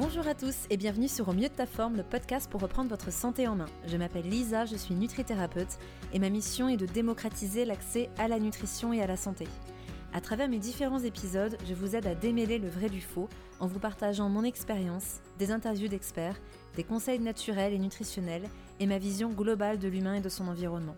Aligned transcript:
Bonjour 0.00 0.26
à 0.26 0.34
tous 0.34 0.56
et 0.70 0.78
bienvenue 0.78 1.08
sur 1.08 1.28
Au 1.28 1.34
mieux 1.34 1.50
de 1.50 1.54
ta 1.54 1.66
forme, 1.66 1.98
le 1.98 2.02
podcast 2.02 2.50
pour 2.50 2.62
reprendre 2.62 2.88
votre 2.88 3.12
santé 3.12 3.46
en 3.46 3.54
main. 3.54 3.66
Je 3.86 3.98
m'appelle 3.98 4.26
Lisa, 4.26 4.64
je 4.64 4.74
suis 4.74 4.94
nutrithérapeute 4.94 5.78
et 6.14 6.18
ma 6.18 6.30
mission 6.30 6.70
est 6.70 6.78
de 6.78 6.86
démocratiser 6.86 7.66
l'accès 7.66 8.08
à 8.16 8.26
la 8.26 8.38
nutrition 8.38 8.94
et 8.94 9.02
à 9.02 9.06
la 9.06 9.18
santé. 9.18 9.46
À 10.14 10.22
travers 10.22 10.48
mes 10.48 10.58
différents 10.58 11.00
épisodes, 11.00 11.58
je 11.68 11.74
vous 11.74 11.96
aide 11.96 12.06
à 12.06 12.14
démêler 12.14 12.58
le 12.58 12.70
vrai 12.70 12.88
du 12.88 13.02
faux 13.02 13.28
en 13.60 13.66
vous 13.66 13.78
partageant 13.78 14.30
mon 14.30 14.42
expérience, 14.42 15.20
des 15.38 15.50
interviews 15.50 15.88
d'experts, 15.88 16.40
des 16.76 16.84
conseils 16.84 17.20
naturels 17.20 17.74
et 17.74 17.78
nutritionnels 17.78 18.48
et 18.80 18.86
ma 18.86 18.96
vision 18.96 19.28
globale 19.28 19.78
de 19.78 19.88
l'humain 19.88 20.14
et 20.14 20.22
de 20.22 20.30
son 20.30 20.48
environnement. 20.48 20.96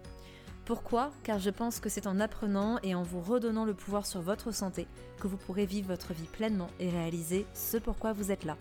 Pourquoi? 0.64 1.11
Car 1.25 1.41
je 1.41 1.50
pense 1.50 1.80
que 1.80 1.89
c'est 1.89 2.07
en 2.07 2.21
apprenant 2.21 2.79
et 2.84 2.95
en 2.95 3.03
vous 3.03 3.21
redonnant 3.21 3.64
le 3.64 3.75
pouvoir 3.75 4.06
sur 4.06 4.20
votre 4.20 4.53
santé 4.53 4.87
que 5.19 5.27
vous 5.27 5.39
pourrez 5.39 5.66
vivre 5.66 5.89
votre 5.89 6.12
vie 6.12 6.28
pleinement 6.30 6.69
et 6.78 6.89
réaliser 6.89 7.47
ce 7.53 7.78
pourquoi 7.78 8.12
vous 8.12 8.30
êtes 8.30 8.45
là. 8.45 8.56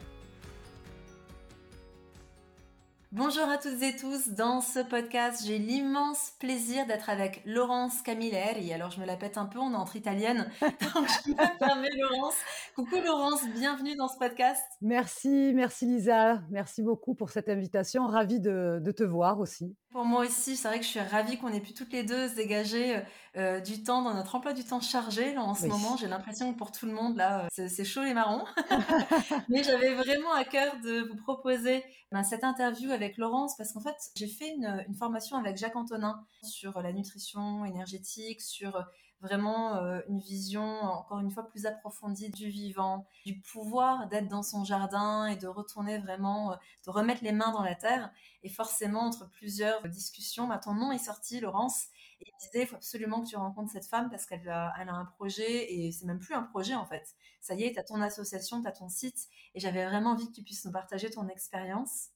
Bonjour 3.13 3.43
à 3.49 3.57
toutes 3.57 3.81
et 3.83 3.93
tous. 3.93 4.29
Dans 4.29 4.61
ce 4.61 4.79
podcast, 4.79 5.43
j'ai 5.45 5.57
l'immense 5.57 6.31
plaisir 6.39 6.85
d'être 6.87 7.09
avec 7.09 7.41
Laurence 7.45 8.01
Camilleri. 8.01 8.71
Alors, 8.71 8.89
je 8.89 9.01
me 9.01 9.05
la 9.05 9.17
pète 9.17 9.37
un 9.37 9.47
peu, 9.47 9.59
on 9.59 9.73
est 9.73 9.75
entre 9.75 9.97
italienne. 9.97 10.49
Donc, 10.61 11.09
je 11.25 11.31
me 11.31 11.59
permets 11.59 11.89
Laurence. 11.97 12.35
Coucou 12.73 12.95
Laurence, 13.05 13.45
bienvenue 13.53 13.97
dans 13.97 14.07
ce 14.07 14.17
podcast. 14.17 14.63
Merci, 14.81 15.51
merci 15.53 15.87
Lisa. 15.87 16.41
Merci 16.51 16.83
beaucoup 16.83 17.13
pour 17.13 17.31
cette 17.31 17.49
invitation. 17.49 18.07
Ravie 18.07 18.39
de, 18.39 18.79
de 18.81 18.91
te 18.91 19.03
voir 19.03 19.41
aussi. 19.41 19.75
Pour 19.91 20.05
moi 20.05 20.21
aussi, 20.21 20.55
c'est 20.55 20.69
vrai 20.69 20.79
que 20.79 20.85
je 20.85 20.91
suis 20.91 21.01
ravie 21.01 21.37
qu'on 21.37 21.51
ait 21.51 21.59
pu 21.59 21.73
toutes 21.73 21.91
les 21.91 22.03
deux 22.03 22.29
se 22.29 22.35
dégager 22.35 23.01
euh, 23.37 23.59
du 23.59 23.83
temps 23.83 24.01
dans 24.01 24.13
notre 24.13 24.35
emploi 24.35 24.53
du 24.53 24.63
temps 24.63 24.81
chargé. 24.81 25.33
Là, 25.33 25.43
en 25.43 25.55
ce 25.55 25.65
moment, 25.67 25.95
j'ai 25.97 26.07
l'impression 26.07 26.51
que 26.53 26.57
pour 26.57 26.71
tout 26.71 26.85
le 26.85 26.91
monde, 26.91 27.15
là, 27.15 27.47
euh, 27.57 27.67
c'est 27.69 27.85
chaud 27.85 28.03
et 28.03 28.13
marron. 28.13 28.43
Mais 29.49 29.63
j'avais 29.63 29.93
vraiment 29.93 30.33
à 30.33 30.43
cœur 30.43 30.73
de 30.83 31.07
vous 31.09 31.15
proposer 31.15 31.83
ben, 32.11 32.23
cette 32.23 32.43
interview 32.43 32.91
avec 32.91 33.17
Laurence 33.17 33.55
parce 33.57 33.71
qu'en 33.71 33.81
fait, 33.81 33.95
j'ai 34.15 34.27
fait 34.27 34.49
une, 34.49 34.83
une, 34.87 34.95
formation 34.95 35.37
avec 35.37 35.57
Jacques 35.57 35.75
Antonin 35.75 36.23
sur 36.43 36.81
la 36.81 36.91
nutrition 36.91 37.63
énergétique, 37.65 38.41
sur 38.41 38.85
vraiment 39.21 39.75
euh, 39.75 40.01
une 40.09 40.19
vision 40.19 40.81
encore 40.81 41.19
une 41.19 41.31
fois 41.31 41.47
plus 41.47 41.65
approfondie 41.65 42.29
du 42.31 42.49
vivant, 42.49 43.05
du 43.25 43.39
pouvoir 43.39 44.07
d'être 44.07 44.27
dans 44.27 44.43
son 44.43 44.63
jardin 44.63 45.27
et 45.27 45.35
de 45.35 45.47
retourner 45.47 45.99
vraiment, 45.99 46.53
euh, 46.53 46.55
de 46.85 46.89
remettre 46.89 47.23
les 47.23 47.31
mains 47.31 47.51
dans 47.51 47.63
la 47.63 47.75
terre. 47.75 48.11
Et 48.43 48.49
forcément, 48.49 49.01
entre 49.01 49.29
plusieurs 49.29 49.87
discussions, 49.87 50.47
bah, 50.47 50.57
ton 50.57 50.73
nom 50.73 50.91
est 50.91 50.97
sorti, 50.97 51.39
Laurence, 51.39 51.85
et 52.21 52.27
il 52.27 52.45
disait, 52.45 52.63
il 52.63 52.67
faut 52.67 52.75
absolument 52.75 53.23
que 53.23 53.29
tu 53.29 53.35
rencontres 53.35 53.71
cette 53.71 53.87
femme 53.87 54.09
parce 54.09 54.25
qu'elle 54.25 54.47
a, 54.47 54.73
elle 54.79 54.89
a 54.89 54.93
un 54.93 55.05
projet 55.05 55.73
et 55.73 55.91
c'est 55.91 56.05
même 56.05 56.19
plus 56.19 56.35
un 56.35 56.43
projet 56.43 56.75
en 56.75 56.85
fait. 56.85 57.15
Ça 57.39 57.55
y 57.55 57.63
est, 57.63 57.73
tu 57.73 57.79
as 57.79 57.83
ton 57.83 58.01
association, 58.01 58.61
tu 58.61 58.67
as 58.67 58.71
ton 58.71 58.89
site 58.89 59.27
et 59.55 59.59
j'avais 59.59 59.85
vraiment 59.85 60.11
envie 60.11 60.27
que 60.27 60.33
tu 60.33 60.43
puisses 60.43 60.63
nous 60.65 60.71
partager 60.71 61.09
ton 61.09 61.27
expérience. 61.27 62.09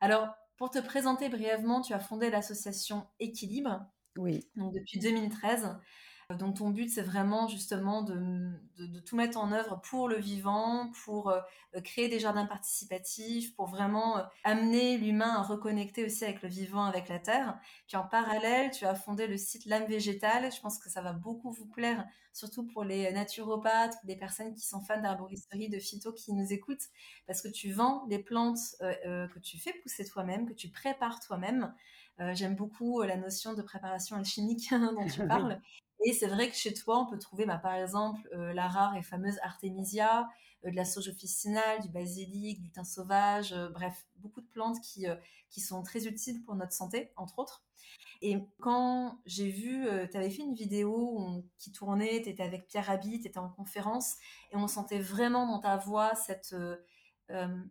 Alors, 0.00 0.34
pour 0.56 0.70
te 0.70 0.78
présenter 0.78 1.28
brièvement, 1.28 1.82
tu 1.82 1.92
as 1.92 2.00
fondé 2.00 2.30
l'association 2.30 3.06
Équilibre. 3.20 3.84
Oui. 4.16 4.48
Donc 4.56 4.72
depuis 4.72 4.98
2013. 4.98 5.76
Donc 6.30 6.56
ton 6.56 6.70
but, 6.70 6.88
c'est 6.88 7.02
vraiment 7.02 7.48
justement 7.48 8.02
de, 8.02 8.14
de, 8.78 8.86
de, 8.86 9.00
tout 9.00 9.14
mettre 9.14 9.38
en 9.38 9.52
œuvre 9.52 9.80
pour 9.82 10.08
le 10.08 10.16
vivant, 10.16 10.90
pour 11.04 11.28
euh, 11.28 11.40
créer 11.82 12.08
des 12.08 12.18
jardins 12.18 12.46
participatifs, 12.46 13.54
pour 13.54 13.66
vraiment 13.66 14.18
euh, 14.18 14.22
amener 14.42 14.96
l'humain 14.96 15.34
à 15.34 15.42
reconnecter 15.42 16.04
aussi 16.04 16.24
avec 16.24 16.40
le 16.42 16.48
vivant, 16.48 16.84
avec 16.84 17.08
la 17.08 17.18
terre. 17.18 17.58
Puis 17.86 17.96
en 17.96 18.04
parallèle, 18.04 18.70
tu 18.70 18.86
as 18.86 18.94
fondé 18.94 19.26
le 19.26 19.36
site 19.36 19.66
L'âme 19.66 19.86
végétale. 19.86 20.50
Je 20.50 20.60
pense 20.60 20.78
que 20.78 20.88
ça 20.88 21.02
va 21.02 21.12
beaucoup 21.12 21.50
vous 21.52 21.66
plaire, 21.66 22.06
surtout 22.32 22.66
pour 22.66 22.84
les 22.84 23.12
naturopathes, 23.12 23.96
des 24.04 24.16
personnes 24.16 24.54
qui 24.54 24.66
sont 24.66 24.80
fans 24.80 25.00
d'arboristerie, 25.00 25.68
de 25.68 25.78
phyto, 25.78 26.12
qui 26.12 26.32
nous 26.32 26.52
écoutent, 26.52 26.88
parce 27.26 27.42
que 27.42 27.48
tu 27.48 27.70
vends 27.70 28.06
les 28.08 28.18
plantes 28.18 28.76
euh, 28.80 29.28
que 29.28 29.38
tu 29.40 29.58
fais 29.58 29.74
pousser 29.82 30.06
toi-même, 30.06 30.48
que 30.48 30.54
tu 30.54 30.70
prépares 30.70 31.20
toi-même. 31.20 31.74
J'aime 32.34 32.54
beaucoup 32.54 33.02
la 33.02 33.16
notion 33.16 33.54
de 33.54 33.62
préparation 33.62 34.14
alchimique 34.14 34.70
dont 34.70 35.04
tu 35.08 35.26
parles. 35.26 35.60
Et 36.04 36.12
c'est 36.12 36.26
vrai 36.26 36.50
que 36.50 36.56
chez 36.56 36.74
toi, 36.74 36.98
on 37.00 37.06
peut 37.06 37.18
trouver, 37.18 37.46
bah, 37.46 37.58
par 37.58 37.74
exemple, 37.74 38.20
euh, 38.34 38.52
la 38.52 38.68
rare 38.68 38.96
et 38.96 39.02
fameuse 39.02 39.38
artémisia, 39.42 40.28
euh, 40.64 40.70
de 40.70 40.76
la 40.76 40.84
sauge 40.84 41.08
officinale, 41.08 41.80
du 41.80 41.88
basilic, 41.88 42.60
du 42.60 42.70
thym 42.70 42.84
sauvage, 42.84 43.52
euh, 43.52 43.70
bref, 43.70 44.06
beaucoup 44.16 44.42
de 44.42 44.46
plantes 44.46 44.80
qui, 44.82 45.06
qui 45.50 45.60
sont 45.60 45.82
très 45.82 46.06
utiles 46.06 46.42
pour 46.44 46.54
notre 46.56 46.72
santé, 46.72 47.12
entre 47.16 47.38
autres. 47.38 47.64
Et 48.22 48.38
quand 48.60 49.18
j'ai 49.26 49.50
vu, 49.50 49.86
tu 50.10 50.16
avais 50.16 50.30
fait 50.30 50.42
une 50.42 50.54
vidéo 50.54 51.44
qui 51.58 51.72
tournait, 51.72 52.22
tu 52.22 52.30
étais 52.30 52.42
avec 52.42 52.66
Pierre 52.66 52.86
Rabhi, 52.86 53.20
tu 53.20 53.28
étais 53.28 53.38
en 53.38 53.50
conférence, 53.50 54.16
et 54.52 54.56
on 54.56 54.66
sentait 54.68 54.98
vraiment 55.00 55.46
dans 55.46 55.58
ta 55.58 55.76
voix 55.76 56.14
cette... 56.14 56.56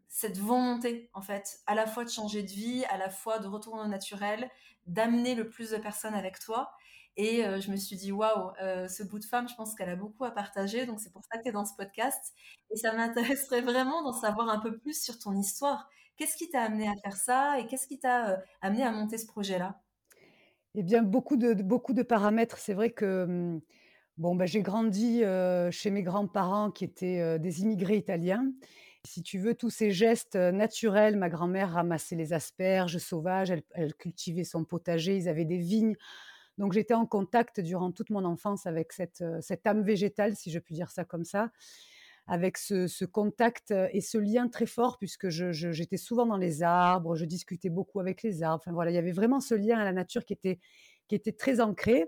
cette 0.10 0.38
volonté 0.38 1.10
en 1.14 1.22
fait 1.22 1.60
à 1.68 1.76
la 1.76 1.86
fois 1.88 2.04
de 2.04 2.10
changer 2.10 2.42
de 2.44 2.50
vie 2.52 2.84
à 2.86 2.98
la 2.98 3.10
fois 3.10 3.40
de 3.40 3.48
retourner 3.48 3.84
au 3.84 3.88
naturel 3.88 4.50
d'amener 4.88 5.36
le 5.36 5.48
plus 5.48 5.72
de 5.72 5.78
personnes 5.78 6.16
avec 6.16 6.40
toi 6.40 6.72
et 7.16 7.46
euh, 7.46 7.62
je 7.62 7.70
me 7.70 7.76
suis 7.76 7.96
dit, 7.96 8.12
waouh, 8.12 8.52
euh, 8.62 8.88
ce 8.88 9.04
bout 9.04 9.20
de 9.20 9.26
femme, 9.26 9.48
je 9.48 9.56
pense 9.56 9.76
qu'elle 9.76 9.90
a 9.90 9.96
beaucoup 9.96 10.26
à 10.26 10.32
partager. 10.32 10.86
Donc, 10.86 11.00
c'est 11.00 11.12
pour 11.12 11.22
ça 11.32 11.38
que 11.38 11.44
tu 11.44 11.50
es 11.50 11.52
dans 11.52 11.66
ce 11.66 11.76
podcast. 11.76 12.34
Et 12.72 12.76
ça 12.76 12.94
m'intéresserait 12.96 13.62
vraiment 13.62 14.04
d'en 14.04 14.14
savoir 14.14 14.50
un 14.50 14.60
peu 14.60 14.78
plus 14.78 15.02
sur 15.02 15.20
ton 15.20 15.36
histoire. 15.38 15.90
Qu'est-ce 16.18 16.36
qui 16.36 16.50
t'a 16.50 16.64
amené 16.64 16.88
à 16.88 16.96
faire 17.04 17.16
ça 17.16 17.60
et 17.60 17.68
qu'est-ce 17.68 17.88
qui 17.88 18.00
t'a 18.00 18.30
euh, 18.30 18.38
amené 18.62 18.84
à 18.84 18.92
monter 18.92 19.18
ce 19.18 19.28
projet-là? 19.28 19.80
Eh 20.76 20.82
bien, 20.82 21.04
beaucoup 21.04 21.38
de, 21.38 21.54
beaucoup 21.54 21.94
de 21.94 22.02
paramètres. 22.02 22.58
C'est 22.58 22.74
vrai 22.74 22.90
que 22.90 23.24
hum, 23.24 23.62
bon, 24.18 24.36
ben, 24.36 24.48
j'ai 24.48 24.64
grandi 24.64 25.22
chez 25.72 25.92
mes 25.92 26.02
grands-parents 26.02 26.72
qui 26.72 26.84
étaient 26.84 27.38
des 27.38 27.62
immigrés 27.62 27.98
italiens. 27.98 28.52
Si 29.06 29.22
tu 29.22 29.38
veux, 29.38 29.54
tous 29.54 29.70
ces 29.70 29.92
gestes 29.92 30.36
naturels, 30.36 31.18
ma 31.18 31.30
grand-mère 31.30 31.74
ramassait 31.74 32.16
les 32.16 32.34
asperges 32.34 32.98
sauvages, 32.98 33.52
elle, 33.52 33.64
elle 33.74 33.94
cultivait 33.94 34.46
son 34.46 34.64
potager, 34.64 35.18
ils 35.18 35.30
avaient 35.30 35.46
des 35.46 35.58
vignes. 35.58 35.96
Donc 36.58 36.74
j'étais 36.74 36.94
en 36.94 37.06
contact 37.06 37.60
durant 37.60 37.92
toute 37.92 38.10
mon 38.10 38.26
enfance 38.26 38.66
avec 38.66 38.94
cette, 38.94 39.22
euh, 39.22 39.40
cette 39.42 39.66
âme 39.66 39.84
végétale, 39.84 40.36
si 40.36 40.52
je 40.52 40.60
puis 40.60 40.76
dire 40.76 40.92
ça 40.92 41.04
comme 41.04 41.26
ça, 41.26 41.52
avec 42.28 42.58
ce, 42.58 43.06
contact 43.06 43.74
et 43.92 44.00
ce 44.00 44.18
lien 44.18 44.48
très 44.48 44.66
fort, 44.66 44.98
puisque 44.98 45.28
j'étais 45.28 45.98
souvent 45.98 46.26
dans 46.26 46.38
les 46.38 46.64
arbres, 46.64 47.16
je 47.16 47.26
discutais 47.26 47.70
beaucoup 47.70 48.00
avec 48.00 48.24
les 48.24 48.44
arbres. 48.44 48.62
Enfin 48.64 48.72
voilà, 48.72 48.92
il 48.92 48.94
y 48.94 48.98
avait 48.98 49.12
vraiment 49.12 49.42
ce 49.42 49.56
lien 49.56 49.78
à 49.78 49.84
la 49.84 49.92
nature 49.92 50.24
qui 50.24 50.32
était, 50.32 50.60
qui 51.10 51.16
était 51.16 51.34
très 51.34 51.60
ancré. 51.60 52.06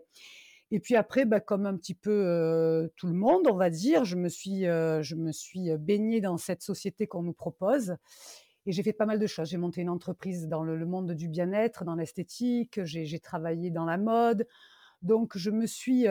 Et 0.72 0.79
puis 0.79 0.95
après, 0.95 1.25
bah, 1.25 1.41
comme 1.41 1.66
un 1.66 1.75
petit 1.75 1.94
peu 1.94 2.11
euh, 2.11 2.88
tout 2.95 3.07
le 3.07 3.13
monde, 3.13 3.47
on 3.47 3.55
va 3.55 3.69
dire, 3.69 4.05
je 4.05 4.16
me 4.16 4.29
suis, 4.29 4.66
euh, 4.67 5.03
je 5.03 5.16
me 5.16 5.31
suis 5.31 5.69
baignée 5.78 6.22
dans 6.22 6.38
cette 6.38 6.61
société 6.61 7.07
qu'on 7.07 7.23
nous 7.23 7.34
propose. 7.34 7.95
Et 8.66 8.72
j'ai 8.72 8.84
fait 8.84 8.94
pas 8.94 9.06
mal 9.06 9.20
de 9.20 9.28
choses. 9.28 9.50
J'ai 9.50 9.58
monté 9.58 9.81
une 9.81 9.90
entreprise 9.90 10.48
dans 10.48 10.64
le, 10.64 10.86
monde 10.86 11.12
du 11.12 11.28
bien-être, 11.28 11.86
dans 11.86 11.96
l'esthétique. 11.96 12.84
J'ai 12.84 13.20
travaillé 13.20 13.70
dans 13.70 13.86
la 13.86 13.98
mode. 13.98 14.48
Donc, 15.02 15.38
je 15.38 15.52
me 15.52 15.68
suis 15.68 16.08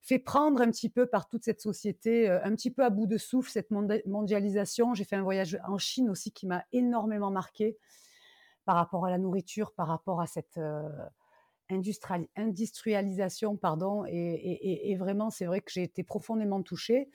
fait 0.00 0.18
prendre 0.18 0.60
un 0.62 0.70
petit 0.70 0.88
peu 0.88 1.06
par 1.06 1.28
toute 1.28 1.44
cette 1.44 1.60
société, 1.60 2.28
euh, 2.28 2.40
un 2.42 2.54
petit 2.54 2.70
peu 2.70 2.84
à 2.84 2.90
bout 2.90 3.06
de 3.06 3.18
souffle, 3.18 3.50
cette 3.50 3.70
mondialisation. 3.70 4.94
J'ai 4.94 5.04
fait 5.04 5.16
un 5.16 5.22
voyage 5.22 5.58
en 5.66 5.78
Chine 5.78 6.08
aussi 6.08 6.32
qui 6.32 6.46
m'a 6.46 6.64
énormément 6.72 7.30
marqué 7.30 7.76
par 8.64 8.76
rapport 8.76 9.06
à 9.06 9.10
la 9.10 9.18
nourriture, 9.18 9.72
par 9.72 9.88
rapport 9.88 10.20
à 10.20 10.26
cette 10.26 10.58
euh, 10.58 10.82
industrialisation, 12.36 13.56
pardon. 13.56 14.04
Et 14.06 14.96
vraiment, 14.98 15.30
c'est 15.30 15.46
vrai 15.46 15.60
que 15.60 15.70
j'ai 15.70 15.82
été 15.82 16.02
profondément 16.02 16.62
touchée. 16.62 17.10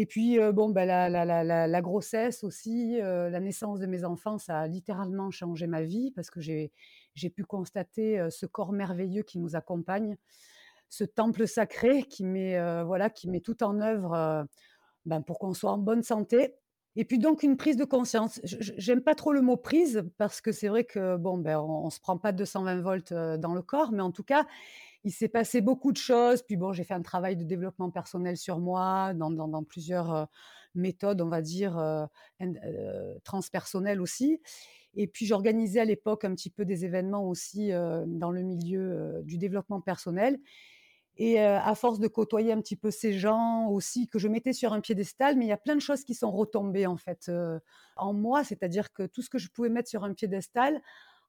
Et 0.00 0.06
puis, 0.06 0.38
euh, 0.38 0.52
bon, 0.52 0.70
bah, 0.70 0.86
la, 0.86 1.82
grossesse 1.82 2.44
aussi, 2.44 3.00
euh, 3.00 3.28
la 3.30 3.40
naissance 3.40 3.80
de 3.80 3.86
mes 3.86 4.04
enfants, 4.04 4.38
ça 4.38 4.60
a 4.60 4.68
littéralement 4.68 5.32
changé 5.32 5.66
ma 5.66 5.82
vie 5.82 6.12
parce 6.12 6.30
que 6.30 6.40
j'ai 6.40 6.70
pu 7.34 7.42
constater 7.42 8.16
euh, 8.20 8.30
ce 8.30 8.46
corps 8.46 8.70
merveilleux 8.70 9.24
qui 9.24 9.40
nous 9.40 9.56
accompagne, 9.56 10.16
ce 10.88 11.02
temple 11.02 11.48
sacré 11.48 12.04
qui 12.04 12.24
met, 12.24 12.56
voilà, 12.84 13.10
qui 13.10 13.28
met 13.28 13.40
tout 13.40 13.64
en 13.64 13.80
œuvre 13.80 14.46
ben, 15.04 15.20
pour 15.20 15.40
qu'on 15.40 15.52
soit 15.52 15.72
en 15.72 15.78
bonne 15.78 16.04
santé. 16.04 16.54
Et 16.94 17.04
puis 17.04 17.18
donc 17.18 17.42
une 17.42 17.56
prise 17.56 17.76
de 17.76 17.84
conscience. 17.84 18.40
J'aime 18.44 19.02
pas 19.02 19.16
trop 19.16 19.32
le 19.32 19.42
mot 19.42 19.56
prise 19.56 20.04
parce 20.16 20.40
que 20.40 20.52
c'est 20.52 20.68
vrai 20.68 20.84
que 20.84 21.16
bon 21.16 21.38
ben 21.38 21.58
on 21.58 21.90
se 21.90 22.00
prend 22.00 22.18
pas 22.18 22.32
220 22.32 22.80
volts 22.80 23.12
dans 23.12 23.52
le 23.52 23.62
corps, 23.62 23.92
mais 23.92 24.02
en 24.02 24.12
tout 24.12 24.24
cas 24.24 24.46
il 25.04 25.12
s'est 25.12 25.28
passé 25.28 25.60
beaucoup 25.60 25.92
de 25.92 25.96
choses. 25.96 26.42
Puis 26.42 26.56
bon, 26.56 26.72
j'ai 26.72 26.84
fait 26.84 26.94
un 26.94 27.02
travail 27.02 27.36
de 27.36 27.44
développement 27.44 27.90
personnel 27.90 28.36
sur 28.36 28.58
moi, 28.58 29.14
dans, 29.14 29.64
plusieurs 29.64 30.14
euh, 30.14 30.24
méthodes, 30.74 31.20
on 31.20 31.28
va 31.28 31.42
dire, 31.42 31.78
euh, 31.78 32.04
euh, 32.42 33.14
transpersonnelles 33.24 34.00
aussi. 34.00 34.40
Et 34.94 35.06
puis 35.06 35.26
j'organisais 35.26 35.80
à 35.80 35.84
l'époque 35.84 36.24
un 36.24 36.34
petit 36.34 36.50
peu 36.50 36.64
des 36.64 36.84
événements 36.84 37.28
aussi 37.28 37.70
dans 37.70 38.30
le 38.30 38.42
milieu 38.42 39.20
du 39.22 39.38
développement 39.38 39.80
personnel. 39.80 40.38
Et 41.18 41.40
à 41.40 41.74
force 41.74 42.00
de 42.00 42.08
côtoyer 42.08 42.52
un 42.52 42.60
petit 42.60 42.74
peu 42.74 42.90
ces 42.90 43.12
gens 43.12 43.68
aussi 43.68 44.08
que 44.08 44.18
je 44.18 44.28
mettais 44.28 44.52
sur 44.52 44.72
un 44.72 44.80
piédestal, 44.80 45.36
mais 45.36 45.44
il 45.44 45.48
y 45.48 45.52
a 45.52 45.58
plein 45.58 45.74
de 45.74 45.80
choses 45.80 46.04
qui 46.04 46.14
sont 46.14 46.30
retombées 46.32 46.86
en 46.86 46.96
fait 46.96 47.30
en 47.96 48.12
moi, 48.12 48.44
c'est-à-dire 48.44 48.92
que 48.92 49.04
tout 49.04 49.20
ce 49.20 49.28
que 49.28 49.38
je 49.38 49.50
pouvais 49.50 49.68
mettre 49.68 49.90
sur 49.90 50.04
un 50.04 50.14
piédestal, 50.14 50.80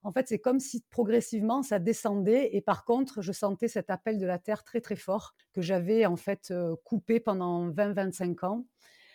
en 0.03 0.11
fait, 0.11 0.27
c'est 0.27 0.39
comme 0.39 0.59
si 0.59 0.83
progressivement 0.89 1.61
ça 1.63 1.79
descendait 1.79 2.49
et 2.53 2.61
par 2.61 2.85
contre, 2.85 3.21
je 3.21 3.31
sentais 3.33 3.67
cet 3.67 3.89
appel 3.89 4.17
de 4.17 4.25
la 4.25 4.39
terre 4.39 4.63
très 4.63 4.81
très 4.81 4.95
fort 4.95 5.35
que 5.53 5.61
j'avais 5.61 6.05
en 6.05 6.15
fait 6.15 6.51
euh, 6.51 6.75
coupé 6.85 7.19
pendant 7.19 7.69
20-25 7.69 8.43
ans 8.43 8.65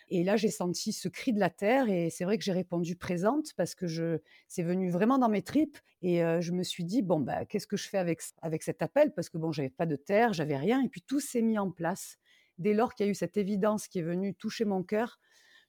Et 0.09 0.23
là, 0.23 0.35
j'ai 0.37 0.51
senti 0.51 0.93
ce 0.93 1.07
cri 1.09 1.33
de 1.33 1.39
la 1.39 1.49
terre 1.49 1.89
et 1.89 2.09
c'est 2.11 2.25
vrai 2.25 2.37
que 2.37 2.43
j'ai 2.43 2.51
répondu 2.53 2.95
présente 2.95 3.53
parce 3.57 3.75
que 3.75 3.87
je 3.87 4.19
c'est 4.47 4.63
venu 4.63 4.89
vraiment 4.91 5.17
dans 5.17 5.29
mes 5.29 5.41
tripes 5.41 5.77
et 6.01 6.23
heu, 6.23 6.41
je 6.41 6.51
me 6.51 6.63
suis 6.63 6.83
dit: 6.85 7.01
«Bon, 7.01 7.19
bah, 7.19 7.45
qu'est-ce 7.45 7.67
que 7.67 7.77
je 7.77 7.87
fais 7.89 7.97
avec 7.97 8.21
avec 8.41 8.63
cet 8.63 8.81
appel?» 8.83 9.13
parce 9.15 9.29
que 9.29 9.37
bon, 9.39 9.51
j'avais 9.51 9.69
pas 9.71 9.85
de 9.87 9.95
terre, 9.95 10.33
j'avais 10.33 10.57
rien 10.57 10.81
et 10.83 10.89
puis 10.89 11.01
tout 11.01 11.19
s'est 11.19 11.41
mis 11.41 11.57
en 11.59 11.71
place. 11.71 12.17
Dès 12.59 12.73
lors 12.73 12.93
qu'il 12.95 13.05
y 13.07 13.09
a 13.09 13.11
eu 13.11 13.15
cette 13.15 13.37
évidence 13.37 13.87
qui 13.87 13.99
est 13.99 14.03
venue 14.03 14.35
toucher 14.35 14.65
mon 14.65 14.83
cœur, 14.83 15.19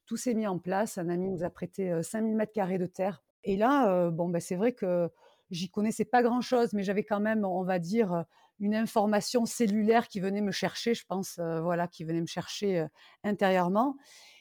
tout 0.06 0.16
s'est 0.16 0.34
mis 0.34 0.46
en 0.46 0.58
place. 0.58 0.98
Un 0.98 1.08
ami 1.10 1.30
nous 1.30 1.44
a 1.44 1.50
prêté, 1.50 1.90
heu, 1.92 2.02
5 2.02 2.22
000 2.22 2.36
m² 2.36 2.78
de 2.78 2.86
terre 2.86 3.24
et 3.46 3.56
là, 3.56 4.06
heu, 4.08 4.10
bon, 4.10 4.28
bah, 4.28 4.40
c'est 4.40 4.56
vrai 4.56 4.72
que 4.72 5.10
j'y 5.50 5.70
connaissais 5.70 6.04
pas 6.04 6.22
grand-chose, 6.22 6.72
mais 6.75 6.82
j'avais 6.84 7.04
quand 7.04 7.20
même, 7.20 7.44
on 7.44 7.64
va 7.64 7.78
dire, 7.78 8.25
une 8.60 8.75
information 8.75 9.46
cellulaire 9.46 10.08
qui 10.08 10.20
venait 10.20 10.40
me 10.43 10.52
chercher, 10.52 10.94
je 10.94 11.04
pense, 11.06 11.38
heu, 11.38 11.60
voilà, 11.60 11.88
qui 11.88 12.04
venait 12.04 12.20
me 12.22 12.26
chercher, 12.26 12.87
intérieurement 13.25 13.96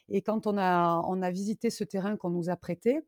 et 0.10 0.22
quand 0.22 0.48
on 0.48 0.58
a 0.58 1.02
on 1.08 1.22
a 1.24 1.32
visité 1.32 1.70
ce 1.72 1.84
terrain 1.84 2.16
qu'on 2.18 2.30
nous 2.30 2.50
a 2.50 2.56
prêté, 2.58 3.02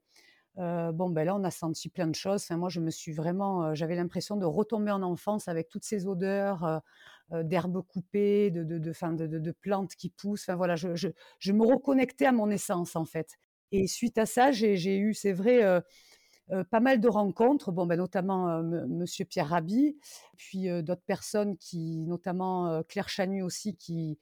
bon, 0.57 1.09
ben, 1.09 1.25
là, 1.25 1.35
on 1.35 1.44
a 1.44 1.51
senti 1.51 1.89
plein 1.89 2.07
de 2.07 2.15
choses. 2.15 2.43
Enfin, 2.43 2.57
moi, 2.57 2.69
je 2.69 2.79
me 2.81 2.89
suis 2.91 3.11
vraiment, 3.13 3.75
j'avais 3.75 3.95
l'impression 3.95 4.38
de 4.38 4.45
retomber 4.45 4.91
en 4.91 5.03
enfance 5.03 5.47
avec 5.47 5.69
toutes 5.69 5.83
ces 5.85 6.07
odeurs, 6.07 6.81
d'herbes 7.31 7.81
coupées, 7.88 8.51
de 8.51 8.63
de 8.63 8.77
de 8.79 9.27
de 9.27 9.39
de 9.39 9.51
plantes 9.51 9.95
qui 9.95 10.09
poussent. 10.09 10.43
Enfin, 10.50 10.55
voilà, 10.55 10.75
je 10.75 10.95
je 10.95 11.09
je 11.39 11.51
me 11.53 11.65
reconnectais 11.65 12.25
à 12.25 12.31
mon 12.31 12.50
essence, 12.50 12.95
en 12.95 13.05
fait 13.05 13.38
et 13.71 13.87
suite 13.87 14.17
à 14.17 14.25
ça, 14.25 14.51
j'ai 14.51 14.97
eu, 14.97 15.13
c'est 15.13 15.33
vrai, 15.33 15.63
heu 15.63 15.81
heu, 16.53 16.63
pas 16.65 16.79
mal 16.81 16.99
de 17.01 17.09
rencontres, 17.09 17.71
bon, 17.73 17.85
bah, 17.87 17.97
notamment, 17.97 18.61
me 18.63 18.85
monsieur 18.87 19.25
Pierre 19.25 19.49
Rabhi, 19.49 19.97
puis, 20.37 20.69
heu, 20.69 20.83
d'autres 20.83 21.03
personnes 21.05 21.57
qui 21.57 21.97
notamment, 22.07 22.83
Claire 22.89 23.09
Chanu 23.09 23.43
aussi 23.43 23.75
qui 23.77 24.19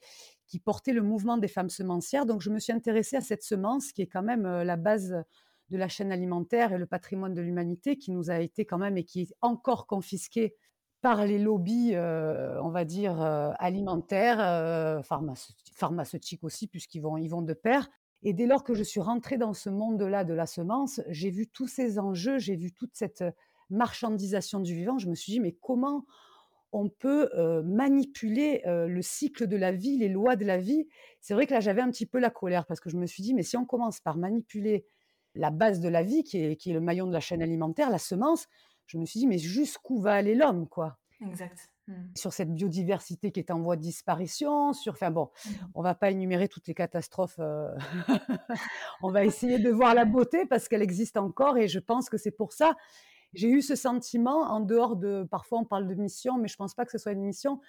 qui 0.48 0.60
portait 0.60 0.94
le 0.94 1.02
mouvement 1.04 1.38
des 1.40 1.48
femmes 1.50 1.70
semencières. 1.70 2.26
Donc 2.28 2.42
je 2.42 2.50
me 2.52 2.60
suis 2.60 2.74
intéressée 2.74 3.18
à 3.18 3.22
cette 3.22 3.44
semence 3.44 3.92
qui 3.94 4.02
est 4.04 4.08
quand 4.08 4.24
même, 4.24 4.44
la 4.48 4.76
base 4.78 5.16
de 5.72 5.78
la 5.78 5.88
chaîne 5.90 6.12
alimentaire 6.12 6.74
et 6.74 6.78
le 6.78 6.86
patrimoine 6.88 7.34
de 7.34 7.42
l'humanité 7.42 7.98
qui 7.98 8.12
nous 8.12 8.30
a 8.32 8.40
été 8.42 8.66
quand 8.66 8.78
même 8.80 8.98
et 8.98 9.04
qui 9.06 9.22
est 9.24 9.34
encore 9.42 9.88
confisqué 9.88 10.56
par 11.02 11.26
les 11.26 11.40
lobbies, 11.40 11.96
on 11.98 12.70
va 12.72 12.86
dire, 12.86 13.22
alimentaires, 13.60 15.02
pharmaceutiques 15.76 16.44
aussi 16.44 16.68
puisqu'ils 16.68 17.02
vont 17.02 17.18
ils 17.18 17.30
vont 17.30 17.42
de 17.44 17.54
pair 17.54 17.90
et 18.24 18.34
dès 18.34 18.48
lors 18.48 18.64
que 18.64 18.74
je 18.74 18.84
suis 18.84 19.00
rentrée 19.02 19.38
dans 19.38 19.54
ce 19.54 19.70
monde-là 19.70 20.24
de 20.24 20.34
la 20.34 20.46
semence, 20.48 21.02
j'ai 21.10 21.30
vu 21.32 21.48
tous 21.48 21.68
ces 21.68 22.00
enjeux, 22.00 22.40
j'ai 22.40 22.56
vu 22.56 22.72
toute 22.74 22.96
cette, 22.96 23.22
heu, 23.22 23.32
marchandisation 23.70 24.60
du 24.60 24.74
vivant. 24.76 24.98
Je 25.00 25.10
me 25.10 25.16
suis 25.16 25.34
dit: 25.34 25.40
«Mais 25.40 25.54
comment 25.54 26.06
on 26.72 26.90
peut, 26.90 27.30
heu, 27.38 27.64
manipuler, 27.64 28.62
heu, 28.68 28.88
le 28.88 29.02
cycle 29.02 29.48
de 29.48 29.58
la 29.58 29.72
vie, 29.72 29.98
les 29.98 30.10
lois 30.10 30.36
de 30.36 30.46
la 30.46 30.58
vie?» 30.58 30.88
c'est 31.22 31.34
vrai 31.34 31.48
que 31.48 31.54
là, 31.54 31.60
j'avais 31.62 31.82
un 31.82 31.92
petit 31.92 32.06
peu 32.08 32.20
la 32.20 32.30
colère 32.32 32.66
parce 32.68 32.80
que 32.82 32.90
je 32.90 32.98
me 32.98 33.06
suis 33.08 33.24
dit: 33.24 33.34
«Mais 33.36 33.44
si 33.44 33.58
on 33.58 33.66
commence 33.66 34.00
par 34.02 34.18
manipuler 34.18 34.86
la 35.36 35.52
base 35.52 35.80
de 35.82 35.90
la 35.90 36.04
vie 36.04 36.24
qui 36.24 36.38
est 36.40 36.56
qui 36.58 36.72
est 36.72 36.74
le 36.74 36.82
maillon 36.82 37.08
de 37.08 37.14
la 37.14 37.20
chaîne 37.22 37.42
alimentaire, 37.42 37.90
la 37.92 38.00
semence», 38.00 38.48
je 38.88 38.98
me 39.00 39.06
suis 39.06 39.20
dit: 39.22 39.28
«Mais 39.28 39.38
jusqu'où 39.40 40.00
va 40.00 40.14
aller 40.16 40.36
l'homme, 40.36 40.68
quoi?» 40.70 41.00
Exact. 41.22 41.70
Mmh. 41.88 41.94
sur 42.16 42.34
cette 42.34 42.52
biodiversité 42.52 43.32
qui 43.32 43.40
est 43.40 43.52
en 43.52 43.60
voie 43.62 43.76
de 43.76 43.82
disparition, 43.82 44.74
sur 44.74 44.94
enfin 44.94 45.12
bon, 45.12 45.30
Mmh. 45.46 45.50
on 45.76 45.84
va 45.84 45.94
pas 45.94 46.10
énumérer 46.10 46.48
toutes 46.48 46.68
les 46.68 46.74
catastrophes, 46.74 47.38
heu, 47.38 47.68
on 49.04 49.12
va 49.12 49.24
essayer 49.24 49.60
de 49.60 49.70
voir 49.70 49.94
la 49.94 50.06
beauté 50.06 50.46
parce 50.48 50.68
qu'elle 50.68 50.82
existe 50.82 51.16
encore 51.18 51.58
et 51.60 51.68
je 51.68 51.78
pense 51.80 52.10
que 52.10 52.18
c'est 52.18 52.32
pour 52.32 52.54
ça. 52.54 52.76
J'ai 53.34 53.50
eu 53.50 53.62
ce 53.62 53.76
sentiment 53.76 54.44
en 54.52 54.62
dehors 54.62 54.96
de 54.96 55.28
parfois 55.30 55.60
on 55.60 55.66
parle 55.66 55.88
de 55.88 55.94
mission, 55.96 56.38
mais 56.40 56.48
je 56.48 56.56
pense 56.56 56.74
pas 56.74 56.86
que 56.86 56.92
ce 56.92 56.98
soit 56.98 57.12
une 57.12 57.22
mission. 57.24 57.60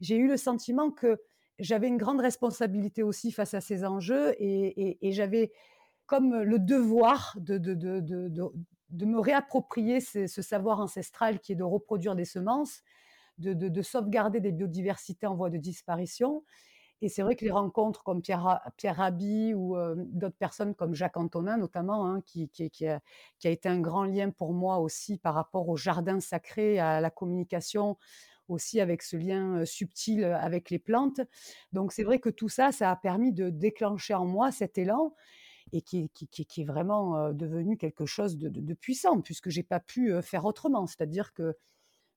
J'ai 0.00 0.16
eu 0.16 0.26
le 0.28 0.36
sentiment 0.38 0.90
que 0.90 1.20
j'avais 1.58 1.88
une 1.88 1.96
grande 1.98 2.20
responsabilité 2.20 3.02
aussi 3.02 3.30
face 3.32 3.52
à 3.54 3.60
ces 3.60 3.84
enjeux 3.84 4.34
et 4.38 4.88
et 4.88 5.08
et 5.08 5.12
j'avais 5.12 5.52
comme 6.06 6.34
le 6.42 6.58
devoir 6.58 7.34
de 7.40 7.58
de 7.58 7.74
de 7.74 8.00
de 8.00 8.28
de 8.28 8.42
de 8.90 9.04
me 9.06 9.18
réapproprier 9.20 10.00
ce 10.00 10.26
ce 10.28 10.42
savoir 10.42 10.80
ancestral 10.80 11.40
qui 11.40 11.52
est 11.52 11.56
de 11.56 11.64
reproduire 11.64 12.14
des 12.14 12.24
semences, 12.24 12.82
de 13.38 13.52
de 13.54 13.68
de 13.68 13.82
sauvegarder 13.82 14.40
des 14.40 14.52
biodiversités 14.52 15.26
en 15.26 15.34
voie 15.36 15.50
de 15.50 15.58
disparition 15.58 16.44
et 17.02 17.08
c'est 17.08 17.22
vrai 17.22 17.36
que 17.36 17.44
les 17.44 17.50
rencontres 17.50 18.02
comme 18.04 18.22
Pierre 18.22 18.60
Pierre 18.76 18.96
Rabhi 18.96 19.54
ou, 19.54 19.76
heu, 19.76 19.94
d'autres 19.98 20.36
personnes 20.38 20.74
comme 20.74 20.94
Jacques 20.94 21.16
Antonin 21.18 21.56
notamment, 21.58 22.06
hein, 22.06 22.22
qui 22.24 22.48
qui 22.50 22.70
qui 22.70 22.86
a 22.88 23.00
qui 23.38 23.48
a 23.48 23.50
été 23.50 23.68
un 23.68 23.80
grand 23.80 24.04
lien 24.04 24.30
pour 24.30 24.52
moi 24.54 24.78
aussi 24.78 25.18
par 25.18 25.34
rapport 25.34 25.68
au 25.68 25.76
jardin 25.76 26.20
sacré, 26.20 26.78
à 26.78 27.00
la 27.00 27.10
communication, 27.10 27.98
aussi 28.48 28.80
avec 28.80 29.02
ce 29.02 29.16
lien, 29.16 29.60
heu, 29.60 29.66
subtil, 29.66 30.24
avec 30.24 30.70
les 30.70 30.78
plantes. 30.78 31.20
Donc 31.72 31.92
c'est 31.92 32.04
vrai 32.04 32.18
que 32.20 32.30
tout 32.30 32.48
ça, 32.48 32.72
ça 32.72 32.90
a 32.90 32.96
permis 32.96 33.32
de 33.32 33.50
déclencher 33.50 34.14
en 34.14 34.26
moi 34.26 34.50
cet 34.52 34.78
élan 34.78 35.14
et 35.72 35.82
qui 35.82 36.04
est 36.04 36.08
qui 36.08 36.28
qui 36.46 36.62
est 36.62 36.64
vraiment, 36.64 37.32
devenu 37.32 37.76
quelque 37.78 38.06
chose 38.06 38.36
de 38.38 38.48
de 38.48 38.60
de 38.60 38.74
puissant 38.74 39.20
puisque 39.22 39.50
j'ai 39.50 39.62
pas 39.64 39.80
pu, 39.80 40.12
faire 40.22 40.44
autrement. 40.46 40.86
C'est-à-dire 40.86 41.32
que, 41.34 41.56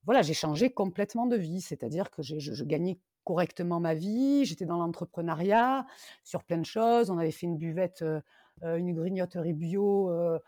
voilà, 0.09 0.21
j'ai 0.23 0.33
changé 0.33 0.71
complètement 0.73 1.27
de 1.27 1.35
vie. 1.37 1.61
C'est-à-dire 1.61 2.09
que 2.11 2.23
je 2.23 2.39
je 2.39 2.63
gagnais 2.65 2.99
correctement 3.25 3.79
ma 3.79 3.93
vie, 3.95 4.45
j'étais 4.45 4.65
dans 4.65 4.77
l'entrepreneuriat, 4.77 5.85
sur 6.23 6.43
plein 6.43 6.57
de 6.57 6.65
choses. 6.65 7.09
On 7.11 7.17
avait 7.19 7.31
fait 7.31 7.45
une 7.47 7.57
buvette, 7.57 8.01
heu 8.01 8.21
heu, 8.63 8.77
une 8.77 8.93
grignoterie 8.93 9.53
bio, 9.53 10.09
heu, 10.11 10.39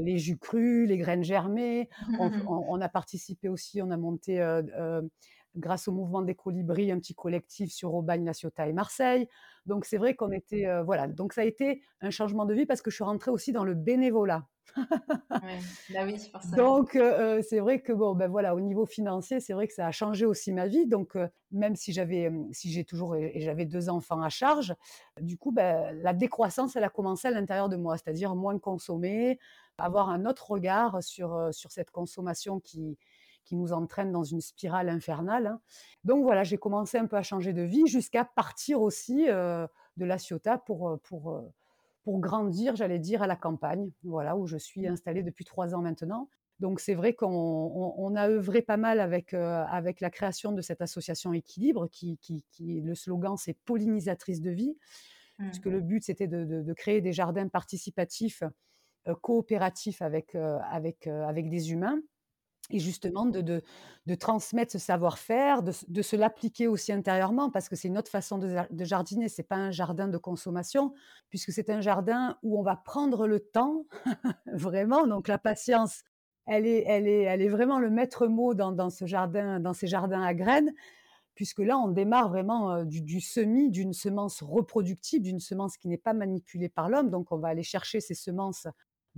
les 0.00 0.18
jus 0.18 0.38
crus, 0.38 0.88
les 0.88 0.98
graines 0.98 1.24
germées. 1.24 1.88
On 2.16 2.30
f 2.30 2.34
on 2.46 2.64
on 2.68 2.80
a 2.80 2.88
participé 2.88 3.48
aussi, 3.48 3.80
on 3.82 3.90
a 3.90 3.96
monté, 3.96 4.40
grâce 5.56 5.88
au 5.88 5.92
mouvement 5.92 6.22
des 6.22 6.34
colibris, 6.34 6.92
un 6.92 6.98
petit 6.98 7.14
collectif 7.14 7.72
sur 7.72 7.94
Aubagne, 7.94 8.24
La 8.24 8.32
Ciotat 8.34 8.68
et 8.68 8.72
Marseille. 8.72 9.28
Donc 9.66 9.84
c'est 9.84 9.98
vrai 9.98 10.14
qu'on 10.14 10.30
était, 10.32 10.66
voilà, 10.84 11.06
donc 11.08 11.32
ça 11.32 11.42
a 11.42 11.44
été 11.44 11.82
un 12.00 12.10
changement 12.10 12.44
de 12.46 12.54
vie 12.54 12.66
parce 12.66 12.82
que 12.82 12.90
je 12.90 12.96
suis 12.96 13.04
rentrée 13.04 13.30
aussi 13.30 13.52
dans 13.52 13.64
le 13.64 13.74
bénévolat. 13.74 14.46
Ouais, 15.40 15.64
bah 15.88 16.04
oui, 16.04 16.20
forcément. 16.32 16.74
Donc 16.74 16.94
heu 16.96 17.00
heu, 17.38 17.42
c'est 17.42 17.58
vrai 17.60 17.80
que 17.82 17.92
bon, 17.92 18.14
ben, 18.14 18.28
voilà, 18.28 18.54
au 18.54 18.60
niveau 18.60 18.86
financier, 18.86 19.40
c'est 19.40 19.52
vrai 19.54 19.66
que 19.66 19.74
ça 19.74 19.86
a 19.86 19.90
changé 19.92 20.24
aussi 20.24 20.52
ma 20.52 20.66
vie. 20.68 20.86
Donc 20.86 21.16
heu, 21.16 21.28
même 21.50 21.74
si 21.76 21.92
j'avais, 21.92 22.30
si 22.52 22.70
j'ai 22.72 22.84
toujours 22.84 23.16
et 23.16 23.40
j'avais 23.40 23.66
2 23.66 23.88
enfants 23.90 24.22
à 24.22 24.28
charge, 24.28 24.74
du 25.20 25.36
coup, 25.36 25.50
bah, 25.52 25.92
la 25.92 26.12
décroissance, 26.14 26.76
elle 26.76 26.84
a 26.84 26.90
commencé 26.90 27.28
à 27.28 27.32
l'intérieur 27.32 27.68
de 27.68 27.76
moi. 27.76 27.96
C'est-à-dire 27.98 28.36
moins 28.36 28.58
consommer, 28.58 29.38
avoir 29.78 30.10
un 30.10 30.26
autre 30.26 30.50
regard 30.50 31.02
sur, 31.02 31.48
sur 31.52 31.72
cette 31.72 31.90
consommation 31.90 32.60
qui 32.60 32.98
qui 33.44 33.56
nous 33.56 33.72
entraîne 33.72 34.12
dans 34.12 34.24
une 34.24 34.42
spirale 34.42 34.90
infernale, 34.90 35.46
hein. 35.46 35.60
Donc 36.04 36.22
voilà, 36.22 36.44
j'ai 36.44 36.58
commencé 36.58 36.98
un 36.98 37.06
peu 37.06 37.16
à 37.16 37.22
changer 37.22 37.54
de 37.54 37.62
vie 37.62 37.86
jusqu'à 37.86 38.24
partir 38.24 38.82
aussi, 38.82 39.24
de 39.26 40.04
La 40.04 40.18
Ciotat 40.18 40.58
pour, 40.58 40.98
pour, 41.02 41.40
pour 42.08 42.20
grandir, 42.20 42.74
j'allais 42.76 42.98
dire, 42.98 43.22
à 43.22 43.26
la 43.26 43.36
campagne. 43.36 43.90
Voilà, 44.02 44.36
où 44.36 44.46
je 44.46 44.56
suis 44.56 44.86
Mmh. 44.86 44.98
installée 44.98 45.22
depuis 45.22 45.44
3 45.44 45.74
ans 45.74 45.82
maintenant. 45.82 46.30
Donc 46.58 46.80
c'est 46.80 46.94
vrai 46.94 47.14
qu'on 47.14 47.28
on 47.28 47.94
on 47.98 48.16
a 48.16 48.28
œuvré 48.30 48.62
pas 48.62 48.78
mal 48.78 49.00
avec, 49.00 49.34
heu, 49.34 49.42
avec 49.42 50.00
la 50.00 50.10
création 50.10 50.52
de 50.52 50.62
cette 50.62 50.80
association 50.82 51.32
Équilibre 51.34 51.88
qui 51.88 52.18
qui 52.18 52.46
qui 52.50 52.80
le 52.80 52.94
slogan, 52.94 53.36
c'est 53.36 53.58
«Pollinisatrices 53.66 54.40
de 54.40 54.50
vie», 54.50 54.78
puisque 55.46 55.66
Mmh. 55.66 55.76
le 55.76 55.80
but, 55.80 56.02
c'était 56.04 56.28
de 56.28 56.44
de 56.44 56.62
de 56.62 56.72
créer 56.74 57.00
des 57.00 57.12
jardins 57.12 57.48
participatifs, 57.48 58.42
heu, 59.08 59.14
coopératifs 59.16 60.02
avec, 60.02 60.34
heu, 60.36 60.58
avec, 60.70 61.06
avec 61.08 61.50
des 61.50 61.72
humains 61.72 62.00
et 62.70 62.78
justement 62.78 63.26
de 63.26 63.62
de 64.06 64.14
transmettre 64.14 64.72
ce 64.72 64.78
savoir-faire, 64.78 65.62
de 65.62 65.72
de 65.88 66.02
se 66.02 66.16
l'appliquer 66.16 66.66
aussi 66.68 66.92
intérieurement 66.92 67.50
parce 67.50 67.68
que 67.68 67.76
c'est 67.76 67.88
une 67.88 67.98
autre 67.98 68.10
façon 68.10 68.38
de 68.38 68.56
de 68.70 68.84
jardiner. 68.84 69.28
C'est 69.28 69.42
pas 69.42 69.56
un 69.56 69.70
jardin 69.70 70.08
de 70.08 70.18
consommation 70.18 70.92
puisque 71.30 71.52
c'est 71.52 71.70
un 71.70 71.80
jardin 71.80 72.38
où 72.42 72.58
on 72.58 72.62
va 72.62 72.76
prendre 72.76 73.26
le 73.26 73.40
temps, 73.40 73.86
vraiment. 74.52 75.06
Donc 75.06 75.28
la 75.28 75.38
patience, 75.38 76.02
elle 76.46 76.66
est 76.66 76.84
elle 76.86 77.06
est 77.08 77.22
elle 77.22 77.42
est 77.42 77.48
vraiment 77.48 77.78
le 77.78 77.90
maître 77.90 78.26
mot 78.26 78.54
dans 78.54 78.72
dans 78.72 78.90
ce 78.90 79.06
jardin 79.06 79.60
dans 79.60 79.74
ces 79.74 79.86
jardins 79.86 80.22
à 80.22 80.34
graines, 80.34 80.72
puisque 81.34 81.60
là, 81.60 81.78
on 81.78 81.88
démarre 81.88 82.28
vraiment, 82.30 82.84
du 82.84 83.00
du 83.02 83.20
semis 83.20 83.70
d'une 83.70 83.92
semence 83.92 84.42
reproductible, 84.42 85.24
d'une 85.24 85.40
semence 85.40 85.76
qui 85.76 85.88
n'est 85.88 85.98
pas 85.98 86.14
manipulée 86.14 86.68
par 86.68 86.88
l'homme. 86.88 87.10
Donc 87.10 87.32
on 87.32 87.38
va 87.38 87.48
aller 87.48 87.62
chercher 87.62 88.00
ces 88.00 88.14
semences, 88.14 88.66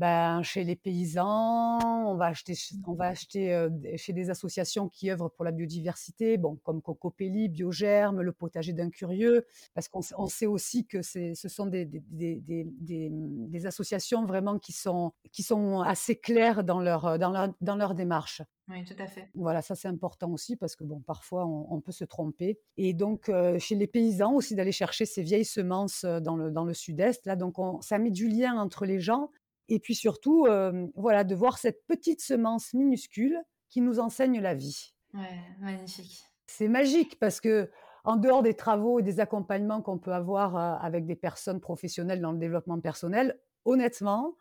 ben, 0.00 0.42
chez 0.42 0.64
les 0.64 0.76
paysans, 0.76 1.78
on 2.08 2.14
va 2.14 2.26
acheter 2.26 2.54
ch 2.54 2.72
on 2.86 2.94
va 2.94 3.08
acheter, 3.08 3.68
chez 3.96 4.14
des 4.14 4.30
associations 4.30 4.88
qui 4.88 5.10
œuvrent 5.10 5.30
pour 5.30 5.44
la 5.44 5.52
biodiversité, 5.52 6.38
bon, 6.38 6.56
comme 6.62 6.80
Cocopelli, 6.80 7.50
Biogermes, 7.50 8.22
Le 8.22 8.32
Potager 8.32 8.72
d'un 8.72 8.88
Curieux. 8.88 9.44
Parce 9.74 9.88
qu'on 9.88 10.00
sait 10.00 10.14
on 10.16 10.26
sait 10.26 10.46
aussi 10.46 10.86
que 10.86 11.02
ce 11.02 11.34
sont 11.34 11.66
des 11.66 11.84
des 11.84 13.10
mmh, 13.10 13.66
associations 13.66 14.24
vraiment 14.24 14.58
qui 14.58 14.72
sont 14.72 15.12
qui 15.32 15.42
sont 15.42 15.80
assez 15.80 16.16
claires 16.16 16.64
dans 16.64 16.80
leur, 16.80 17.18
dans 17.18 17.30
leur 17.30 17.52
dans 17.60 17.76
leur 17.76 17.94
démarche. 17.94 18.40
Oui, 18.68 18.84
tout 18.84 19.02
à 19.02 19.06
fait. 19.06 19.28
Voilà, 19.34 19.60
ça 19.62 19.74
c'est 19.74 19.88
important 19.88 20.30
aussi 20.30 20.56
parce 20.56 20.76
que 20.76 20.84
bon, 20.84 21.00
parfois 21.00 21.44
on 21.44 21.66
on 21.70 21.80
peut 21.82 21.92
se 21.92 22.04
tromper 22.04 22.58
et 22.78 22.94
donc 22.94 23.30
chez 23.58 23.74
les 23.74 23.86
paysans 23.86 24.32
aussi 24.32 24.54
d'aller 24.54 24.72
chercher 24.72 25.04
ces 25.04 25.22
vieilles 25.22 25.44
semences, 25.44 26.06
dans 26.06 26.36
le 26.36 26.50
dans 26.50 26.64
le 26.64 26.72
sud-est 26.72 27.26
là, 27.26 27.36
donc 27.36 27.58
on 27.58 27.82
ça 27.82 27.98
met 27.98 28.10
du 28.10 28.28
lien 28.28 28.56
entre 28.56 28.86
les 28.86 29.00
gens 29.00 29.30
et 29.70 29.78
puis 29.78 29.94
surtout, 29.94 30.46
hem, 30.46 30.90
voilà, 30.94 31.24
de 31.24 31.34
voir 31.34 31.58
cette 31.58 31.86
petite 31.86 32.20
semence 32.20 32.74
minuscule 32.74 33.40
qui 33.68 33.80
nous 33.80 34.00
enseigne 34.00 34.40
la 34.40 34.54
vie. 34.54 34.94
Ouais, 35.14 35.40
magnifique. 35.60 36.24
C'est 36.46 36.68
magique 36.68 37.18
parce 37.18 37.40
que 37.40 37.70
en 38.04 38.16
dehors 38.16 38.42
des 38.42 38.54
travaux 38.54 38.98
et 38.98 39.02
des 39.02 39.20
accompagnements 39.20 39.82
qu'on 39.82 39.98
peut 39.98 40.12
avoir 40.12 40.56
avec 40.82 41.06
des 41.06 41.16
personnes 41.16 41.60
professionnelles 41.60 42.20
dans 42.20 42.32
le 42.32 42.38
développement 42.38 42.80
personnel, 42.80 43.38
honnêtement, 43.64 44.36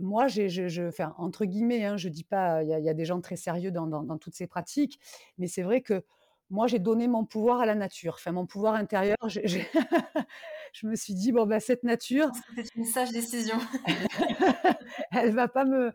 moi, 0.00 0.26
j'ai, 0.26 0.48
je, 0.48 0.68
je, 0.68 0.82
enfin, 0.84 1.14
entre 1.18 1.44
guillemets, 1.44 1.84
hein, 1.84 1.96
je 1.96 2.08
dis 2.08 2.24
pas, 2.24 2.62
il 2.62 2.68
y, 2.68 2.88
a 2.88 2.94
des 2.94 3.04
gens 3.04 3.20
très 3.20 3.36
sérieux 3.36 3.70
dans, 3.70 3.86
dans, 3.86 4.18
toutes 4.18 4.34
ces 4.34 4.46
pratiques, 4.46 4.98
mais 5.38 5.46
c'est 5.46 5.62
vrai 5.62 5.80
que 5.80 6.04
moi, 6.50 6.66
j'ai 6.66 6.78
donné 6.78 7.08
mon 7.08 7.24
pouvoir 7.24 7.60
à 7.60 7.66
la 7.66 7.74
nature, 7.74 8.14
enfin, 8.14 8.30
mon 8.30 8.46
pouvoir 8.46 8.74
intérieur. 8.74 9.16
je 9.26 10.86
me 10.86 10.94
suis 10.96 11.14
dit, 11.14 11.32
bon, 11.32 11.46
ben, 11.46 11.60
cette 11.60 11.82
nature. 11.82 12.30
C'est 12.54 12.74
une 12.74 12.84
sage 12.84 13.10
décision. 13.10 13.56
elle 15.12 15.34
va 15.34 15.48
pas 15.48 15.64
me, 15.64 15.92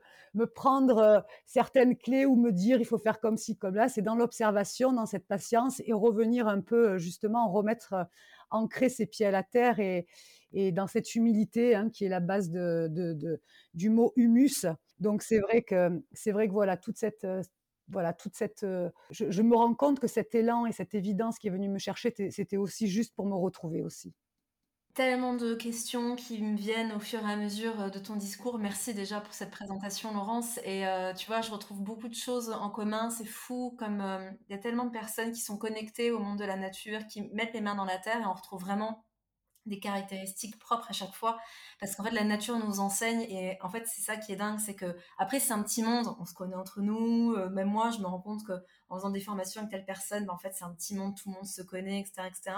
prendre 0.54 1.26
certaines 1.46 1.98
clés 1.98 2.26
ou 2.26 2.36
me 2.36 2.52
dire, 2.52 2.80
il 2.80 2.86
faut 2.86 3.00
faire 3.00 3.20
comme 3.20 3.38
ci, 3.38 3.58
comme 3.58 3.76
là. 3.76 3.90
C'est 3.90 4.04
dans 4.04 4.16
l'observation, 4.16 4.94
dans 4.94 5.08
cette 5.08 5.26
patience 5.26 5.82
et 5.86 5.94
revenir 5.94 6.48
un 6.48 6.62
peu, 6.62 6.98
justement, 6.98 7.50
remettre, 7.52 7.96
ancrer 8.52 8.90
ses 8.90 9.08
pieds 9.08 9.26
à 9.26 9.32
la 9.32 9.44
terre 9.44 9.80
et, 9.80 10.06
dans 10.72 10.88
cette 10.88 11.16
humilité 11.16 11.76
hein, 11.76 11.90
qui 11.90 12.06
est 12.06 12.10
la 12.10 12.20
base 12.20 12.50
du 12.52 13.90
mot 13.90 14.14
humus. 14.16 14.66
Donc 15.00 15.22
c'est 15.22 15.40
vrai 15.40 15.62
que 15.62 16.02
c'est 16.14 16.32
vrai 16.32 16.48
que 16.48 16.54
voilà 16.54 16.78
toute 16.78 16.98
cette 16.98 17.28
voilà 17.90 18.14
toute 18.14 18.36
cette 18.36 18.66
je, 19.12 19.30
je, 19.30 19.42
me 19.42 19.56
rends 19.56 19.76
compte 19.76 20.00
que 20.00 20.08
cet 20.08 20.34
élan 20.34 20.66
et 20.66 20.72
cette 20.72 20.96
évidence 20.96 21.38
qui 21.38 21.48
est 21.48 21.52
venue 21.52 21.70
me 21.70 21.78
chercher 21.78 22.14
c'était 22.32 22.58
aussi 22.58 22.88
juste 22.88 23.16
pour 23.16 23.28
me 23.28 23.36
retrouver 23.36 23.84
aussi 23.84 24.14
tellement 24.98 25.36
de 25.36 25.54
questions 25.54 26.16
qui 26.16 26.42
me 26.42 26.58
viennent 26.58 26.92
au 26.92 27.00
fur 27.00 27.20
et 27.20 27.32
à 27.32 27.36
mesure 27.36 27.92
de 27.92 28.00
ton 28.00 28.16
discours. 28.16 28.58
Merci 28.58 28.96
déjà 28.96 29.22
pour 29.22 29.32
cette 29.32 29.52
présentation, 29.52 30.12
Laurence. 30.12 30.58
Et 30.66 30.86
tu 31.16 31.28
vois, 31.28 31.42
je 31.42 31.52
retrouve 31.52 31.84
beaucoup 31.84 32.08
de 32.08 32.16
choses 32.16 32.50
en 32.50 32.72
commun. 32.72 33.12
C'est 33.12 33.28
fou, 33.28 33.76
comme 33.78 34.04
il 34.50 34.54
y 34.54 34.56
a 34.56 34.58
tellement 34.58 34.86
de 34.86 34.90
personnes 34.90 35.32
qui 35.32 35.40
sont 35.40 35.56
connectées 35.56 36.10
au 36.10 36.18
monde 36.18 36.40
de 36.40 36.46
la 36.46 36.58
nature, 36.58 37.06
qui 37.06 37.30
mettent 37.34 37.54
les 37.54 37.62
mains 37.62 37.76
dans 37.76 37.86
la 37.86 38.00
terre, 38.00 38.20
et 38.22 38.26
on 38.26 38.34
retrouve 38.34 38.60
vraiment 38.60 39.06
des 39.68 39.80
caractéristiques 39.80 40.58
propres 40.58 40.90
à 40.90 40.94
chaque 40.94 41.14
fois 41.14 41.38
parce 41.80 41.96
qu'en 41.96 42.04
fait 42.04 42.12
la 42.12 42.24
nature 42.24 42.58
nous 42.58 42.80
enseigne 42.80 43.22
et 43.24 43.58
en 43.62 43.70
fait 43.70 43.86
c'est 43.86 44.02
ça 44.02 44.16
qui 44.16 44.32
est 44.32 44.38
dingue 44.38 44.60
c'est 44.60 44.76
que 44.76 44.96
après 45.18 45.42
c'est 45.42 45.52
un 45.52 45.62
petit 45.62 45.84
monde 45.84 46.08
on 46.20 46.26
se 46.26 46.34
connaît 46.34 46.56
entre 46.56 46.80
nous 46.80 47.34
euh, 47.34 47.50
même 47.50 47.68
moi 47.68 47.92
je 47.92 48.00
me 48.00 48.06
rends 48.06 48.22
compte 48.22 48.46
que 48.46 48.54
en 48.90 48.98
faisant 48.98 49.10
des 49.10 49.20
formations 49.20 49.62
avec 49.62 49.72
telle 49.72 49.86
personne 49.86 50.26
ben, 50.26 50.34
en 50.34 50.38
fait 50.38 50.54
c'est 50.56 50.64
un 50.64 50.74
petit 50.74 50.96
monde 50.96 51.16
tout 51.16 51.30
le 51.30 51.36
monde 51.36 51.46
se 51.46 51.62
connaît 51.62 52.00
etc 52.00 52.28
etc 52.28 52.56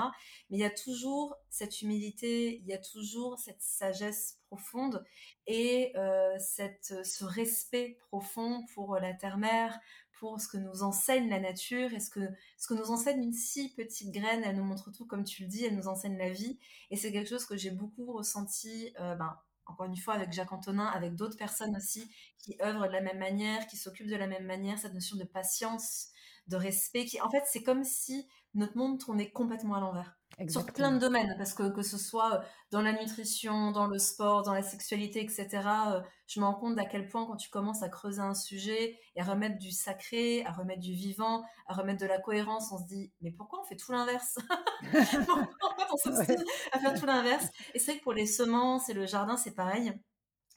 mais 0.49 0.57
il 0.57 0.59
y 0.59 0.65
a 0.65 0.69
toujours 0.69 1.35
cette 1.49 1.81
humilité 1.81 2.59
il 2.61 2.67
y 2.67 2.73
a 2.73 2.77
toujours 2.77 3.39
cette 3.39 3.61
sagesse 3.61 4.39
profonde 4.47 5.03
et 5.47 5.91
euh, 5.95 6.35
cette 6.39 7.05
ce 7.05 7.23
respect 7.23 7.97
profond 8.09 8.65
pour 8.73 8.97
la 8.97 9.13
terre-mère 9.13 9.79
pour 10.19 10.39
ce 10.41 10.47
que 10.47 10.57
nous 10.57 10.83
enseigne 10.83 11.29
la 11.29 11.39
nature 11.39 11.93
et 11.93 11.99
ce 11.99 12.09
que, 12.09 12.19
ce 12.57 12.67
que 12.67 12.73
nous 12.73 12.91
enseigne 12.91 13.23
une 13.23 13.33
si 13.33 13.73
petite 13.73 14.11
graine. 14.11 14.43
Elle 14.43 14.57
nous 14.57 14.65
montre 14.65 14.91
tout, 14.91 15.05
comme 15.05 15.23
tu 15.23 15.43
le 15.43 15.47
dis, 15.47 15.63
elle 15.65 15.75
nous 15.75 15.87
enseigne 15.87 16.17
la 16.17 16.29
vie. 16.29 16.59
Et 16.91 16.97
c'est 16.97 17.11
quelque 17.11 17.29
chose 17.29 17.45
que 17.45 17.55
j'ai 17.55 17.71
beaucoup 17.71 18.11
ressenti, 18.11 18.93
euh, 18.99 19.15
ben, 19.15 19.37
encore 19.65 19.85
une 19.85 19.95
fois, 19.95 20.15
avec 20.15 20.33
Jacques 20.33 20.51
Antonin, 20.51 20.85
avec 20.87 21.15
d'autres 21.15 21.37
personnes 21.37 21.75
aussi 21.77 22.11
qui 22.37 22.57
œuvrent 22.61 22.87
de 22.87 22.91
la 22.91 23.01
même 23.01 23.17
manière, 23.17 23.65
qui 23.67 23.77
s'occupent 23.77 24.09
de 24.09 24.15
la 24.15 24.27
même 24.27 24.45
manière, 24.45 24.77
cette 24.77 24.93
notion 24.93 25.15
de 25.15 25.23
patience, 25.23 26.09
de 26.49 26.57
respect, 26.57 27.05
qui, 27.05 27.21
en 27.21 27.29
fait, 27.29 27.43
c'est 27.45 27.63
comme 27.63 27.83
si 27.83 28.27
notre 28.53 28.77
monde 28.77 28.99
tournait 28.99 29.31
complètement 29.31 29.75
à 29.75 29.79
l'envers 29.79 30.19
sur 30.47 30.65
plein 30.65 30.91
de 30.93 30.99
domaines, 30.99 31.35
parce 31.37 31.53
que 31.53 31.69
que 31.69 31.81
ce 31.81 31.97
soit 31.97 32.35
euh, 32.35 32.39
dans 32.71 32.81
la 32.81 32.93
nutrition, 32.93 33.71
dans 33.71 33.87
le 33.87 33.99
sport, 33.99 34.43
dans 34.43 34.53
la 34.53 34.61
sexualité, 34.61 35.21
etc., 35.21 35.47
euh, 35.87 36.01
je 36.27 36.39
me 36.39 36.45
rends 36.45 36.53
compte 36.53 36.79
à 36.79 36.85
quel 36.85 37.07
point 37.07 37.25
quand 37.25 37.35
tu 37.35 37.49
commences 37.49 37.83
à 37.83 37.89
creuser 37.89 38.21
un 38.21 38.33
sujet 38.33 38.97
et 39.15 39.21
à 39.21 39.25
remettre 39.25 39.57
du 39.57 39.71
sacré, 39.71 40.45
à 40.45 40.51
remettre 40.51 40.79
du 40.79 40.93
vivant, 40.93 41.43
à 41.67 41.73
remettre 41.73 41.99
de 41.99 42.05
la 42.05 42.19
cohérence, 42.19 42.71
on 42.71 42.77
se 42.77 42.85
dit, 42.85 43.11
mais 43.21 43.31
pourquoi 43.31 43.59
on 43.61 43.63
fait 43.63 43.75
tout 43.75 43.91
l'inverse? 43.91 44.37
Pourquoi 45.27 45.87
on 45.91 45.97
s'obstine 46.03 46.43
à 46.71 46.79
faire 46.79 46.97
tout 46.97 47.05
l'inverse? 47.05 47.47
Et 47.73 47.79
c'est 47.79 47.91
vrai 47.91 47.99
que 47.99 48.03
pour 48.03 48.13
les 48.13 48.27
semences 48.27 48.89
et 48.89 48.93
le 48.93 49.05
jardin, 49.05 49.35
c'est 49.35 49.55
pareil. 49.55 49.91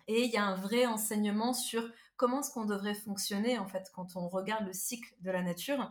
Et 0.06 0.24
il 0.24 0.30
y 0.30 0.36
a 0.36 0.44
un 0.44 0.54
vrai 0.54 0.86
enseignement 0.86 1.54
sur 1.54 1.88
comment 2.16 2.40
est-ce 2.40 2.50
qu'on 2.50 2.64
devrait 2.64 2.94
fonctionner, 2.94 3.58
en 3.58 3.66
fait, 3.66 3.90
quand 3.94 4.16
on 4.16 4.28
regarde 4.28 4.66
le 4.66 4.72
cycle 4.72 5.14
de 5.20 5.30
la 5.30 5.42
nature. 5.42 5.90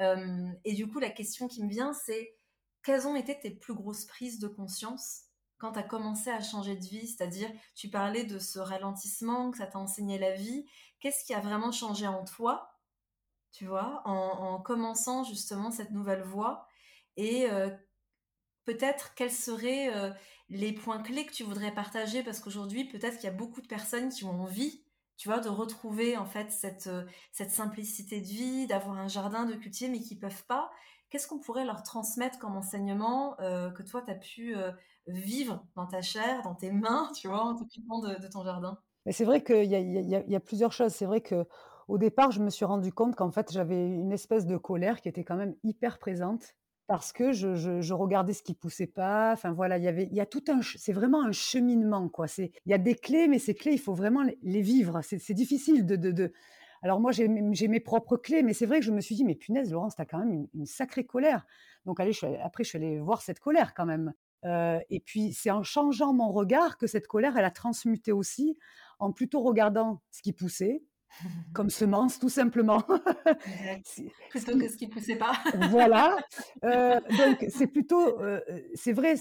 Euh, 0.00 0.48
et 0.64 0.74
du 0.74 0.88
coup, 0.88 0.98
la 0.98 1.10
question 1.10 1.48
qui 1.48 1.62
me 1.62 1.68
vient, 1.68 1.92
c'est 1.92 2.36
quelles 2.82 3.06
ont 3.06 3.16
été 3.16 3.38
tes 3.38 3.50
plus 3.50 3.74
grosses 3.74 4.04
prises 4.04 4.38
de 4.38 4.48
conscience 4.48 5.22
quand 5.58 5.72
tu 5.72 5.78
as 5.78 5.82
commencé 5.82 6.30
à 6.30 6.40
changer 6.40 6.76
de 6.76 6.84
vie? 6.84 7.06
C'est-à-dire, 7.06 7.50
tu 7.74 7.90
parlais 7.90 8.24
de 8.24 8.38
ce 8.38 8.58
ralentissement, 8.58 9.50
que 9.50 9.58
ça 9.58 9.66
t'a 9.66 9.78
enseigné 9.78 10.18
la 10.18 10.34
vie. 10.34 10.66
Qu'est-ce 11.00 11.24
qui 11.24 11.34
a 11.34 11.40
vraiment 11.40 11.72
changé 11.72 12.06
en 12.06 12.24
toi, 12.24 12.78
tu 13.52 13.66
vois, 13.66 14.02
en, 14.04 14.60
commençant 14.60 15.24
justement 15.24 15.70
cette 15.70 15.90
nouvelle 15.90 16.22
voie? 16.22 16.66
Et 17.16 17.50
euh, 17.50 17.70
peut-être 18.64 19.14
quels 19.14 19.32
seraient 19.32 19.94
euh, 19.94 20.10
les 20.48 20.72
points 20.72 21.02
clés 21.02 21.26
que 21.26 21.32
tu 21.32 21.42
voudrais 21.42 21.74
partager? 21.74 22.22
Parce 22.22 22.38
qu'aujourd'hui, 22.40 22.84
peut-être 22.84 23.16
qu'il 23.16 23.24
y 23.24 23.32
a 23.32 23.36
beaucoup 23.36 23.60
de 23.60 23.66
personnes 23.66 24.10
qui 24.10 24.24
ont 24.24 24.42
envie 24.42 24.84
tu 25.18 25.28
vois, 25.28 25.40
de 25.40 25.48
retrouver 25.48 26.16
en 26.16 26.24
fait 26.24 26.50
cette, 26.52 26.86
euh, 26.86 27.04
cette 27.32 27.50
simplicité 27.50 28.20
de 28.20 28.26
vie, 28.26 28.66
d'avoir 28.68 28.96
un 28.96 29.08
jardin, 29.08 29.44
de 29.44 29.54
cultiver, 29.54 29.90
mais 29.90 30.00
qui 30.00 30.16
peuvent 30.16 30.44
pas. 30.46 30.70
Qu'est-ce 31.10 31.26
qu'on 31.26 31.40
pourrait 31.40 31.64
leur 31.64 31.82
transmettre 31.82 32.38
comme 32.38 32.56
enseignement 32.56 33.38
euh, 33.40 33.70
que 33.70 33.82
toi, 33.82 34.00
tu 34.00 34.12
as 34.12 34.14
pu 34.14 34.56
euh, 34.56 34.70
vivre 35.08 35.66
dans 35.74 35.86
ta 35.86 36.02
chair, 36.02 36.42
dans 36.42 36.54
tes 36.54 36.70
mains, 36.70 37.10
tu 37.14 37.26
vois, 37.26 37.42
en 37.42 37.56
t'occupant 37.56 37.98
de, 37.98 38.30
ton 38.30 38.44
jardin? 38.44 38.78
C'est 39.10 39.24
vrai 39.24 39.42
qu'il 39.42 39.64
y, 39.64 39.74
y, 39.74 40.36
a 40.36 40.40
plusieurs 40.40 40.72
choses. 40.72 40.92
C'est 40.92 41.06
vrai 41.06 41.20
que 41.20 41.46
au 41.88 41.98
départ, 41.98 42.30
je 42.30 42.40
me 42.40 42.50
suis 42.50 42.66
rendu 42.66 42.92
compte 42.92 43.16
qu'en 43.16 43.32
fait, 43.32 43.50
j'avais 43.50 43.88
une 43.88 44.12
espèce 44.12 44.46
de 44.46 44.56
colère 44.56 45.00
qui 45.00 45.08
était 45.08 45.24
quand 45.24 45.36
même 45.36 45.56
hyper 45.64 45.98
présente 45.98 46.54
parce 46.88 47.12
que 47.12 47.32
je, 47.32 47.92
regardais 47.92 48.32
ce 48.32 48.42
qui 48.42 48.54
poussait 48.54 48.86
pas. 48.86 49.32
Enfin 49.34 49.52
voilà, 49.52 49.76
il 49.76 49.84
y 49.84 49.88
avait, 49.88 50.08
il 50.10 50.14
y 50.14 50.20
a 50.20 50.26
tout 50.26 50.42
un, 50.48 50.60
c'est 50.62 50.94
vraiment 50.94 51.22
un 51.22 51.32
cheminement 51.32 52.08
quoi. 52.08 52.26
C'est, 52.26 52.50
il 52.64 52.70
y 52.70 52.74
a 52.74 52.78
des 52.78 52.94
clés, 52.94 53.28
mais 53.28 53.38
ces 53.38 53.54
clés, 53.54 53.72
il 53.72 53.78
faut 53.78 53.94
vraiment 53.94 54.24
les, 54.42 54.62
vivre. 54.62 55.00
C'est, 55.02 55.34
difficile 55.34 55.84
de, 55.84 55.96
de, 55.96 56.10
de, 56.10 56.32
alors 56.82 56.98
moi, 56.98 57.12
j'ai 57.12 57.28
mes 57.28 57.80
propres 57.80 58.16
clés, 58.16 58.42
mais 58.42 58.54
c'est 58.54 58.64
vrai 58.64 58.80
que 58.80 58.86
je 58.86 58.90
me 58.90 59.02
suis 59.02 59.14
dit, 59.14 59.24
mais 59.24 59.34
punaise, 59.34 59.70
Laurence, 59.70 59.96
tu 59.96 60.02
as 60.02 60.06
quand 60.06 60.18
même 60.18 60.46
une, 60.54 60.66
sacrée 60.66 61.04
colère. 61.04 61.44
Donc 61.84 62.00
allez, 62.00 62.12
après, 62.42 62.64
je 62.64 62.70
suis 62.70 62.78
allée 62.78 62.98
voir 62.98 63.20
cette 63.20 63.38
colère 63.38 63.74
quand 63.74 63.86
même. 63.86 64.14
Euh, 64.44 64.80
et 64.88 65.00
puis, 65.00 65.34
c'est 65.34 65.50
en 65.50 65.62
changeant 65.62 66.14
mon 66.14 66.30
regard 66.30 66.78
que 66.78 66.86
cette 66.86 67.06
colère, 67.06 67.36
elle 67.36 67.44
a 67.44 67.50
transmuté 67.50 68.12
aussi, 68.12 68.56
en 68.98 69.12
plutôt 69.12 69.40
regardant 69.40 70.00
ce 70.10 70.22
qui 70.22 70.32
poussait, 70.32 70.82
comme 71.52 71.70
semence, 71.70 72.18
tout 72.18 72.28
simplement. 72.28 72.82
plutôt 74.30 74.58
que 74.58 74.68
ce 74.68 74.76
qui 74.76 74.88
poussait 74.88 75.16
pas. 75.16 75.32
voilà. 75.70 76.16
Euh, 76.64 77.00
donc, 77.16 77.46
c'est 77.50 77.68
plutôt, 77.68 78.20
euh, 78.20 78.40
c'est 78.74 78.92
vrai, 78.92 79.14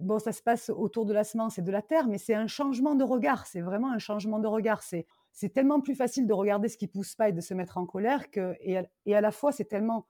bon, 0.00 0.18
ça 0.18 0.32
se 0.32 0.42
passe 0.42 0.70
autour 0.70 1.06
de 1.06 1.12
la 1.12 1.24
semence 1.24 1.58
et 1.58 1.62
de 1.62 1.70
la 1.70 1.82
terre, 1.82 2.06
mais 2.06 2.18
c'est 2.18 2.34
un 2.34 2.46
changement 2.46 2.94
de 2.94 3.02
regard. 3.02 3.46
C'est 3.46 3.60
vraiment 3.60 3.90
un 3.90 3.98
changement 3.98 4.38
de 4.38 4.46
regard. 4.46 4.82
C'est 4.82 5.06
c'est 5.32 5.52
tellement 5.52 5.80
plus 5.80 5.96
facile 5.96 6.26
de 6.26 6.32
regarder 6.32 6.68
ce 6.68 6.76
qui 6.76 6.86
pousse 6.86 7.16
pas 7.16 7.28
et 7.28 7.32
de 7.32 7.40
se 7.40 7.52
mettre 7.52 7.78
en 7.78 7.86
colère 7.86 8.30
que 8.30 8.54
et 8.60 8.78
à, 8.78 8.84
et 9.06 9.16
à 9.16 9.20
la 9.20 9.32
fois 9.32 9.50
c'est 9.50 9.64
tellement 9.64 10.06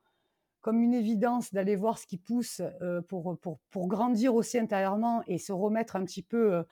comme 0.61 0.83
une 0.83 0.95
évidence 0.95 1.53
d'aller 1.53 1.77
voir 1.77 1.99
ce 1.99 2.07
qui 2.07 2.19
pousse 2.19 2.61
euh, 2.83 3.01
pour, 3.03 3.39
pour, 3.39 3.59
pour 3.71 3.89
grandir 3.89 4.35
aussi 4.35 4.59
intérieurement 4.59 5.23
et 5.27 5.39
se 5.39 5.53
remettre 5.53 5.97
un 5.97 6.05
petit 6.05 6.23
peu 6.23 6.65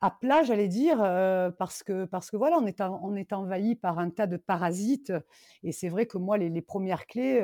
à 0.00 0.10
plat, 0.10 0.42
j'allais 0.42 0.68
dire, 0.68 1.02
euh, 1.02 1.50
parce 1.50 1.82
que 1.82 2.04
parce 2.04 2.30
que 2.30 2.36
voilà, 2.36 2.58
on 2.58 2.66
est 2.66 2.80
on 2.80 3.14
est 3.16 3.32
envahi 3.32 3.74
par 3.74 3.98
un 3.98 4.10
tas 4.10 4.26
de 4.26 4.36
parasites 4.36 5.12
et 5.62 5.72
c'est 5.72 5.88
vrai 5.88 6.06
que 6.06 6.18
moi 6.18 6.38
les, 6.38 6.48
les 6.48 6.62
premières 6.62 7.06
clés 7.06 7.40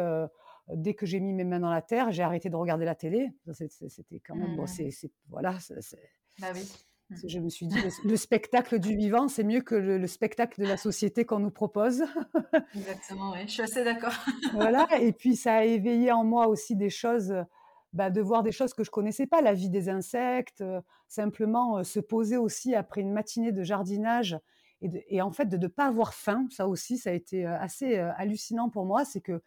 dès 0.72 0.94
que 0.94 1.06
j'ai 1.06 1.20
mis 1.20 1.32
mes 1.32 1.44
mains 1.44 1.60
dans 1.60 1.70
la 1.70 1.82
terre, 1.82 2.10
j'ai 2.12 2.22
arrêté 2.22 2.48
de 2.48 2.56
regarder 2.56 2.84
la 2.84 2.94
télé. 2.94 3.32
C'était 3.52 4.20
quand 4.20 4.34
même 4.34 4.56
bon, 4.56 4.64
mmh. 4.64 4.90
c'est 4.90 5.10
voilà. 5.28 5.56
Bah 6.40 6.48
oui. 6.54 6.62
Mmh. 7.10 7.16
Je 7.28 7.38
me 7.38 7.50
suis 7.50 7.66
dit, 7.66 7.76
le, 8.04 8.16
spectacle 8.16 8.78
du 8.78 8.96
vivant, 8.96 9.28
c'est 9.28 9.44
mieux 9.44 9.60
que 9.60 9.74
le, 9.74 10.06
spectacle 10.06 10.62
de 10.62 10.66
la 10.66 10.78
société 10.78 11.26
qu'on 11.26 11.38
nous 11.38 11.50
propose. 11.50 12.02
Exactement, 12.74 13.32
oui, 13.32 13.40
je 13.46 13.52
suis 13.52 13.62
assez 13.62 13.84
d'accord. 13.84 14.14
voilà, 14.54 14.88
et 14.98 15.12
puis 15.12 15.36
ça 15.36 15.56
a 15.56 15.64
éveillé 15.64 16.12
en 16.12 16.24
moi 16.24 16.48
aussi 16.48 16.76
des 16.76 16.88
choses, 16.88 17.34
bah, 17.94 18.10
de 18.10 18.20
voir 18.20 18.42
des 18.42 18.50
choses 18.50 18.74
que 18.74 18.82
je 18.82 18.90
connaissais 18.90 19.26
pas, 19.26 19.40
la 19.40 19.54
vie 19.54 19.70
des 19.70 19.88
insectes, 19.88 20.60
euh, 20.60 20.80
simplement 21.06 21.78
euh, 21.78 21.82
se 21.84 22.00
poser 22.00 22.36
aussi 22.36 22.74
après 22.74 23.00
une 23.00 23.12
matinée 23.12 23.52
de 23.52 23.62
jardinage 23.62 24.36
et, 24.82 24.90
et 25.08 25.22
en 25.22 25.30
fait 25.30 25.46
de 25.46 25.56
ne 25.56 25.68
pas 25.68 25.86
avoir 25.86 26.12
faim, 26.12 26.46
ça 26.50 26.66
aussi, 26.66 26.98
ça 26.98 27.10
a 27.10 27.12
été 27.12 27.46
euh, 27.46 27.56
assez 27.58 27.96
hallucinant 27.96 28.68
pour 28.68 28.84
moi, 28.84 29.04
c'est 29.04 29.20
que 29.20 29.40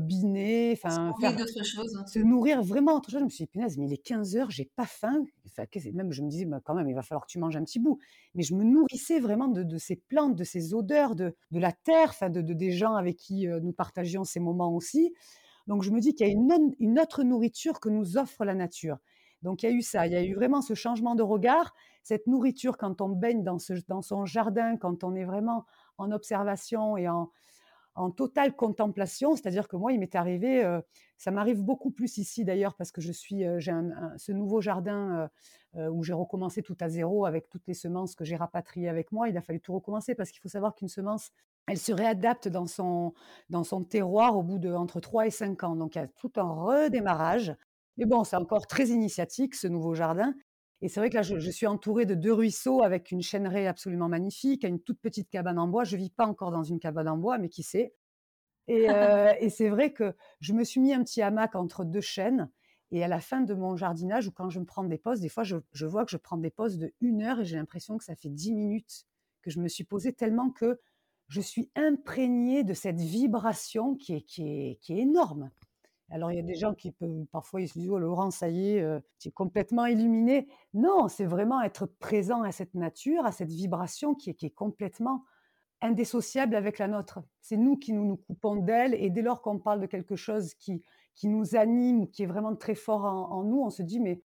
biner, 0.00 0.72
enfin. 0.72 1.12
Hein. 1.22 2.06
Se 2.08 2.18
nourrir 2.18 2.60
vraiment 2.62 2.96
autre 2.96 3.12
chose. 3.12 3.20
Je 3.20 3.24
me 3.24 3.30
suis 3.30 3.44
dit, 3.44 3.50
punaise, 3.50 3.78
mais 3.78 3.86
il 3.86 3.92
est 3.92 4.04
15 4.04 4.34
heures, 4.34 4.50
j'ai 4.50 4.64
pas 4.64 4.86
faim. 4.86 5.24
Enfin, 5.46 5.66
même 5.94 6.10
je 6.10 6.22
me 6.22 6.28
disais, 6.28 6.46
bah, 6.46 6.60
quand 6.64 6.74
même, 6.74 6.88
il 6.88 6.96
va 6.96 7.02
falloir 7.02 7.24
que 7.24 7.30
tu 7.30 7.38
manges 7.38 7.56
un 7.56 7.62
petit 7.62 7.78
bout. 7.78 8.00
Mais 8.34 8.42
je 8.42 8.56
me 8.56 8.64
nourrissais 8.64 9.20
vraiment 9.20 9.46
de, 9.46 9.78
ces 9.78 9.94
plantes, 9.94 10.34
de 10.34 10.42
ces 10.42 10.74
odeurs, 10.74 11.14
de, 11.14 11.36
de 11.52 11.60
la 11.60 11.70
terre, 11.70 12.08
enfin 12.08 12.28
de, 12.28 12.40
des 12.40 12.72
gens 12.72 12.96
avec 12.96 13.18
qui 13.18 13.46
nous 13.46 13.72
partagions 13.72 14.24
ces 14.24 14.40
moments 14.40 14.74
aussi. 14.74 15.14
Donc 15.68 15.82
je 15.82 15.90
me 15.90 16.00
dis 16.00 16.14
qu'il 16.14 16.26
y 16.26 16.30
a 16.30 16.32
une, 16.32 16.98
autre 16.98 17.22
nourriture 17.22 17.78
que 17.78 17.88
nous 17.88 18.16
offre 18.16 18.44
la 18.44 18.54
nature. 18.54 18.98
Donc 19.42 19.62
il 19.62 19.70
y 19.70 19.72
a 19.72 19.72
eu 19.72 19.82
ça, 19.82 20.06
il 20.06 20.12
y 20.12 20.16
a 20.16 20.24
eu 20.24 20.34
vraiment 20.34 20.62
ce 20.62 20.74
changement 20.74 21.14
de 21.14 21.22
regard, 21.22 21.74
cette 22.02 22.26
nourriture 22.26 22.76
quand 22.76 23.00
on 23.00 23.10
baigne 23.10 23.44
dans, 23.44 23.58
son 23.58 24.24
jardin, 24.24 24.76
quand 24.76 25.04
on 25.04 25.14
est 25.14 25.24
vraiment 25.24 25.64
en 25.96 26.10
observation 26.10 26.96
et 26.96 27.08
en, 27.08 27.30
en 27.98 28.10
totale 28.10 28.54
contemplation. 28.54 29.34
C'est-à-dire 29.36 29.68
que 29.68 29.76
moi, 29.76 29.92
il 29.92 29.98
m'est 29.98 30.14
arrivé, 30.14 30.64
euh, 30.64 30.80
ça 31.16 31.30
m'arrive 31.30 31.62
beaucoup 31.62 31.90
plus 31.90 32.18
ici 32.18 32.44
d'ailleurs 32.44 32.74
parce 32.76 32.92
que 32.92 33.00
je 33.00 33.12
suis, 33.12 33.44
euh, 33.44 33.58
j'ai 33.58 33.72
ce 34.16 34.32
nouveau 34.32 34.60
jardin 34.60 35.28
euh, 35.76 35.88
où 35.90 36.02
j'ai 36.04 36.12
recommencé 36.12 36.62
tout 36.62 36.76
à 36.80 36.88
zéro 36.88 37.26
avec 37.26 37.48
toutes 37.48 37.66
les 37.66 37.74
semences 37.74 38.14
que 38.14 38.24
j'ai 38.24 38.36
rapatriées 38.36 38.88
avec 38.88 39.12
moi. 39.12 39.28
Il 39.28 39.36
a 39.36 39.42
fallu 39.42 39.60
tout 39.60 39.74
recommencer 39.74 40.14
parce 40.14 40.30
qu'il 40.30 40.40
faut 40.40 40.48
savoir 40.48 40.74
qu'une 40.74 40.88
semence, 40.88 41.30
elle 41.68 41.78
se 41.78 41.92
réadapte 41.92 42.48
dans 42.48 42.66
son, 42.66 43.14
dans 43.50 43.64
son 43.64 43.84
terroir 43.84 44.36
au 44.36 44.42
bout 44.42 44.58
de 44.58 44.72
entre 44.72 45.00
3 45.00 45.26
et 45.26 45.30
5 45.30 45.62
ans. 45.64 45.76
Donc 45.76 45.94
il 45.94 45.98
y 45.98 46.02
a 46.02 46.06
tout 46.06 46.32
un 46.36 46.50
redémarrage. 46.50 47.54
Mais 47.96 48.06
bon, 48.06 48.24
c'est 48.24 48.36
encore 48.36 48.66
très 48.66 48.88
initiatique 48.88 49.54
ce 49.54 49.66
nouveau 49.66 49.94
jardin. 49.94 50.34
Et 50.80 50.88
c'est 50.88 51.00
vrai 51.00 51.10
que 51.10 51.16
là, 51.16 51.22
je, 51.22 51.50
suis 51.50 51.66
entourée 51.66 52.06
de 52.06 52.14
deux 52.14 52.32
ruisseaux 52.32 52.82
avec 52.82 53.10
une 53.10 53.22
chêneraie 53.22 53.66
absolument 53.66 54.08
magnifique, 54.08 54.62
une 54.62 54.80
toute 54.80 55.00
petite 55.00 55.28
cabane 55.28 55.58
en 55.58 55.66
bois. 55.66 55.82
Je 55.82 55.96
ne 55.96 56.02
vis 56.02 56.10
pas 56.10 56.26
encore 56.26 56.52
dans 56.52 56.62
une 56.62 56.78
cabane 56.78 57.08
en 57.08 57.16
bois, 57.16 57.38
mais 57.38 57.48
qui 57.48 57.64
sait. 57.64 57.94
Euh, 58.70 59.32
et, 59.40 59.50
c'est 59.50 59.68
vrai 59.68 59.92
que 59.92 60.14
je 60.40 60.52
me 60.52 60.62
suis 60.62 60.80
mis 60.80 60.94
un 60.94 61.02
petit 61.02 61.20
hamac 61.20 61.56
entre 61.56 61.84
deux 61.84 62.00
chênes. 62.00 62.48
Et 62.90 63.02
à 63.04 63.08
la 63.08 63.20
fin 63.20 63.40
de 63.40 63.52
mon 63.54 63.76
jardinage, 63.76 64.28
ou 64.28 64.30
quand 64.30 64.48
je 64.48 64.60
me 64.60 64.64
prends 64.64 64.84
des 64.84 64.96
pauses, 64.98 65.20
des 65.20 65.28
fois, 65.28 65.42
je, 65.42 65.56
vois 65.84 66.04
que 66.04 66.10
je 66.10 66.16
prends 66.16 66.38
des 66.38 66.50
pauses 66.50 66.78
de 66.78 66.94
une 67.00 67.22
heure 67.22 67.40
et 67.40 67.44
j'ai 67.44 67.56
l'impression 67.56 67.98
que 67.98 68.04
ça 68.04 68.14
fait 68.14 68.30
dix 68.30 68.52
minutes 68.52 69.04
que 69.42 69.50
je 69.50 69.60
me 69.60 69.68
suis 69.68 69.84
posée 69.84 70.12
tellement 70.12 70.50
que 70.50 70.80
je 71.28 71.40
suis 71.40 71.70
imprégnée 71.76 72.64
de 72.64 72.74
cette 72.74 73.00
vibration 73.00 73.94
qui 73.94 74.14
est, 74.14 74.22
qui 74.22 74.42
est, 74.42 74.78
qui 74.80 74.94
est 74.94 75.02
énorme. 75.02 75.50
Alors, 76.10 76.32
il 76.32 76.36
y 76.36 76.40
a 76.40 76.42
des 76.42 76.54
gens 76.54 76.74
qui 76.74 76.90
peuvent, 76.90 77.26
parfois, 77.30 77.60
ils 77.60 77.68
se 77.68 77.78
disent, 77.78 77.90
oh, 77.90 77.98
Laurent, 77.98 78.30
ça 78.30 78.48
y 78.48 78.70
est, 78.70 78.80
euh, 78.80 78.98
tu 79.18 79.28
es 79.28 79.30
complètement 79.30 79.84
illuminé. 79.84 80.48
Non, 80.72 81.08
c'est 81.08 81.26
vraiment 81.26 81.60
être 81.60 81.84
présent 81.84 82.42
à 82.42 82.50
cette 82.50 82.74
nature, 82.74 83.26
à 83.26 83.32
cette 83.32 83.50
vibration 83.50 84.14
qui 84.14 84.30
est, 84.30 84.34
qui 84.34 84.46
est 84.46 84.50
complètement 84.50 85.24
indissociable 85.82 86.56
avec 86.56 86.78
la 86.78 86.88
nôtre. 86.88 87.20
C'est 87.42 87.58
nous 87.58 87.76
qui 87.76 87.92
nous, 87.92 88.06
nous 88.06 88.16
coupons 88.16 88.56
d'elle 88.56 88.94
et 88.94 89.10
dès 89.10 89.22
lors 89.22 89.42
qu'on 89.42 89.58
parle 89.58 89.80
de 89.80 89.86
quelque 89.86 90.16
chose 90.16 90.54
qui, 90.54 90.82
qui 91.14 91.28
nous 91.28 91.56
anime, 91.56 92.08
qui 92.08 92.22
est 92.22 92.26
vraiment 92.26 92.56
très 92.56 92.74
fort 92.74 93.04
en, 93.04 93.44
nous, 93.44 93.60
on 93.60 93.70
se 93.70 93.82
dit, 93.82 94.00
mais 94.00 94.22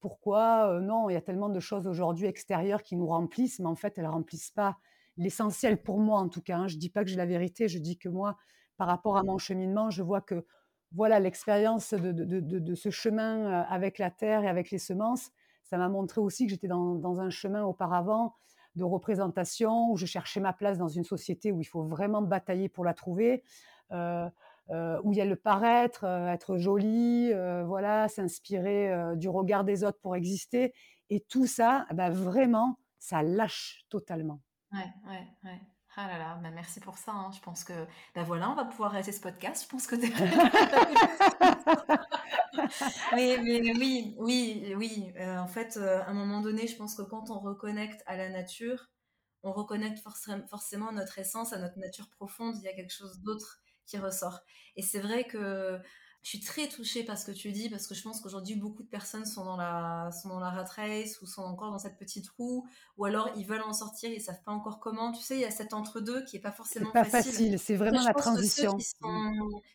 pourquoi 0.00 0.70
euh, 0.70 0.80
non, 0.80 1.10
il 1.10 1.14
y 1.14 1.16
a 1.16 1.20
tellement 1.22 1.48
de 1.48 1.60
choses 1.60 1.88
aujourd'hui 1.88 2.26
extérieures 2.26 2.82
qui 2.82 2.94
nous 2.94 3.08
remplissent, 3.08 3.58
mais 3.58 3.66
en 3.66 3.74
fait, 3.74 3.98
elles 3.98 4.06
remplissent 4.06 4.52
pas 4.52 4.78
l'essentiel 5.16 5.82
pour 5.82 5.98
moi 6.00 6.20
en 6.20 6.28
tout 6.28 6.42
cas. 6.42 6.58
Hein. 6.58 6.68
Je 6.68 6.76
dis 6.76 6.90
pas 6.90 7.04
que 7.04 7.10
j'ai 7.10 7.16
la 7.16 7.26
vérité, 7.26 7.68
je 7.68 7.78
dis 7.78 7.98
que 7.98 8.08
moi, 8.08 8.36
par 8.76 8.86
rapport 8.86 9.16
à 9.16 9.22
mon 9.22 9.38
cheminement, 9.38 9.90
je 9.90 10.02
vois 10.02 10.20
que 10.20 10.44
voilà, 10.92 11.18
l'expérience 11.20 11.94
de, 11.94 12.74
ce 12.74 12.90
chemin 12.90 13.62
avec 13.62 13.98
la 13.98 14.10
terre 14.10 14.44
et 14.44 14.48
avec 14.48 14.70
les 14.70 14.78
semences, 14.78 15.30
ça 15.64 15.78
m'a 15.78 15.88
montré 15.88 16.20
aussi 16.20 16.46
que 16.46 16.50
j'étais 16.50 16.68
dans, 16.68 17.20
un 17.20 17.30
chemin 17.30 17.64
auparavant 17.64 18.34
de 18.76 18.84
représentation, 18.84 19.90
où 19.90 19.96
je 19.96 20.06
cherchais 20.06 20.40
ma 20.40 20.52
place 20.52 20.78
dans 20.78 20.88
une 20.88 21.04
société 21.04 21.50
où 21.50 21.60
il 21.60 21.64
faut 21.64 21.82
vraiment 21.82 22.22
batailler 22.22 22.68
pour 22.68 22.84
la 22.84 22.94
trouver, 22.94 23.42
où 23.90 23.96
il 25.12 25.16
y 25.16 25.20
a 25.20 25.24
le 25.24 25.36
paraître, 25.36 26.04
être 26.04 26.56
joli, 26.56 27.32
voilà, 27.64 28.08
s'inspirer 28.08 29.16
du 29.16 29.28
regard 29.28 29.64
des 29.64 29.82
autres 29.82 29.98
pour 30.00 30.14
exister. 30.14 30.72
Et 31.10 31.20
tout 31.20 31.46
ça, 31.46 31.86
bah, 31.92 32.10
vraiment, 32.10 32.78
ça 32.98 33.22
lâche 33.22 33.84
totalement. 33.88 34.40
Ouais, 34.72 34.86
ouais, 35.08 35.26
ouais. 35.44 35.60
Ah 35.98 36.08
là 36.08 36.18
là, 36.18 36.38
bah, 36.42 36.50
merci 36.50 36.78
pour 36.80 36.98
ça. 36.98 37.12
Hein. 37.12 37.30
Je 37.34 37.40
pense 37.40 37.64
que, 37.64 37.72
ben 38.14 38.22
voilà, 38.24 38.50
on 38.50 38.54
va 38.54 38.64
pouvoir 38.66 38.90
arrêter 38.92 39.12
ce 39.12 39.20
podcast. 39.20 39.64
Je 39.64 39.68
pense 39.68 39.86
que 39.86 39.96
mais, 43.14 43.38
mais, 43.42 43.72
oui, 43.78 44.14
oui, 44.18 44.74
oui. 44.76 45.12
Euh, 45.18 45.38
en 45.38 45.46
fait, 45.46 45.76
euh, 45.78 46.02
à 46.02 46.10
un 46.10 46.14
moment 46.14 46.40
donné, 46.42 46.66
je 46.66 46.76
pense 46.76 46.94
que 46.94 47.02
quand 47.02 47.30
on 47.30 47.38
reconnecte 47.38 48.02
à 48.06 48.16
la 48.16 48.28
nature, 48.28 48.88
on 49.42 49.52
reconnecte 49.52 50.00
forcément 50.50 50.92
notre 50.92 51.18
essence, 51.18 51.52
à 51.52 51.58
notre 51.58 51.78
nature 51.78 52.08
profonde. 52.10 52.56
Il 52.58 52.64
y 52.64 52.68
a 52.68 52.74
quelque 52.74 52.92
chose 52.92 53.20
d'autre 53.22 53.60
qui 53.86 53.96
ressort. 53.98 54.40
Et 54.76 54.82
c'est 54.82 55.00
vrai 55.00 55.24
que 55.24 55.78
je 56.26 56.30
suis 56.30 56.40
très 56.40 56.66
touchée 56.66 57.04
par 57.04 57.16
ce 57.16 57.24
que 57.24 57.30
tu 57.30 57.52
dis 57.52 57.70
parce 57.70 57.86
que 57.86 57.94
je 57.94 58.02
pense 58.02 58.20
qu'aujourd'hui 58.20 58.56
beaucoup 58.56 58.82
de 58.82 58.88
personnes 58.88 59.24
sont 59.24 59.44
dans 59.44 59.56
la 59.56 60.10
sont 60.10 60.28
dans 60.28 60.40
la 60.40 60.50
rat 60.50 60.64
race 60.64 61.22
ou 61.22 61.26
sont 61.26 61.42
encore 61.42 61.70
dans 61.70 61.78
cette 61.78 61.96
petite 61.96 62.28
roue 62.30 62.66
ou 62.96 63.04
alors 63.04 63.30
ils 63.36 63.46
veulent 63.46 63.62
en 63.62 63.72
sortir 63.72 64.10
ils 64.10 64.20
savent 64.20 64.42
pas 64.42 64.50
encore 64.50 64.80
comment 64.80 65.12
tu 65.12 65.22
sais 65.22 65.36
il 65.36 65.42
y 65.42 65.44
a 65.44 65.52
cet 65.52 65.72
entre 65.72 66.00
deux 66.00 66.24
qui 66.24 66.36
est 66.36 66.40
pas 66.40 66.50
forcément 66.50 66.90
pas 66.90 67.04
facile, 67.04 67.60
c'est 67.60 67.76
vraiment 67.76 68.02
la 68.02 68.12
transition 68.12 68.76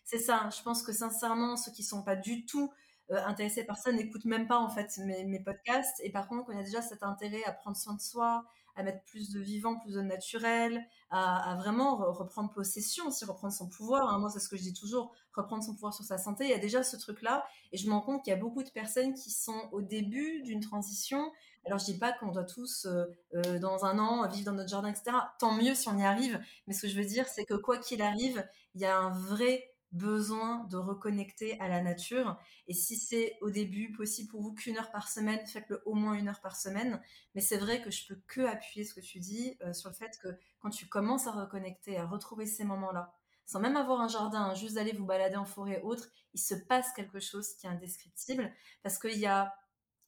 c'est 0.04 0.20
ça 0.20 0.50
je 0.54 0.62
pense 0.62 0.84
que 0.84 0.92
sincèrement 0.92 1.56
ceux 1.56 1.72
qui 1.72 1.84
sont 1.84 2.04
pas 2.04 2.18
du 2.18 2.46
tout 2.46 2.70
euh, 3.12 3.26
intéressés 3.26 3.64
par 3.64 3.78
ça 3.78 3.94
n'écoutent 3.94 4.26
même 4.26 4.46
pas 4.46 4.58
en 4.58 4.70
fait 4.70 4.92
mes, 4.98 5.24
mes 5.24 5.40
podcasts 5.40 6.02
et 6.04 6.12
par 6.12 6.28
contre 6.28 6.52
y 6.54 6.60
a 6.60 6.64
déjà 6.64 6.82
cet 6.82 7.02
intérêt 7.04 7.46
à 7.46 7.54
prendre 7.54 7.78
soin 7.78 7.94
de 7.94 8.02
soi 8.02 8.44
à 8.76 8.84
mettre 8.84 9.04
plus 9.06 9.32
de 9.32 9.40
vivant, 9.40 9.78
plus 9.78 9.94
de 9.94 10.02
naturel, 10.02 10.86
à, 11.10 11.56
vraiment 11.60 11.98
reprendre 11.98 12.52
possession 12.52 13.08
aussi, 13.08 13.26
reprendre 13.26 13.54
son 13.54 13.68
pouvoir. 13.68 14.08
Hein. 14.08 14.20
Moi, 14.20 14.30
c'est 14.30 14.40
ce 14.40 14.50
que 14.50 14.58
je 14.58 14.62
dis 14.62 14.74
toujours, 14.74 15.14
reprendre 15.34 15.64
son 15.64 15.74
pouvoir 15.74 15.94
sur 15.94 16.06
sa 16.06 16.18
santé. 16.18 16.46
Il 16.46 16.50
y 16.50 16.54
a 16.54 16.60
déjà 16.60 16.84
ce 16.84 16.98
truc-là. 16.98 17.46
Et 17.72 17.78
je 17.78 17.88
me 17.88 17.94
rends 17.94 18.02
compte 18.02 18.24
qu'il 18.24 18.32
y 18.32 18.36
a 18.36 18.40
beaucoup 18.40 18.64
de 18.64 18.70
personnes 18.70 19.14
qui 19.14 19.32
sont 19.32 19.70
au 19.72 19.82
début 19.82 20.42
d'une 20.44 20.60
transition. 20.60 21.32
Alors, 21.66 21.80
je 21.80 21.86
dis 21.86 21.98
pas 21.98 22.12
qu'on 22.14 22.32
doit 22.32 22.44
tous, 22.44 22.86
euh, 22.86 23.06
euh, 23.36 23.60
dans 23.60 23.86
un 23.86 24.00
an, 24.00 24.28
vivre 24.28 24.46
dans 24.46 24.58
notre 24.58 24.70
jardin, 24.70 24.90
etc. 24.90 25.16
Tant 25.40 25.54
mieux 25.54 25.76
si 25.76 25.88
on 25.90 25.98
y 25.98 26.04
arrive. 26.04 26.42
Mais 26.68 26.74
ce 26.74 26.84
que 26.84 26.88
je 26.88 26.98
veux 26.98 27.06
dire, 27.06 27.28
c'est 27.28 27.46
que 27.46 27.54
quoi 27.54 27.78
qu'il 27.78 28.02
arrive, 28.02 28.46
il 28.76 28.82
y 28.82 28.86
a 28.86 28.98
un 28.98 29.12
vrai 29.12 29.72
besoin 29.92 30.64
de 30.70 30.78
reconnecter 30.78 31.60
à 31.60 31.68
la 31.68 31.82
nature. 31.82 32.38
Et 32.68 32.74
si 32.74 32.96
c'est 32.96 33.38
au 33.42 33.50
début 33.50 33.92
possible 33.92 34.30
pour 34.30 34.42
vous 34.42 34.54
qu'une 34.54 34.78
heure 34.78 34.92
par 34.92 35.10
semaine, 35.10 35.46
faites-le 35.46 35.82
au 35.86 35.94
moins 35.94 36.14
une 36.14 36.30
heure 36.30 36.42
par 36.42 36.56
semaine. 36.56 37.02
Mais 37.36 37.42
c'est 37.42 37.58
vrai 37.58 37.82
que 37.82 37.92
je 37.92 38.08
peux 38.08 38.22
que 38.28 38.42
appuyer 38.42 38.86
ce 38.86 38.94
que 38.94 39.02
tu 39.02 39.20
dis 39.20 39.58
euh, 39.62 39.74
sur 39.74 39.90
le 39.90 39.96
fait 39.96 40.18
que 40.22 40.30
quand 40.60 40.70
tu 40.70 40.88
commences 40.88 41.28
à 41.28 41.32
reconnecter, 41.32 41.98
à 41.98 42.06
retrouver 42.06 42.46
ces 42.46 42.64
moments-là, 42.64 43.14
sans 43.52 43.60
même 43.60 43.76
avoir 43.76 44.00
un 44.00 44.08
jardin, 44.08 44.44
hein, 44.44 44.54
juste 44.54 44.76
d'aller 44.76 44.94
vous 44.94 45.06
balader 45.06 45.36
en 45.36 45.44
forêt 45.44 45.82
autre, 45.82 46.08
il 46.34 46.40
se 46.40 46.56
passe 46.56 46.94
quelque 46.94 47.20
chose 47.20 47.54
qui 47.56 47.68
est 47.68 47.70
indescriptible 47.70 48.50
parce 48.82 48.98
qu'il 48.98 49.18
y 49.20 49.26
a 49.26 49.54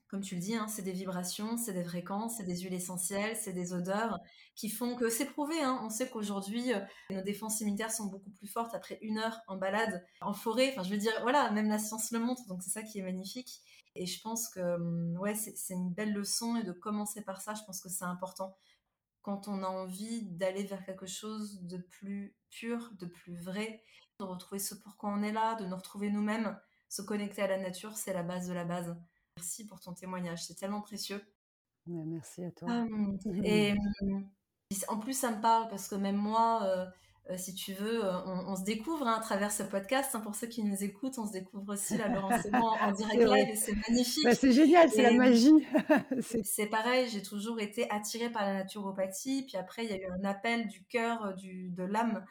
comme 0.08 0.21
tu 0.21 0.36
le 0.36 0.41
dis, 0.41 0.56
hein, 0.56 0.67
c'est 0.67 0.84
des 0.84 0.91
vibrations, 0.91 1.58
c'est 1.58 1.73
des 1.73 1.84
fréquences, 1.84 2.38
c'est 2.38 2.43
des 2.43 2.56
huiles 2.60 2.75
essentielles, 2.75 3.36
c'est 3.36 3.51
des 3.51 3.73
odeurs 3.73 4.19
qui 4.56 4.69
font 4.69 4.95
que 4.95 5.10
c'est 5.10 5.25
prouvé. 5.25 5.60
Hein. 5.60 5.79
on 5.84 5.89
sait 5.89 6.08
qu'aujourd'hui, 6.08 6.71
euh, 6.71 6.79
nos 7.10 7.23
défenses 7.23 7.62
immunitaires 7.62 7.91
sont 7.91 8.06
beaucoup 8.06 8.29
plus 8.29 8.47
fortes 8.47 8.75
après 8.75 8.99
une 9.01 9.17
heure 9.17 9.39
en 9.47 9.58
balade 9.58 10.06
en 10.21 10.34
forêt. 10.34 10.69
Enfin, 10.71 10.84
je 10.84 10.91
veux 10.91 10.99
dire, 10.99 11.13
voilà, 11.23 11.49
même 11.49 11.67
la 11.67 11.79
science 11.79 12.12
le 12.12 12.19
montre, 12.19 12.45
donc 12.45 12.62
c'est 12.62 12.69
ça 12.69 12.84
qui 12.84 12.99
est 12.99 13.01
magnifique. 13.01 13.62
Et 13.95 14.06
je 14.06 14.21
pense 14.21 14.49
que 14.49 14.60
hum, 14.60 15.17
ouais, 15.17 15.34
c'est 15.34 15.73
une 15.73 15.91
belle 15.91 16.13
leçon 16.13 16.58
et 16.58 16.63
de 16.63 16.73
commencer 16.73 17.23
par 17.23 17.41
ça, 17.41 17.56
je 17.56 17.63
pense 17.65 17.82
que 17.82 17.89
c'est 17.89 18.06
important 18.06 18.56
quand 19.23 19.47
on 19.47 19.63
a 19.63 19.67
envie 19.67 20.21
d'aller 20.23 20.63
vers 20.63 20.86
quelque 20.86 21.08
chose 21.08 21.63
de 21.63 21.77
plus 21.77 22.36
pur, 22.54 22.92
de 23.00 23.06
plus 23.06 23.36
vrai, 23.36 23.84
de 24.20 24.26
retrouver 24.26 24.60
ce 24.60 24.76
pourquoi 24.76 25.10
on 25.10 25.24
est 25.24 25.32
là, 25.32 25.56
de 25.56 25.66
nous 25.66 25.76
retrouver 25.76 26.10
nous-mêmes, 26.10 26.58
se 26.89 27.02
connecter 27.02 27.42
à 27.42 27.48
la 27.48 27.58
nature, 27.58 27.98
c'est 27.98 28.13
la 28.13 28.24
base 28.24 28.48
de 28.48 28.54
la 28.54 28.66
base. 28.66 28.96
Merci 29.38 29.66
pour 29.66 29.80
ton 29.80 29.94
témoignage, 29.94 30.44
c'est 30.44 30.56
tellement 30.56 30.82
précieux. 30.82 31.22
merci 31.88 32.44
à 32.44 32.52
toi. 32.52 32.70
Hum, 32.70 33.18
et 33.44 33.74
hum, 34.02 34.30
en 34.88 35.00
plus, 35.00 35.13
ça 35.18 35.32
me 35.32 35.42
parle 35.42 35.68
parce 35.70 35.88
que 35.88 35.96
même 35.96 36.16
moi, 36.16 36.63
euh, 36.63 36.86
euh, 37.30 37.38
si 37.38 37.54
tu 37.54 37.72
veux, 37.72 38.04
euh, 38.04 38.20
on, 38.26 38.56
se 38.58 38.64
découvre 38.64 39.08
hein, 39.08 39.16
à 39.18 39.22
travers 39.22 39.52
ce 39.52 39.64
podcast. 39.64 40.14
Hein, 40.14 40.20
pour 40.20 40.36
ceux 40.36 40.48
qui 40.48 40.62
nous 40.62 40.84
écoutent, 40.84 41.18
on 41.18 41.26
se 41.26 41.32
découvre 41.32 41.74
aussi 41.74 41.98
là, 41.98 42.10
Laurence 42.10 42.46
en, 42.52 42.92
direct 42.98 43.24
live 43.24 43.50
et 43.50 43.56
c'est 43.56 43.76
magnifique. 43.88 44.26
Bah, 44.26 44.36
c'est 44.36 44.52
génial, 44.52 44.90
c'est 44.90 45.04
la 45.04 45.14
magie. 45.14 45.66
c'est 46.44 46.68
pareil, 46.68 47.08
j'ai 47.10 47.22
toujours 47.22 47.62
été 47.62 47.90
attirée 47.90 48.30
par 48.30 48.44
la 48.46 48.54
naturopathie. 48.54 49.46
Puis 49.48 49.56
après, 49.56 49.86
il 49.86 49.92
y 49.92 49.94
a 49.94 49.98
eu 49.98 50.08
un 50.20 50.26
appel 50.26 50.68
du 50.68 50.84
cœur, 50.86 51.34
de 51.42 51.84
l'âme 51.84 52.26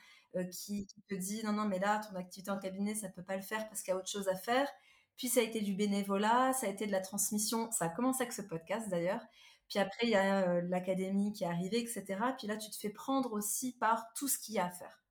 qui, 0.51 0.87
qui, 0.87 1.03
te 1.09 1.15
dit 1.15 1.43
non, 1.43 1.53
non, 1.53 1.65
mais 1.65 1.79
là, 1.79 2.01
ton 2.01 2.17
activité 2.17 2.51
en 2.51 2.59
cabinet, 2.59 2.95
ça 2.95 3.09
peut 3.09 3.25
pas 3.25 3.37
le 3.37 3.43
faire 3.43 3.67
parce 3.69 3.83
qu'il 3.83 3.93
y 3.93 3.95
a 3.95 3.99
autre 3.99 4.11
chose 4.11 4.29
à 4.29 4.37
faire. 4.37 4.69
Puis 5.17 5.29
ça 5.29 5.41
a 5.41 5.43
été 5.43 5.63
du 5.63 5.75
bénévolat, 5.75 6.53
ça 6.53 6.67
a 6.67 6.71
été 6.71 6.87
de 6.87 6.93
la 6.93 7.01
transmission. 7.01 7.71
Ça 7.71 7.87
a 7.87 7.89
commencé 7.89 8.23
avec 8.23 8.33
ce 8.33 8.43
podcast 8.43 8.91
d'ailleurs. 8.91 9.23
Puis 9.73 9.79
après, 9.79 10.07
il 10.07 10.11
y 10.11 10.17
a 10.17 10.51
euh, 10.51 10.61
l'académie 10.69 11.33
qui 11.33 11.45
est 11.45 11.47
arrivée, 11.47 11.81
etc. 11.81 12.05
Puis 12.37 12.47
là, 12.47 12.59
tu 12.59 12.69
te 12.69 12.77
fais 12.77 12.91
prendre 12.91 13.33
aussi 13.33 13.73
par 13.73 14.13
tout 14.13 14.29
ce 14.29 14.37
qu'il 14.39 14.57
y 14.57 14.59
a 14.59 14.67
à 14.67 14.71
faire. 14.71 15.03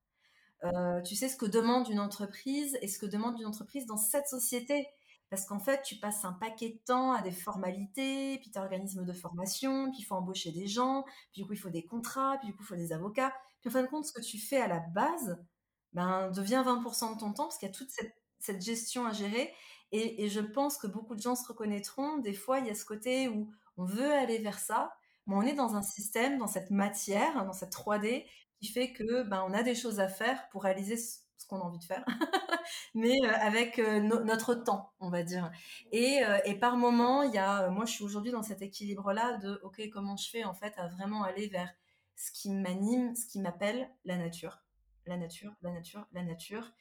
Euh, 0.62 1.02
tu 1.02 1.16
sais 1.16 1.28
ce 1.28 1.36
que 1.36 1.46
demande 1.46 1.88
une 1.88 1.98
entreprise 1.98 2.78
et 2.80 2.86
ce 2.86 3.00
que 3.00 3.06
demande 3.06 3.40
une 3.40 3.46
entreprise 3.46 3.86
dans 3.86 3.96
cette 3.96 4.28
société. 4.28 4.86
Parce 5.30 5.46
qu'en 5.46 5.58
fait, 5.58 5.82
tu 5.82 5.96
passes 5.96 6.24
un 6.24 6.34
paquet 6.34 6.68
de 6.68 6.78
temps 6.84 7.10
à 7.10 7.22
des 7.22 7.32
formalités, 7.32 8.38
puis 8.38 8.52
tu 8.52 8.58
organisme 8.60 9.04
de 9.04 9.12
formation, 9.12 9.90
puis 9.90 10.02
il 10.02 10.04
faut 10.04 10.14
embaucher 10.14 10.52
des 10.52 10.68
gens, 10.68 11.02
puis 11.32 11.42
du 11.42 11.44
coup, 11.44 11.54
il 11.54 11.58
faut 11.58 11.68
des 11.68 11.84
contrats, 11.84 12.36
puis 12.38 12.46
du 12.46 12.54
coup, 12.54 12.62
il 12.62 12.66
faut 12.66 12.76
des 12.76 12.92
avocats. 12.92 13.34
Puis 13.62 13.68
en 13.68 13.72
fin 13.72 13.82
de 13.82 13.88
compte, 13.88 14.06
ce 14.06 14.12
que 14.12 14.20
tu 14.20 14.38
fais 14.38 14.60
à 14.60 14.68
la 14.68 14.78
base 14.78 15.44
ben, 15.92 16.30
devient 16.30 16.62
20% 16.64 17.14
de 17.14 17.18
ton 17.18 17.32
temps 17.32 17.46
parce 17.46 17.58
qu'il 17.58 17.66
y 17.66 17.72
a 17.72 17.74
toute 17.74 17.90
cette 18.38 18.62
gestion 18.62 19.06
à 19.06 19.12
gérer. 19.12 19.52
Et, 19.90 20.30
je 20.30 20.40
pense 20.40 20.78
que 20.78 20.86
beaucoup 20.86 21.14
de 21.14 21.20
gens 21.20 21.34
se 21.34 21.46
reconnaîtront. 21.46 22.16
Des 22.18 22.32
fois, 22.32 22.60
il 22.60 22.66
y 22.66 22.70
a 22.70 22.74
ce 22.74 22.86
côté 22.86 23.28
où 23.28 23.52
on 23.76 23.84
veut 23.84 24.12
aller 24.12 24.38
vers 24.38 24.58
ça, 24.58 24.92
mais 25.26 25.34
on 25.34 25.42
est 25.42 25.54
dans 25.54 25.76
un 25.76 25.82
système, 25.82 26.38
dans 26.38 26.46
cette 26.46 26.70
matière, 26.70 27.44
dans 27.44 27.52
cette 27.52 27.72
3D, 27.72 28.26
qui 28.60 28.68
fait 28.68 28.92
que 28.92 29.22
ben, 29.22 29.44
on 29.46 29.52
a 29.52 29.62
des 29.62 29.74
choses 29.74 30.00
à 30.00 30.08
faire 30.08 30.48
pour 30.50 30.62
réaliser 30.64 30.96
ce, 30.96 31.18
qu'on 31.48 31.60
a 31.60 31.64
envie 31.64 31.80
de 31.80 31.84
faire, 31.84 32.04
mais 32.94 33.16
euh, 33.24 33.32
avec 33.40 33.80
euh, 33.80 34.00
notre 34.00 34.54
temps, 34.54 34.92
on 35.00 35.10
va 35.10 35.24
dire. 35.24 35.50
Et, 35.90 36.24
euh, 36.24 36.38
par 36.60 36.76
moment, 36.76 37.24
il 37.24 37.34
y 37.34 37.38
a, 37.38 37.68
moi, 37.68 37.84
je 37.84 37.92
suis 37.92 38.04
aujourd'hui 38.04 38.30
dans 38.30 38.44
cet 38.44 38.62
équilibre-là 38.62 39.38
de, 39.38 39.60
ok, 39.64 39.82
comment 39.92 40.16
je 40.16 40.30
fais 40.30 40.44
en 40.44 40.54
fait 40.54 40.72
à 40.78 40.86
vraiment 40.86 41.24
aller 41.24 41.48
vers 41.48 41.68
ce 42.14 42.30
qui 42.30 42.50
m'anime, 42.50 43.16
ce 43.16 43.26
qui 43.26 43.40
m'appelle 43.40 43.90
la 44.04 44.16
nature. 44.16 44.62
la 45.06 45.16
nature, 45.16 45.52
la 45.62 45.72
nature, 45.72 46.06
la 46.12 46.22
nature, 46.22 46.72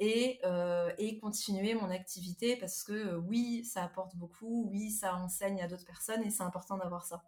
et, 0.00 0.40
euh, 0.44 0.90
et 0.96 1.18
continuer 1.18 1.74
mon 1.74 1.90
activité 1.90 2.56
parce 2.56 2.82
que 2.82 2.92
euh, 2.92 3.16
oui, 3.18 3.64
ça 3.64 3.84
apporte 3.84 4.16
beaucoup, 4.16 4.66
oui, 4.70 4.90
ça 4.90 5.14
enseigne 5.14 5.60
à 5.60 5.68
d'autres 5.68 5.84
personnes 5.84 6.22
et 6.24 6.30
c'est 6.30 6.42
important 6.42 6.78
d'avoir 6.78 7.04
ça. 7.04 7.22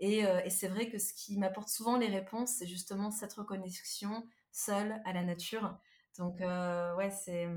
Et, 0.00 0.26
euh, 0.26 0.40
et 0.44 0.50
c'est 0.50 0.68
vrai 0.68 0.90
que 0.90 0.98
ce 0.98 1.14
qui 1.14 1.38
m'apporte 1.38 1.70
souvent 1.70 1.96
les 1.96 2.08
réponses, 2.08 2.50
c'est 2.58 2.66
justement 2.66 3.10
cette 3.10 3.32
reconnexion 3.32 4.26
seule 4.52 5.00
à 5.06 5.14
la 5.14 5.24
nature. 5.24 5.78
Donc 6.18 6.40
ouais, 6.40 7.10
c'est 7.10 7.48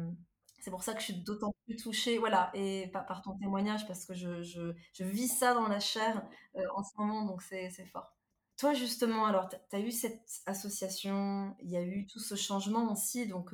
c'est 0.61 0.71
pour 0.71 0.83
ça 0.83 0.93
que 0.93 0.99
je 0.99 1.05
suis 1.05 1.15
d'autant 1.15 1.53
plus 1.65 1.75
touchée, 1.75 2.17
voilà, 2.17 2.49
et 2.53 2.87
par, 2.87 3.21
ton 3.21 3.37
témoignage 3.37 3.85
parce 3.85 4.05
que 4.05 4.13
je, 4.13 4.41
je, 4.43 5.03
vis 5.03 5.27
ça 5.27 5.53
dans 5.53 5.67
la 5.67 5.81
chair 5.81 6.25
en 6.73 6.83
ce 6.83 6.91
moment, 6.97 7.25
donc 7.25 7.41
c'est 7.41 7.69
fort. 7.91 8.15
Toi, 8.57 8.73
justement, 8.73 9.25
alors, 9.25 9.49
tu 9.49 9.75
as 9.75 9.79
eu 9.79 9.91
cette 9.91 10.21
association, 10.45 11.53
il 11.61 11.69
y 11.69 11.75
a 11.75 11.81
eu 11.81 12.05
tout 12.05 12.19
ce 12.19 12.35
changement 12.35 12.89
aussi, 12.93 13.27
donc 13.27 13.53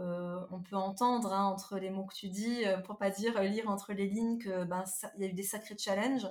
euh, 0.00 0.40
on 0.50 0.60
peut 0.60 0.76
entendre 0.76 1.32
hein, 1.32 1.44
entre 1.44 1.78
les 1.78 1.90
mots 1.90 2.04
que 2.04 2.14
tu 2.14 2.28
dis, 2.28 2.64
euh, 2.66 2.78
pour 2.78 2.98
pas 2.98 3.10
dire 3.10 3.40
lire 3.42 3.68
entre 3.68 3.92
les 3.92 4.06
lignes 4.06 4.38
que 4.38 4.64
ben 4.64 4.84
il 5.16 5.22
y 5.22 5.24
a 5.26 5.28
eu 5.28 5.32
des 5.32 5.42
sacrés 5.42 5.76
challenges. 5.78 6.28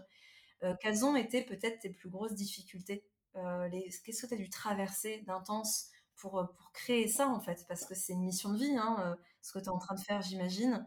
quelles 0.82 1.06
ont 1.06 1.16
été 1.16 1.44
peut-être 1.44 1.80
tes 1.80 1.90
plus 1.90 2.10
grosses 2.10 2.34
difficultés? 2.34 3.06
Qu'est-ce 3.34 4.22
que 4.22 4.28
tu 4.28 4.34
as 4.34 4.38
dû 4.38 4.50
traverser 4.50 5.24
d'intense 5.28 5.90
pour, 6.16 6.32
pour 6.56 6.72
créer 6.72 7.08
ça 7.08 7.28
en 7.28 7.40
fait? 7.40 7.66
Parce 7.68 7.86
que 7.86 7.96
c'est 7.96 8.14
une 8.14 8.24
mission 8.24 8.54
de 8.54 8.58
vie, 8.58 8.78
hein, 8.78 9.18
ce 9.42 9.52
que 9.52 9.60
tu 9.60 9.66
es 9.66 9.70
en 9.70 9.78
train 9.78 9.96
de 9.96 10.02
faire, 10.02 10.22
j'imagine. 10.22 10.86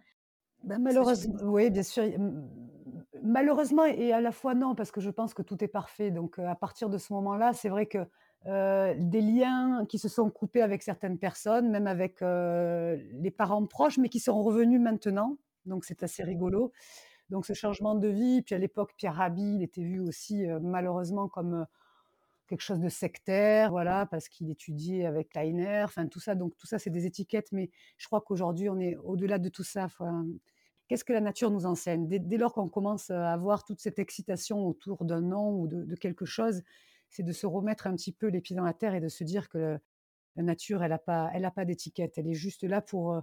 Ben, 0.64 0.78
malheureusement, 0.80 1.36
oui, 1.42 1.70
bien 1.70 1.82
sûr. 1.82 2.04
Malheureusement 3.22 3.84
et 3.84 4.12
à 4.12 4.20
la 4.20 4.32
fois 4.32 4.54
non, 4.54 4.74
parce 4.74 4.90
que 4.90 5.00
je 5.00 5.10
pense 5.10 5.34
que 5.34 5.42
tout 5.42 5.62
est 5.62 5.68
parfait. 5.68 6.10
Donc, 6.10 6.38
à 6.38 6.54
partir 6.54 6.88
de 6.88 6.98
ce 6.98 7.12
moment-là, 7.12 7.52
c'est 7.52 7.68
vrai 7.68 7.86
que 7.86 8.06
euh, 8.46 8.94
des 8.98 9.20
liens 9.20 9.84
qui 9.88 9.98
se 9.98 10.08
sont 10.08 10.30
coupés 10.30 10.62
avec 10.62 10.82
certaines 10.82 11.18
personnes, 11.18 11.70
même 11.70 11.86
avec 11.86 12.22
euh, 12.22 12.96
les 13.12 13.30
parents 13.30 13.66
proches, 13.66 13.98
mais 13.98 14.08
qui 14.08 14.20
sont 14.20 14.42
revenus 14.42 14.80
maintenant. 14.80 15.36
Donc, 15.66 15.84
c'est 15.84 16.02
assez 16.02 16.22
rigolo. 16.22 16.72
Donc, 17.30 17.46
ce 17.46 17.52
changement 17.52 17.94
de 17.94 18.08
vie. 18.08 18.42
Puis 18.42 18.54
à 18.54 18.58
l'époque, 18.58 18.94
Pierre 18.96 19.16
Rabhi, 19.16 19.56
il 19.56 19.62
était 19.62 19.82
vu 19.82 20.00
aussi 20.00 20.46
euh, 20.46 20.60
malheureusement 20.62 21.28
comme 21.28 21.66
quelque 22.48 22.62
chose 22.62 22.80
de 22.80 22.88
sectaire, 22.88 23.70
voilà, 23.70 24.06
parce 24.06 24.28
qu'il 24.28 24.50
étudiait 24.50 25.04
avec 25.04 25.34
Leiner, 25.34 25.82
enfin 25.84 26.06
tout 26.06 26.18
ça. 26.18 26.34
Donc 26.34 26.56
tout 26.56 26.66
ça, 26.66 26.78
c'est 26.78 26.90
des 26.90 27.06
étiquettes, 27.06 27.52
mais 27.52 27.70
je 27.98 28.06
crois 28.06 28.22
qu'aujourd'hui, 28.22 28.70
on 28.70 28.80
est 28.80 28.96
au-delà 28.96 29.38
de 29.38 29.50
tout 29.50 29.64
ça. 29.64 29.88
Qu'est-ce 30.88 31.04
que 31.04 31.12
la 31.12 31.20
nature 31.20 31.50
nous 31.50 31.66
enseigne? 31.66 32.08
Dès, 32.08 32.38
lors 32.38 32.54
qu'on 32.54 32.68
commence 32.68 33.10
à 33.10 33.32
avoir 33.32 33.64
toute 33.64 33.80
cette 33.80 33.98
excitation 33.98 34.66
autour 34.66 35.04
d'un 35.04 35.20
nom 35.20 35.60
ou 35.60 35.68
de, 35.68 35.94
quelque 35.96 36.24
chose, 36.24 36.62
c'est 37.10 37.22
de 37.22 37.32
se 37.32 37.46
remettre 37.46 37.86
un 37.86 37.94
petit 37.94 38.12
peu 38.12 38.26
les 38.28 38.40
pieds 38.40 38.56
dans 38.56 38.64
la 38.64 38.74
terre 38.74 38.94
et 38.94 39.00
de 39.00 39.08
se 39.08 39.24
dire 39.24 39.48
que 39.48 39.78
la 40.36 40.42
nature, 40.42 40.82
elle 40.82 40.90
n'a 40.90 40.98
pas, 40.98 41.30
pas 41.54 41.64
d'étiquette. 41.64 42.16
Elle 42.16 42.28
est 42.28 42.34
juste 42.34 42.62
là 42.62 42.80
pour, 42.80 43.12
euh, 43.12 43.20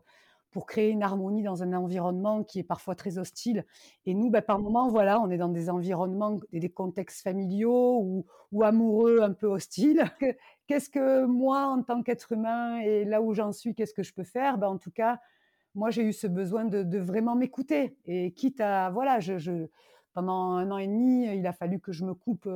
pour 0.51 0.65
créer 0.65 0.89
une 0.89 1.03
harmonie 1.03 1.43
dans 1.43 1.63
un 1.63 1.73
environnement 1.73 2.43
qui 2.43 2.59
est 2.59 2.63
parfois 2.63 2.95
très 2.95 3.17
hostile. 3.17 3.65
Et 4.05 4.13
nous, 4.13 4.29
bah, 4.29 4.41
par 4.41 4.59
moments, 4.59 4.89
voilà, 4.89 5.19
on 5.21 5.29
est 5.29 5.37
dans 5.37 5.49
des 5.49 5.69
environnements, 5.69 6.39
des, 6.51 6.59
des 6.59 6.69
contextes 6.69 7.21
familiaux 7.21 7.99
ou, 8.01 8.25
ou, 8.51 8.63
amoureux 8.63 9.21
un 9.21 9.33
peu 9.33 9.47
hostiles. 9.47 10.03
Qu'est-ce 10.67 10.89
que 10.89 11.25
moi, 11.25 11.65
en 11.65 11.83
tant 11.83 12.03
qu'être 12.03 12.31
humain, 12.31 12.79
et 12.79 13.05
là 13.05 13.21
où 13.21 13.33
j'en 13.33 13.51
suis, 13.51 13.75
qu'est-ce 13.75 13.93
que 13.93 14.03
je 14.03 14.13
peux 14.13 14.23
faire? 14.23 14.57
Ben, 14.57 14.67
En 14.67 14.77
tout 14.77 14.91
cas, 14.91 15.19
moi, 15.73 15.89
j'ai 15.89 16.03
eu 16.03 16.13
ce 16.13 16.27
besoin 16.27 16.65
de, 16.65 16.97
vraiment 16.99 17.35
m'écouter. 17.35 17.97
Et 18.05 18.31
quitte 18.31 18.61
à, 18.61 18.89
voilà, 18.89 19.19
je, 19.19 19.67
pendant 20.13 20.51
un 20.53 20.71
an 20.71 20.77
et 20.77 20.87
demi, 20.87 21.27
il 21.27 21.45
a 21.47 21.53
fallu 21.53 21.79
que 21.79 21.91
je 21.91 22.03
me 22.03 22.13
coupe 22.13 22.49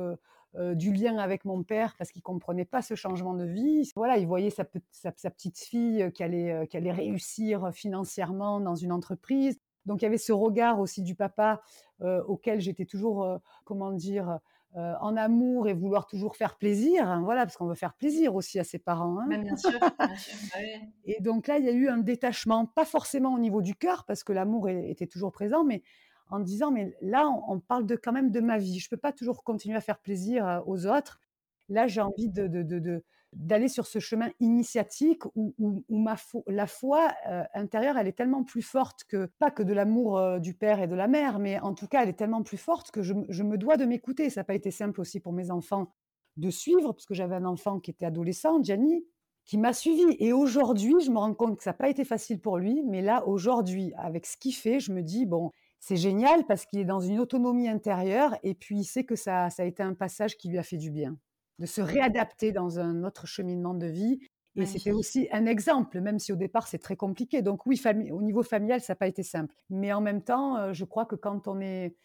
euh, 0.56 0.70
euh, 0.70 0.74
du 0.74 0.92
lien 0.92 1.18
avec 1.18 1.44
mon 1.44 1.62
père 1.62 1.94
parce 1.96 2.10
qu'il 2.10 2.22
comprenait 2.22 2.64
pas 2.64 2.82
ce 2.82 2.94
changement 2.94 3.34
de 3.34 3.44
vie. 3.44 3.90
Voilà, 3.96 4.18
il 4.18 4.26
voyait 4.26 4.50
sa, 4.50 4.64
petite 4.64 5.58
fille 5.58 6.10
qui 6.14 6.22
allait, 6.22 6.52
euh, 6.52 6.66
qui 6.66 6.76
allait 6.76 6.92
réussir 6.92 7.70
financièrement 7.72 8.60
dans 8.60 8.74
une 8.74 8.92
entreprise. 8.92 9.58
Donc 9.86 10.02
il 10.02 10.04
y 10.04 10.08
avait 10.08 10.18
ce 10.18 10.32
regard 10.32 10.78
aussi 10.78 11.02
du 11.02 11.14
papa 11.14 11.62
auquel 12.02 12.60
j'étais 12.60 12.84
toujours, 12.84 13.40
comment 13.64 13.92
dire, 13.92 14.38
en 14.74 15.16
amour 15.16 15.68
et 15.68 15.74
vouloir 15.74 16.06
toujours 16.06 16.36
faire 16.36 16.56
plaisir, 16.56 17.08
hein, 17.08 17.22
voilà, 17.22 17.44
parce 17.44 17.56
qu'on 17.56 17.66
veut 17.66 17.74
faire 17.74 17.94
plaisir 17.94 18.34
aussi 18.34 18.58
à 18.58 18.64
ses 18.64 18.78
parents. 18.78 19.18
Hein. 19.20 19.38
bien 19.38 19.56
sûr, 19.56 19.70
bien 19.70 20.16
sûr. 20.16 20.34
Bah 20.54 20.60
et 21.04 21.20
donc 21.22 21.46
là, 21.46 21.58
il 21.58 21.64
y 21.64 21.68
a 21.68 21.72
eu 21.72 21.88
un 21.88 21.98
détachement, 21.98 22.66
pas 22.66 22.84
forcément 22.84 23.34
au 23.34 23.38
niveau 23.38 23.62
du 23.62 23.74
cœur, 23.74 24.04
parce 24.04 24.22
que 24.22 24.32
l'amour 24.32 24.68
était 24.68 25.06
toujours 25.06 25.32
présent, 25.32 25.64
mais 25.64 25.82
en 26.30 26.40
disant, 26.40 26.70
mais 26.70 26.96
là, 27.00 27.28
on, 27.48 27.60
parle 27.60 27.86
de, 27.86 27.96
quand 27.96 28.12
même 28.12 28.30
de 28.30 28.40
ma 28.40 28.58
vie. 28.58 28.78
Je 28.78 28.88
peux 28.88 28.96
pas 28.96 29.12
toujours 29.12 29.44
continuer 29.44 29.76
à 29.76 29.80
faire 29.80 29.98
plaisir 29.98 30.62
aux 30.66 30.86
autres. 30.86 31.20
Là, 31.68 31.86
j'ai 31.86 32.00
envie 32.00 32.28
de, 32.28 33.02
d'aller 33.32 33.68
sur 33.68 33.86
ce 33.86 33.98
chemin 33.98 34.30
initiatique 34.40 35.24
où, 35.36 35.54
où, 35.58 35.84
ma 35.88 36.16
la 36.46 36.66
foi 36.66 37.12
intérieure, 37.54 37.96
elle 37.96 38.08
est 38.08 38.16
tellement 38.16 38.44
plus 38.44 38.62
forte 38.62 39.04
que, 39.04 39.26
pas 39.38 39.50
que 39.50 39.62
de 39.62 39.72
l'amour 39.72 40.40
du 40.40 40.54
père 40.54 40.80
et 40.80 40.88
de 40.88 40.94
la 40.94 41.08
mère, 41.08 41.38
mais 41.38 41.60
en 41.60 41.74
tout 41.74 41.86
cas, 41.86 42.02
elle 42.02 42.08
est 42.08 42.18
tellement 42.18 42.42
plus 42.42 42.58
forte 42.58 42.90
que 42.90 43.02
je, 43.02 43.14
je 43.28 43.42
me 43.42 43.56
dois 43.56 43.76
de 43.76 43.84
m'écouter. 43.84 44.30
Ça 44.30 44.40
n'a 44.40 44.44
pas 44.44 44.54
été 44.54 44.70
simple 44.70 45.00
aussi 45.00 45.20
pour 45.20 45.32
mes 45.32 45.50
enfants 45.50 45.92
de 46.36 46.50
suivre, 46.50 46.92
parce 46.92 47.06
que 47.06 47.14
j'avais 47.14 47.36
un 47.36 47.44
enfant 47.44 47.80
qui 47.80 47.90
était 47.90 48.06
adolescent, 48.06 48.62
Gianni, 48.62 49.04
qui 49.44 49.58
m'a 49.58 49.72
suivi. 49.72 50.16
Et 50.18 50.32
aujourd'hui, 50.32 50.94
je 51.00 51.10
me 51.10 51.18
rends 51.18 51.34
compte 51.34 51.56
que 51.56 51.62
ça 51.62 51.70
n'a 51.70 51.74
pas 51.74 51.88
été 51.88 52.04
facile 52.04 52.40
pour 52.40 52.58
lui, 52.58 52.82
mais 52.86 53.02
là, 53.02 53.26
aujourd'hui, 53.26 53.92
avec 53.96 54.26
ce 54.26 54.36
qu'il 54.36 54.54
fait, 54.54 54.80
je 54.80 54.92
me 54.92 55.02
dis, 55.02 55.26
bon, 55.26 55.50
c'est 55.80 55.96
génial 55.96 56.46
parce 56.46 56.66
qu'il 56.66 56.78
est 56.78 56.84
dans 56.84 57.00
une 57.00 57.18
autonomie 57.18 57.68
intérieure 57.68 58.36
et 58.42 58.54
puis 58.54 58.78
il 58.78 58.84
sait 58.84 59.04
que 59.04 59.16
ça, 59.16 59.50
ça 59.50 59.62
a 59.62 59.66
été 59.66 59.82
un 59.82 59.94
passage 59.94 60.36
qui 60.36 60.48
lui 60.48 60.58
a 60.58 60.62
fait 60.62 60.76
du 60.76 60.90
bien 60.90 61.18
de 61.60 61.66
se 61.66 61.80
réadapter 61.80 62.52
dans 62.52 62.80
un 62.80 63.04
autre 63.04 63.26
cheminement 63.26 63.74
de 63.74 63.86
vie. 63.86 64.18
Et 64.56 64.66
c'était 64.66 64.90
aussi 64.90 65.28
un 65.30 65.46
exemple, 65.46 66.00
même 66.00 66.18
si 66.18 66.32
au 66.32 66.36
départ 66.36 66.66
c'est 66.66 66.78
très 66.78 66.96
compliqué. 66.96 67.40
Donc 67.40 67.66
oui, 67.66 67.80
au 68.12 68.20
niveau 68.20 68.42
familial, 68.42 68.80
ça 68.80 68.92
n'a 68.92 68.96
pas 68.96 69.06
été 69.06 69.22
simple. 69.22 69.54
Mais 69.70 69.92
en 69.92 70.00
même 70.00 70.22
temps, 70.22 70.56
euh, 70.56 70.72
je 70.72 70.84
crois 70.84 71.06
que 71.06 71.14
quand 71.14 71.46
on 71.46 71.60
est, 71.60 71.96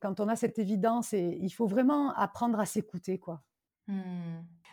quand 0.00 0.18
on 0.18 0.28
a 0.28 0.34
cette 0.34 0.58
évidence, 0.58 1.12
et 1.12 1.38
il 1.40 1.50
faut 1.50 1.66
vraiment 1.66 2.12
apprendre 2.14 2.58
à 2.58 2.66
s'écouter, 2.66 3.18
quoi. 3.18 3.42
Mmh. 3.86 4.02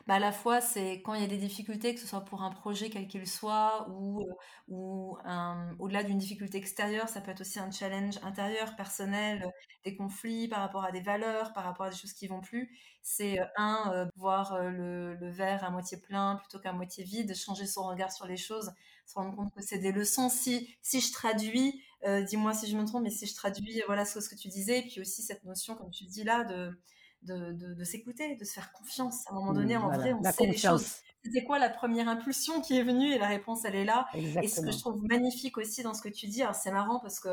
Bah, 0.08 0.16
à 0.16 0.20
la 0.20 0.32
fois, 0.32 0.62
c'est 0.62 1.02
quand 1.02 1.14
il 1.16 1.22
y 1.22 1.24
a 1.26 1.28
des 1.28 1.38
difficultés, 1.38 1.94
que 1.94 2.00
ce 2.00 2.08
soit 2.08 2.24
pour 2.24 2.42
un 2.42 2.50
projet 2.52 2.90
quel 2.90 3.08
qu'il 3.10 3.28
soit 3.28 3.88
ou, 3.90 5.18
euh, 5.26 5.74
au-delà 5.80 6.04
d'une 6.04 6.18
difficulté 6.18 6.58
extérieure, 6.58 7.10
ça 7.10 7.20
peut 7.22 7.32
être 7.32 7.42
aussi 7.42 7.60
un 7.60 7.70
challenge 7.72 8.16
intérieur, 8.24 8.76
personnel, 8.78 9.44
euh, 9.46 9.50
des 9.86 9.96
conflits 9.98 10.48
par 10.48 10.60
rapport 10.62 10.86
à 10.86 10.92
des 10.94 11.02
valeurs, 11.02 11.52
par 11.54 11.66
rapport 11.66 11.86
à 11.88 11.90
des 11.90 11.96
choses 11.98 12.14
qui 12.14 12.28
vont 12.28 12.40
plus. 12.42 12.70
C'est, 13.02 13.40
euh, 13.40 13.46
un, 13.58 14.10
voir 14.16 14.58
le, 14.62 15.16
le 15.16 15.30
verre 15.30 15.64
à 15.66 15.70
moitié 15.72 15.98
plein 16.00 16.36
plutôt 16.38 16.60
qu'à 16.60 16.72
moitié 16.74 17.04
vide, 17.04 17.36
changer 17.36 17.66
son 17.68 17.84
regard 17.84 18.12
sur 18.12 18.26
les 18.28 18.38
choses, 18.38 18.72
se 19.06 19.14
rendre 19.16 19.36
compte 19.36 19.54
que 19.54 19.62
c'est 19.62 19.80
des 19.80 19.92
leçons. 19.92 20.30
Si, 20.30 20.74
si 20.82 21.02
je 21.02 21.12
traduis, 21.12 21.82
dis-moi 22.28 22.54
si 22.54 22.70
je 22.70 22.78
me 22.78 22.86
trompe, 22.86 23.04
mais 23.04 23.10
si 23.10 23.26
je 23.28 23.36
traduis, 23.36 23.82
voilà 23.88 24.06
ce 24.06 24.20
que 24.20 24.36
tu 24.36 24.48
disais, 24.50 24.82
puis 24.84 25.02
aussi 25.02 25.22
cette 25.22 25.44
notion, 25.44 25.76
comme 25.76 25.92
tu 25.92 26.06
dis 26.06 26.24
là, 26.24 26.44
de 26.46 26.78
de, 27.24 27.84
s'écouter, 27.84 28.36
de 28.36 28.46
se 28.46 28.54
faire 28.54 28.72
confiance. 28.72 29.28
À 29.28 29.32
un 29.32 29.36
moment 29.36 29.54
donné, 29.54 29.78
mmh, 29.78 29.82
en 29.82 29.90
vrai, 29.90 30.14
on 30.14 30.24
sait 30.24 30.46
les 30.46 30.58
choses. 30.58 30.98
C'était 31.24 31.44
quoi 31.44 31.60
la 31.60 31.70
première 31.70 32.08
impulsion 32.08 32.62
qui 32.62 32.78
est 32.78 32.84
venue 32.84 33.12
Et 33.12 33.18
la 33.18 33.28
réponse, 33.28 33.66
elle 33.66 33.76
est 33.76 33.86
là. 33.86 34.08
Et 34.14 34.48
ce 34.48 34.62
que 34.62 34.72
je 34.72 34.80
trouve 34.80 35.04
magnifique 35.04 35.58
aussi 35.58 35.84
dans 35.84 35.94
ce 35.94 36.02
que 36.02 36.10
tu 36.10 36.28
dis, 36.28 36.42
alors 36.42 36.56
c'est 36.56 36.72
marrant 36.72 37.00
parce 37.00 37.20
que 37.20 37.30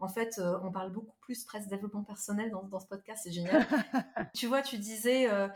en 0.00 0.08
fait, 0.08 0.38
euh, 0.38 0.58
on 0.62 0.70
parle 0.70 0.92
beaucoup 0.92 1.16
plus 1.20 1.44
presque 1.44 1.68
développement 1.68 2.04
personnel 2.04 2.50
dans, 2.50 2.80
ce 2.80 2.86
podcast, 2.86 3.22
c'est 3.24 3.32
génial. 3.32 3.66
tu 4.34 4.46
vois, 4.46 4.62
tu 4.62 4.78
disais, 4.78 5.28
euh, 5.28 5.48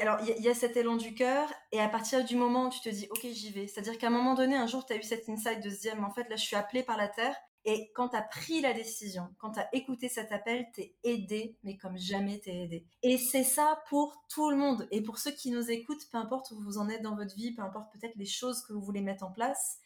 alors 0.00 0.18
il 0.20 0.42
y, 0.42 0.48
a 0.48 0.54
cet 0.54 0.76
élan 0.76 0.96
du 0.96 1.14
cœur, 1.14 1.48
et 1.72 1.80
à 1.80 1.88
partir 1.88 2.24
du 2.24 2.36
moment 2.36 2.66
où 2.66 2.70
tu 2.70 2.80
te 2.80 2.88
dis, 2.88 3.08
ok, 3.10 3.26
j'y 3.32 3.50
vais, 3.50 3.66
c'est-à-dire 3.66 3.98
qu'à 3.98 4.06
un 4.06 4.10
moment 4.10 4.34
donné, 4.34 4.54
un 4.54 4.66
jour, 4.66 4.86
tu 4.86 4.92
as 4.92 4.96
eu 4.96 5.02
cette 5.02 5.28
insight 5.28 5.62
de 5.62 5.70
se 5.70 5.80
dire, 5.80 5.96
mais 5.96 6.04
en 6.04 6.12
fait, 6.12 6.28
là, 6.28 6.36
je 6.36 6.44
suis 6.44 6.56
appelée 6.56 6.84
par 6.84 6.96
la 6.96 7.08
terre, 7.08 7.36
et 7.66 7.90
quand 7.94 8.10
tu 8.10 8.16
as 8.16 8.22
pris 8.22 8.60
la 8.60 8.74
décision, 8.74 9.28
quand 9.38 9.52
tu 9.52 9.60
as 9.60 9.74
écouté 9.74 10.08
cet 10.08 10.32
appel, 10.32 10.66
t'es 10.74 10.94
aidé, 11.02 11.56
mais 11.64 11.78
comme 11.78 11.96
jamais 11.96 12.38
t'es 12.38 12.54
aidé. 12.54 12.86
Et 13.02 13.16
c'est 13.16 13.44
ça 13.44 13.82
pour 13.88 14.22
tout 14.28 14.50
le 14.50 14.56
monde. 14.56 14.86
Et 14.90 15.00
pour 15.00 15.18
ceux 15.18 15.30
qui 15.30 15.50
nous 15.50 15.70
écoutent, 15.70 16.06
peu 16.10 16.18
importe 16.18 16.50
où 16.50 16.60
vous 16.60 16.76
en 16.76 16.90
êtes 16.90 17.00
dans 17.00 17.16
votre 17.16 17.34
vie, 17.34 17.52
peu 17.52 17.62
importe 17.62 17.90
peut-être 17.92 18.16
les 18.16 18.26
choses 18.26 18.62
que 18.62 18.74
vous 18.74 18.82
voulez 18.82 19.00
mettre 19.00 19.24
en 19.24 19.32
place, 19.32 19.78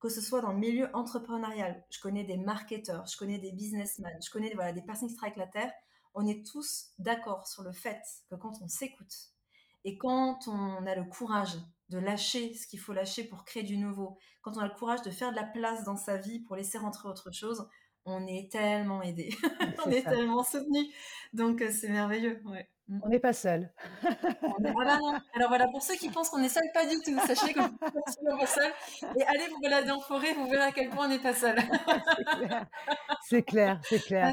que 0.00 0.08
ce 0.08 0.22
soit 0.22 0.40
dans 0.40 0.52
le 0.52 0.58
milieu 0.58 0.88
entrepreneurial. 0.94 1.84
Je 1.90 2.00
connais 2.00 2.24
des 2.24 2.38
marketeurs, 2.38 3.06
je 3.06 3.18
connais 3.18 3.38
des 3.38 3.52
businessmen, 3.52 4.16
je 4.24 4.30
connais 4.30 4.54
voilà, 4.54 4.72
des 4.72 4.82
personnes 4.82 5.08
qui 5.08 5.16
travaillent 5.16 5.38
avec 5.38 5.54
la 5.54 5.60
terre. 5.60 5.72
On 6.14 6.26
est 6.26 6.46
tous 6.46 6.92
d'accord 6.98 7.46
sur 7.46 7.62
le 7.62 7.72
fait 7.72 8.00
que 8.30 8.36
quand 8.36 8.62
on 8.62 8.68
s'écoute 8.68 9.14
et 9.84 9.98
quand 9.98 10.48
on 10.48 10.86
a 10.86 10.94
le 10.94 11.04
courage 11.04 11.58
de 11.88 11.98
lâcher 11.98 12.54
ce 12.54 12.66
qu'il 12.66 12.80
faut 12.80 12.92
lâcher 12.92 13.24
pour 13.24 13.44
créer 13.44 13.62
du 13.62 13.76
nouveau, 13.76 14.18
quand 14.42 14.56
on 14.56 14.60
a 14.60 14.66
le 14.66 14.74
courage 14.74 15.02
de 15.02 15.10
faire 15.10 15.30
de 15.30 15.36
la 15.36 15.44
place 15.44 15.84
dans 15.84 15.96
sa 15.96 16.16
vie 16.16 16.40
pour 16.40 16.56
laisser 16.56 16.78
rentrer 16.78 17.08
autre 17.08 17.30
chose, 17.32 17.68
on 18.06 18.26
est 18.26 18.50
tellement 18.50 19.02
aidé, 19.02 19.34
on 19.86 19.90
est 19.90 20.02
tellement 20.02 20.44
soutenu. 20.44 20.78
Donc 21.32 21.60
euh, 21.60 21.70
c'est 21.70 21.88
merveilleux. 21.88 22.40
Mm. 22.88 23.00
On 23.02 23.08
n'est 23.08 23.18
pas 23.18 23.32
seul. 23.32 23.72
Alors 24.04 25.48
voilà, 25.48 25.66
pour 25.66 25.82
ceux 25.82 25.96
qui 25.96 26.08
pensent 26.08 26.30
qu'on 26.30 26.42
est 26.42 26.48
seul, 26.48 26.62
pas 26.72 26.86
du 26.86 26.94
tout. 27.04 27.18
Sachez 27.26 27.52
que 27.52 27.58
vous 27.58 27.66
n'êtes 27.66 28.38
pas 28.38 28.46
seul. 28.46 28.72
Et 29.18 29.24
allez 29.24 29.48
vous 29.50 29.60
balader 29.60 29.90
en 29.90 29.98
forêt, 29.98 30.34
vous 30.34 30.48
verrez 30.48 30.66
à 30.66 30.72
quel 30.72 30.90
point 30.90 31.06
on 31.06 31.08
n'est 31.08 31.18
pas 31.18 31.34
seul. 31.34 31.56
c'est 33.28 33.42
clair, 33.42 33.80
c'est 33.88 33.98
clair. 33.98 34.32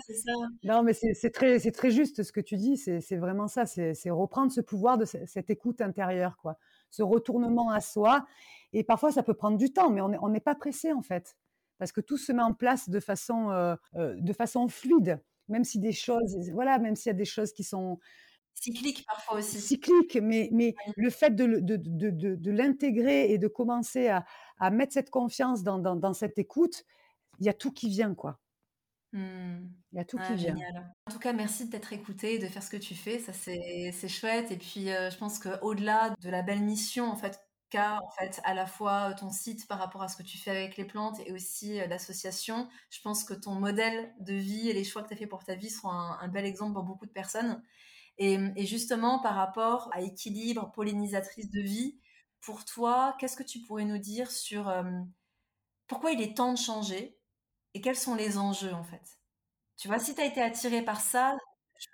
Non, 0.63 0.83
mais 0.83 0.93
c'est 0.93 1.31
très, 1.31 1.59
très 1.59 1.89
juste 1.89 2.21
ce 2.21 2.31
que 2.31 2.41
tu 2.41 2.57
dis. 2.57 2.77
C'est 2.77 3.17
vraiment 3.17 3.47
ça. 3.47 3.65
C'est 3.65 4.09
reprendre 4.11 4.51
ce 4.51 4.61
pouvoir 4.61 4.99
de 4.99 5.05
cette 5.05 5.49
écoute 5.49 5.81
intérieure, 5.81 6.37
quoi 6.37 6.59
ce 6.93 7.01
retournement 7.01 7.71
à 7.71 7.81
soi. 7.81 8.25
Et 8.71 8.83
parfois, 8.83 9.11
ça 9.11 9.23
peut 9.23 9.33
prendre 9.33 9.57
du 9.57 9.73
temps, 9.73 9.89
mais 9.89 10.01
on 10.01 10.29
n'est 10.29 10.39
pas 10.39 10.53
pressé 10.53 10.93
en 10.93 11.01
fait, 11.01 11.35
parce 11.79 11.91
que 11.91 12.01
tout 12.01 12.17
se 12.17 12.31
met 12.31 12.43
en 12.43 12.53
place 12.53 12.87
de 12.87 12.99
façon, 12.99 13.49
euh, 13.49 13.75
euh, 13.95 14.15
de 14.19 14.31
façon 14.31 14.67
fluide, 14.67 15.19
même 15.47 15.63
si 15.63 15.79
des 15.79 15.91
choses, 15.91 16.37
voilà, 16.53 16.77
même 16.77 16.95
s'il 16.95 17.09
y 17.09 17.15
a 17.15 17.17
des 17.17 17.25
choses 17.25 17.51
qui 17.51 17.63
sont 17.63 17.99
cycliques 18.53 19.03
parfois 19.07 19.39
aussi. 19.39 19.59
Cycliques, 19.59 20.19
mais, 20.21 20.49
mais 20.51 20.75
le 20.95 21.09
fait 21.09 21.31
de, 21.31 21.59
de, 21.59 21.77
de, 21.77 22.35
de 22.35 22.51
l'intégrer 22.51 23.31
et 23.31 23.39
de 23.39 23.47
commencer 23.47 24.09
à, 24.09 24.23
à, 24.59 24.69
mettre 24.69 24.93
cette 24.93 25.09
confiance 25.09 25.63
dans, 25.63 25.79
dans, 25.79 25.95
dans 25.95 26.13
cette 26.13 26.37
écoute, 26.37 26.83
il 27.39 27.47
y 27.47 27.49
a 27.49 27.53
tout 27.53 27.71
qui 27.71 27.89
vient, 27.89 28.13
quoi. 28.13 28.39
Mmh. 29.13 29.69
Il 29.91 29.97
y 29.97 29.99
a 29.99 30.05
tout 30.05 30.17
qui 30.17 30.35
vient. 30.35 30.55
En 31.07 31.11
tout 31.11 31.19
cas, 31.19 31.33
merci 31.33 31.65
de 31.65 31.71
t'être 31.71 31.93
écouté 31.93 32.35
et 32.35 32.39
de 32.39 32.47
faire 32.47 32.63
ce 32.63 32.71
que 32.71 32.77
tu 32.77 32.95
fais. 32.95 33.19
Ça, 33.19 33.31
c'est 33.31 34.07
chouette. 34.09 34.51
Et 34.51 34.57
puis, 34.57 34.91
euh, 34.91 35.09
je 35.11 35.17
pense 35.17 35.39
qu'au-delà 35.39 36.15
de 36.19 36.29
la 36.29 36.41
belle 36.41 36.61
mission, 36.61 37.09
en 37.09 37.15
fait, 37.15 37.39
qu'a 37.69 37.99
en 38.03 38.09
fait 38.11 38.41
à 38.43 38.53
la 38.53 38.65
fois 38.65 39.13
ton 39.13 39.31
site 39.31 39.67
par 39.67 39.79
rapport 39.79 40.03
à 40.03 40.07
ce 40.07 40.15
que 40.17 40.23
tu 40.23 40.37
fais 40.37 40.51
avec 40.51 40.77
les 40.77 40.85
plantes 40.85 41.19
et 41.25 41.31
aussi 41.31 41.79
euh, 41.79 41.87
l'association, 41.87 42.67
je 42.89 43.01
pense 43.01 43.23
que 43.23 43.33
ton 43.33 43.53
modèle 43.53 44.13
de 44.19 44.33
vie 44.33 44.69
et 44.69 44.73
les 44.73 44.83
choix 44.83 45.03
que 45.03 45.07
tu 45.07 45.13
as 45.13 45.17
fait 45.17 45.27
pour 45.27 45.43
ta 45.43 45.55
vie 45.55 45.69
seront 45.69 45.89
un, 45.89 46.27
bel 46.27 46.45
exemple 46.45 46.73
pour 46.73 46.83
beaucoup 46.83 47.05
de 47.05 47.11
personnes. 47.11 47.61
Et, 48.17 48.37
et, 48.55 48.65
justement, 48.65 49.19
par 49.19 49.35
rapport 49.35 49.89
à 49.91 50.01
équilibre, 50.01 50.71
pollinisatrice 50.71 51.49
de 51.49 51.61
vie, 51.61 51.99
pour 52.41 52.65
toi, 52.65 53.15
qu'est-ce 53.19 53.37
que 53.37 53.43
tu 53.43 53.59
pourrais 53.61 53.85
nous 53.85 53.97
dire 53.97 54.29
sur 54.31 54.69
euh, 54.69 54.83
pourquoi 55.87 56.11
il 56.11 56.21
est 56.21 56.35
temps 56.35 56.53
de 56.53 56.57
changer? 56.57 57.17
Et 57.73 57.81
quels 57.81 57.95
sont 57.95 58.15
les 58.15 58.37
enjeux 58.37 58.73
en 58.73 58.83
fait? 58.83 59.19
Tu 59.77 59.87
vois, 59.87 59.99
si 59.99 60.15
tu 60.15 60.21
as 60.21 60.25
été 60.25 60.41
attiré 60.41 60.81
par 60.81 61.01
ça, 61.01 61.37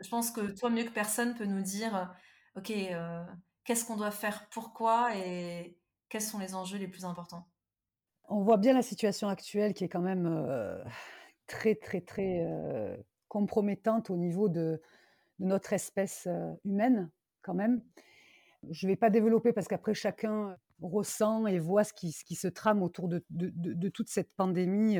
je 0.02 0.10
pense 0.10 0.32
que 0.32 0.42
toi 0.52 0.70
mieux 0.70 0.84
que 0.84 0.92
personne 0.92 1.36
peut 1.36 1.46
nous 1.46 1.62
dire, 1.62 2.14
ok, 2.56 2.72
euh, 2.72 3.24
qu'est-ce 3.64 3.86
qu'on 3.86 3.96
doit 3.96 4.12
faire, 4.12 4.48
pourquoi 4.52 5.16
et 5.16 5.78
quels 6.10 6.22
sont 6.22 6.40
les 6.40 6.56
enjeux 6.56 6.78
les 6.78 6.88
plus 6.88 7.06
importants? 7.06 7.48
On 8.28 8.44
voit 8.44 8.58
bien 8.58 8.74
la 8.74 8.82
situation 8.82 9.28
actuelle 9.30 9.74
qui 9.74 9.86
est 9.86 9.90
quand 9.90 10.02
même 10.02 10.28
euh, 10.28 10.84
très 11.48 11.76
très 11.76 12.02
très 12.02 12.46
compromettante 13.28 14.10
au 14.10 14.18
niveau 14.18 14.50
de, 14.50 14.82
notre 15.40 15.74
espèce 15.74 16.28
humaine 16.66 17.10
quand 17.42 17.54
même. 17.54 17.82
Je 18.70 18.86
ne 18.86 18.92
vais 18.92 18.98
pas 18.98 19.10
développer 19.10 19.54
parce 19.54 19.68
qu'après 19.68 19.94
chacun 19.94 20.58
ressent 20.82 21.48
et 21.48 21.60
voit 21.60 21.86
ce 21.86 21.94
qui, 21.94 22.12
ce 22.12 22.26
qui 22.26 22.36
se 22.36 22.48
trame 22.48 22.84
autour 22.84 23.08
de, 23.08 23.24
de 23.30 23.90
toute 23.90 24.10
cette 24.10 24.36
pandémie 24.36 24.98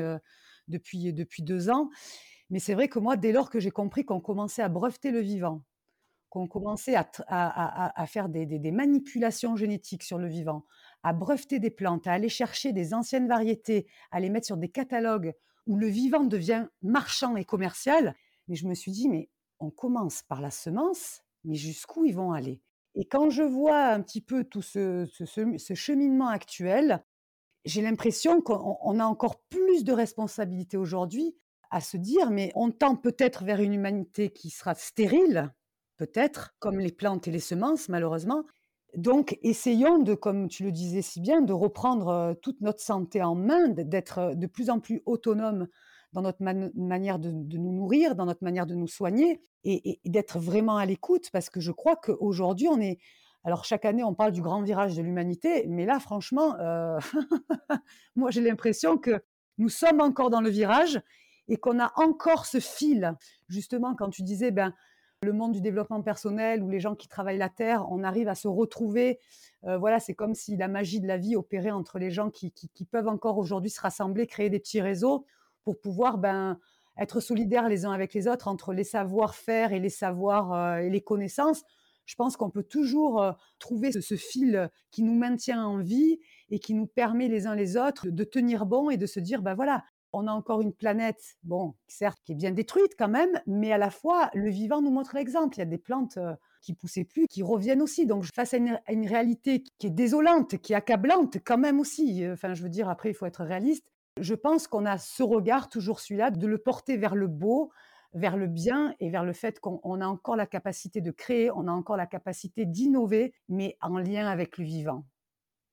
depuis, 0.70 1.12
depuis 1.12 1.42
deux 1.42 1.70
ans. 1.70 1.90
Mais 2.50 2.58
c'est 2.58 2.74
vrai 2.74 2.88
que 2.88 2.98
moi, 2.98 3.16
dès 3.16 3.32
lors 3.32 3.50
que 3.50 3.60
j'ai 3.60 3.70
compris 3.70 4.04
qu'on 4.04 4.20
commençait 4.20 4.62
à 4.62 4.68
breveter 4.68 5.10
le 5.10 5.20
vivant, 5.20 5.62
qu'on 6.30 6.46
commençait 6.46 6.94
à, 6.94 7.08
à, 7.26 8.00
à, 8.00 8.06
faire 8.06 8.28
des, 8.28 8.46
des, 8.46 8.70
manipulations 8.70 9.56
génétiques 9.56 10.04
sur 10.04 10.16
le 10.16 10.28
vivant, 10.28 10.64
à 11.02 11.12
breveter 11.12 11.58
des 11.58 11.70
plantes, 11.70 12.06
à 12.06 12.12
aller 12.12 12.28
chercher 12.28 12.72
des 12.72 12.94
anciennes 12.94 13.26
variétés, 13.26 13.88
à 14.12 14.20
les 14.20 14.30
mettre 14.30 14.46
sur 14.46 14.56
des 14.56 14.68
catalogues 14.68 15.34
où 15.66 15.76
le 15.76 15.88
vivant 15.88 16.24
devient 16.24 16.66
marchand 16.82 17.36
et 17.36 17.44
commercial, 17.44 18.14
mais 18.46 18.54
je 18.54 18.66
me 18.66 18.74
suis 18.74 18.92
dit, 18.92 19.08
mais 19.08 19.28
on 19.58 19.70
commence 19.70 20.22
par 20.22 20.40
la 20.40 20.50
semence, 20.50 21.22
mais 21.44 21.56
jusqu'où 21.56 22.04
ils 22.04 22.14
vont 22.14 22.32
aller? 22.32 22.62
Et 22.94 23.06
quand 23.06 23.30
je 23.30 23.42
vois 23.42 23.86
un 23.86 24.00
petit 24.00 24.20
peu 24.20 24.44
tout 24.44 24.62
ce, 24.62 25.06
ce, 25.12 25.24
ce 25.24 25.74
cheminement 25.74 26.28
actuel, 26.28 27.04
j'ai 27.64 27.82
l'impression 27.82 28.40
qu'on 28.40 29.00
a 29.00 29.04
encore 29.04 29.40
plus 29.48 29.84
de 29.84 29.92
responsabilités 29.92 30.76
aujourd'hui 30.76 31.36
à 31.70 31.80
se 31.80 31.96
dire, 31.96 32.30
mais 32.30 32.50
on 32.54 32.70
tend 32.70 32.96
peut-être 32.96 33.44
vers 33.44 33.60
une 33.60 33.74
humanité 33.74 34.30
qui 34.30 34.50
sera 34.50 34.74
stérile, 34.74 35.52
peut-être, 35.96 36.54
comme 36.58 36.80
les 36.80 36.92
plantes 36.92 37.28
et 37.28 37.30
les 37.30 37.40
semences, 37.40 37.88
malheureusement. 37.88 38.44
Donc, 38.96 39.38
essayons 39.42 39.98
de, 39.98 40.14
comme 40.14 40.48
tu 40.48 40.64
le 40.64 40.72
disais 40.72 41.02
si 41.02 41.20
bien, 41.20 41.42
de 41.42 41.52
reprendre 41.52 42.08
euh, 42.08 42.34
toute 42.34 42.60
notre 42.60 42.80
santé 42.80 43.22
en 43.22 43.36
main, 43.36 43.68
d'être 43.68 44.18
euh, 44.18 44.34
de 44.34 44.46
plus 44.48 44.68
en 44.68 44.80
plus 44.80 45.00
autonome 45.06 45.68
dans 46.12 46.22
notre 46.22 46.42
manière 46.42 47.20
de, 47.20 47.30
nous 47.30 47.72
nourrir, 47.72 48.16
dans 48.16 48.26
notre 48.26 48.42
manière 48.42 48.66
de 48.66 48.74
nous 48.74 48.88
soigner, 48.88 49.40
et 49.62 50.00
d'être 50.06 50.40
vraiment 50.40 50.76
à 50.76 50.86
l'écoute, 50.86 51.30
parce 51.32 51.50
que 51.50 51.60
je 51.60 51.70
crois 51.70 51.94
qu'aujourd'hui, 51.94 52.66
on 52.66 52.80
est, 52.80 52.98
alors 53.44 53.64
chaque 53.64 53.84
année, 53.84 54.04
on 54.04 54.14
parle 54.14 54.32
du 54.32 54.42
grand 54.42 54.62
virage 54.62 54.96
de 54.96 55.02
l'humanité, 55.02 55.64
mais 55.66 55.86
là, 55.86 55.98
franchement, 55.98 56.56
euh, 56.60 56.98
moi 58.16 58.30
j'ai 58.30 58.42
l'impression 58.42 58.98
que 58.98 59.22
nous 59.58 59.68
sommes 59.68 60.00
encore 60.00 60.30
dans 60.30 60.40
le 60.40 60.50
virage 60.50 61.00
et 61.48 61.56
qu'on 61.56 61.80
a 61.80 61.92
encore 61.96 62.46
ce 62.46 62.60
fil. 62.60 63.14
Justement, 63.48 63.94
quand 63.94 64.10
tu 64.10 64.22
disais, 64.22 64.50
ben, 64.50 64.74
le 65.22 65.32
monde 65.32 65.52
du 65.52 65.60
développement 65.60 66.02
personnel 66.02 66.62
ou 66.62 66.70
les 66.70 66.80
gens 66.80 66.94
qui 66.94 67.08
travaillent 67.08 67.38
la 67.38 67.50
terre, 67.50 67.86
on 67.90 68.02
arrive 68.04 68.28
à 68.28 68.34
se 68.34 68.48
retrouver. 68.48 69.18
Euh, 69.64 69.76
voilà, 69.76 70.00
c'est 70.00 70.14
comme 70.14 70.34
si 70.34 70.56
la 70.56 70.68
magie 70.68 71.00
de 71.00 71.06
la 71.06 71.18
vie 71.18 71.36
opérait 71.36 71.70
entre 71.70 71.98
les 71.98 72.10
gens 72.10 72.30
qui, 72.30 72.52
peuvent 72.90 73.08
encore 73.08 73.36
aujourd'hui 73.36 73.70
se 73.70 73.80
rassembler, 73.80 74.26
créer 74.26 74.48
des 74.48 74.58
petits 74.58 74.80
réseaux 74.80 75.26
pour 75.64 75.78
pouvoir 75.78 76.16
ben, 76.16 76.58
être 76.96 77.20
solidaires 77.20 77.68
les 77.68 77.84
uns 77.84 77.92
avec 77.92 78.14
les 78.14 78.28
autres 78.28 78.48
entre 78.48 78.72
les 78.72 78.84
savoir-faire 78.84 79.72
et 79.72 79.80
les 79.80 79.90
savoirs 79.90 80.54
euh, 80.54 80.76
et 80.78 80.88
les 80.88 81.02
connaissances 81.02 81.64
je 82.06 82.14
pense 82.16 82.36
qu'on 82.36 82.50
peut 82.50 82.62
toujours 82.62 83.24
trouver 83.58 83.92
ce, 83.92 84.16
fil 84.16 84.70
qui 84.90 85.02
nous 85.02 85.14
maintient 85.14 85.64
en 85.64 85.78
vie 85.78 86.18
et 86.50 86.58
qui 86.58 86.74
nous 86.74 86.86
permet 86.86 87.28
les 87.28 87.46
uns 87.46 87.54
les 87.54 87.76
autres 87.76 88.08
de 88.08 88.24
tenir 88.24 88.66
bon 88.66 88.90
et 88.90 88.96
de 88.96 89.06
se 89.06 89.20
dire, 89.20 89.42
ben 89.42 89.54
voilà, 89.54 89.84
on 90.12 90.26
a 90.26 90.32
encore 90.32 90.60
une 90.60 90.72
planète, 90.72 91.36
bon, 91.44 91.74
certes, 91.86 92.18
qui 92.24 92.32
est 92.32 92.36
bien 92.36 92.50
détruite 92.50 92.94
quand 92.98 93.08
même, 93.08 93.40
mais 93.46 93.72
à 93.72 93.78
la 93.78 93.90
fois, 93.90 94.30
le 94.34 94.50
vivant 94.50 94.82
nous 94.82 94.90
montre 94.90 95.14
l'exemple. 95.14 95.56
Il 95.56 95.60
y 95.60 95.62
a 95.62 95.66
des 95.66 95.78
plantes 95.78 96.18
qui 96.60 96.74
poussaient 96.74 97.04
plus, 97.04 97.26
qui 97.28 97.42
reviennent 97.42 97.82
aussi. 97.82 98.06
Donc, 98.06 98.24
face 98.24 98.54
à 98.54 98.56
une, 98.56 99.06
réalité 99.06 99.62
qui 99.78 99.86
est 99.86 99.90
désolante, 99.90 100.58
qui 100.58 100.72
est 100.72 100.76
accablante 100.76 101.38
quand 101.44 101.58
même 101.58 101.80
aussi, 101.80 102.24
enfin, 102.28 102.54
je 102.54 102.62
veux 102.62 102.68
dire, 102.68 102.88
après, 102.88 103.10
il 103.10 103.14
faut 103.14 103.26
être 103.26 103.44
réaliste. 103.44 103.86
Je 104.18 104.34
pense 104.34 104.66
qu'on 104.66 104.84
a 104.84 104.98
ce 104.98 105.22
regard, 105.22 105.68
toujours 105.68 106.00
celui-là, 106.00 106.30
de 106.30 106.46
le 106.46 106.58
porter 106.58 106.96
vers 106.96 107.14
le 107.14 107.28
beau, 107.28 107.70
vers 108.12 108.36
le 108.36 108.46
bien 108.46 108.94
et 109.00 109.10
vers 109.10 109.24
le 109.24 109.32
fait 109.32 109.60
qu'on 109.60 110.00
a 110.00 110.06
encore 110.06 110.36
la 110.36 110.46
capacité 110.46 111.00
de 111.00 111.10
créer, 111.10 111.50
on 111.50 111.68
a 111.68 111.72
encore 111.72 111.96
la 111.96 112.06
capacité 112.06 112.66
d'innover, 112.66 113.32
mais 113.48 113.76
en 113.80 113.98
lien 113.98 114.26
avec 114.26 114.58
le 114.58 114.64
vivant. 114.64 115.04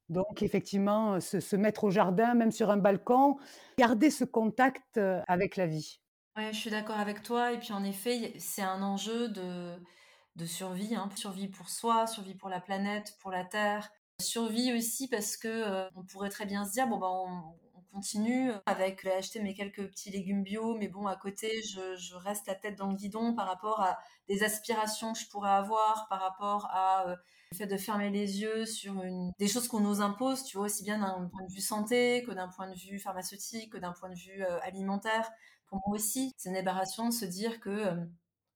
Donc 0.09 0.41
effectivement, 0.41 1.19
se, 1.19 1.55
mettre 1.55 1.83
au 1.83 1.91
jardin, 1.91 2.33
même 2.33 2.51
sur 2.51 2.69
un 2.69 2.77
balcon, 2.77 3.37
garder 3.77 4.09
ce 4.09 4.23
contact 4.23 4.97
euh, 4.97 5.21
avec 5.27 5.57
la 5.57 5.67
vie. 5.67 5.99
Ouais, 6.37 6.53
je 6.53 6.57
suis 6.57 6.69
d'accord 6.69 6.97
avec 6.97 7.23
toi. 7.23 7.51
Et 7.51 7.59
puis 7.59 7.73
en 7.73 7.83
effet, 7.83 8.33
c'est 8.37 8.61
un 8.61 8.81
enjeu 8.81 9.27
de, 9.27 10.45
survie, 10.45 10.95
hein. 10.95 11.09
survie 11.15 11.49
pour 11.49 11.69
soi, 11.69 12.07
survie 12.07 12.35
pour 12.35 12.47
la 12.47 12.61
planète, 12.61 13.17
pour 13.19 13.31
la 13.31 13.43
Terre, 13.43 13.89
survie 14.21 14.73
aussi 14.73 15.07
parce 15.09 15.35
que 15.35 15.47
euh, 15.47 15.89
on 15.95 16.03
pourrait 16.03 16.29
très 16.29 16.45
bien 16.45 16.65
se 16.65 16.71
dire 16.71 16.87
bon 16.87 16.97
ben 16.97 17.07
on, 17.07 17.66
continue 17.97 18.51
avec 18.67 19.03
acheter 19.07 19.41
mes 19.41 19.55
quelques 19.55 19.87
petits 19.89 20.11
légumes 20.11 20.43
bio, 20.43 20.75
mais 20.75 20.87
bon, 20.87 21.07
à 21.07 21.15
côté, 21.15 21.63
je, 21.63 22.15
reste 22.15 22.45
la 22.45 22.53
tête 22.53 22.77
dans 22.77 22.89
le 22.89 22.95
guidon 22.95 23.33
par 23.33 23.47
rapport 23.47 23.81
à 23.81 23.97
des 24.27 24.43
aspirations 24.43 25.13
que 25.13 25.19
je 25.19 25.27
pourrais 25.27 25.49
avoir, 25.49 26.07
par 26.07 26.21
rapport 26.21 26.67
à 26.69 27.07
euh, 27.07 27.15
le 27.51 27.57
fait 27.57 27.65
de 27.65 27.75
fermer 27.75 28.11
les 28.11 28.39
yeux 28.39 28.67
sur 28.67 29.01
des 29.39 29.47
choses 29.47 29.67
qu'on 29.67 29.79
nous 29.79 29.99
impose, 30.01 30.43
tu 30.43 30.57
vois, 30.57 30.67
aussi 30.67 30.83
bien 30.83 30.99
d'un 30.99 31.27
point 31.27 31.43
de 31.43 31.51
vue 31.51 31.61
santé 31.61 32.23
que 32.23 32.31
d'un 32.31 32.49
point 32.49 32.69
de 32.69 32.77
vue 32.77 32.99
pharmaceutique, 32.99 33.71
que 33.71 33.79
d'un 33.79 33.93
point 33.93 34.09
de 34.09 34.19
vue 34.19 34.43
euh, 34.43 34.59
alimentaire. 34.61 35.31
Pour 35.65 35.81
moi 35.87 35.95
aussi, 35.95 36.31
c'est 36.37 36.49
une 36.49 36.55
aberration 36.55 37.09
de 37.09 37.13
se 37.13 37.25
dire 37.25 37.59
que 37.59 37.69
euh, 37.69 37.95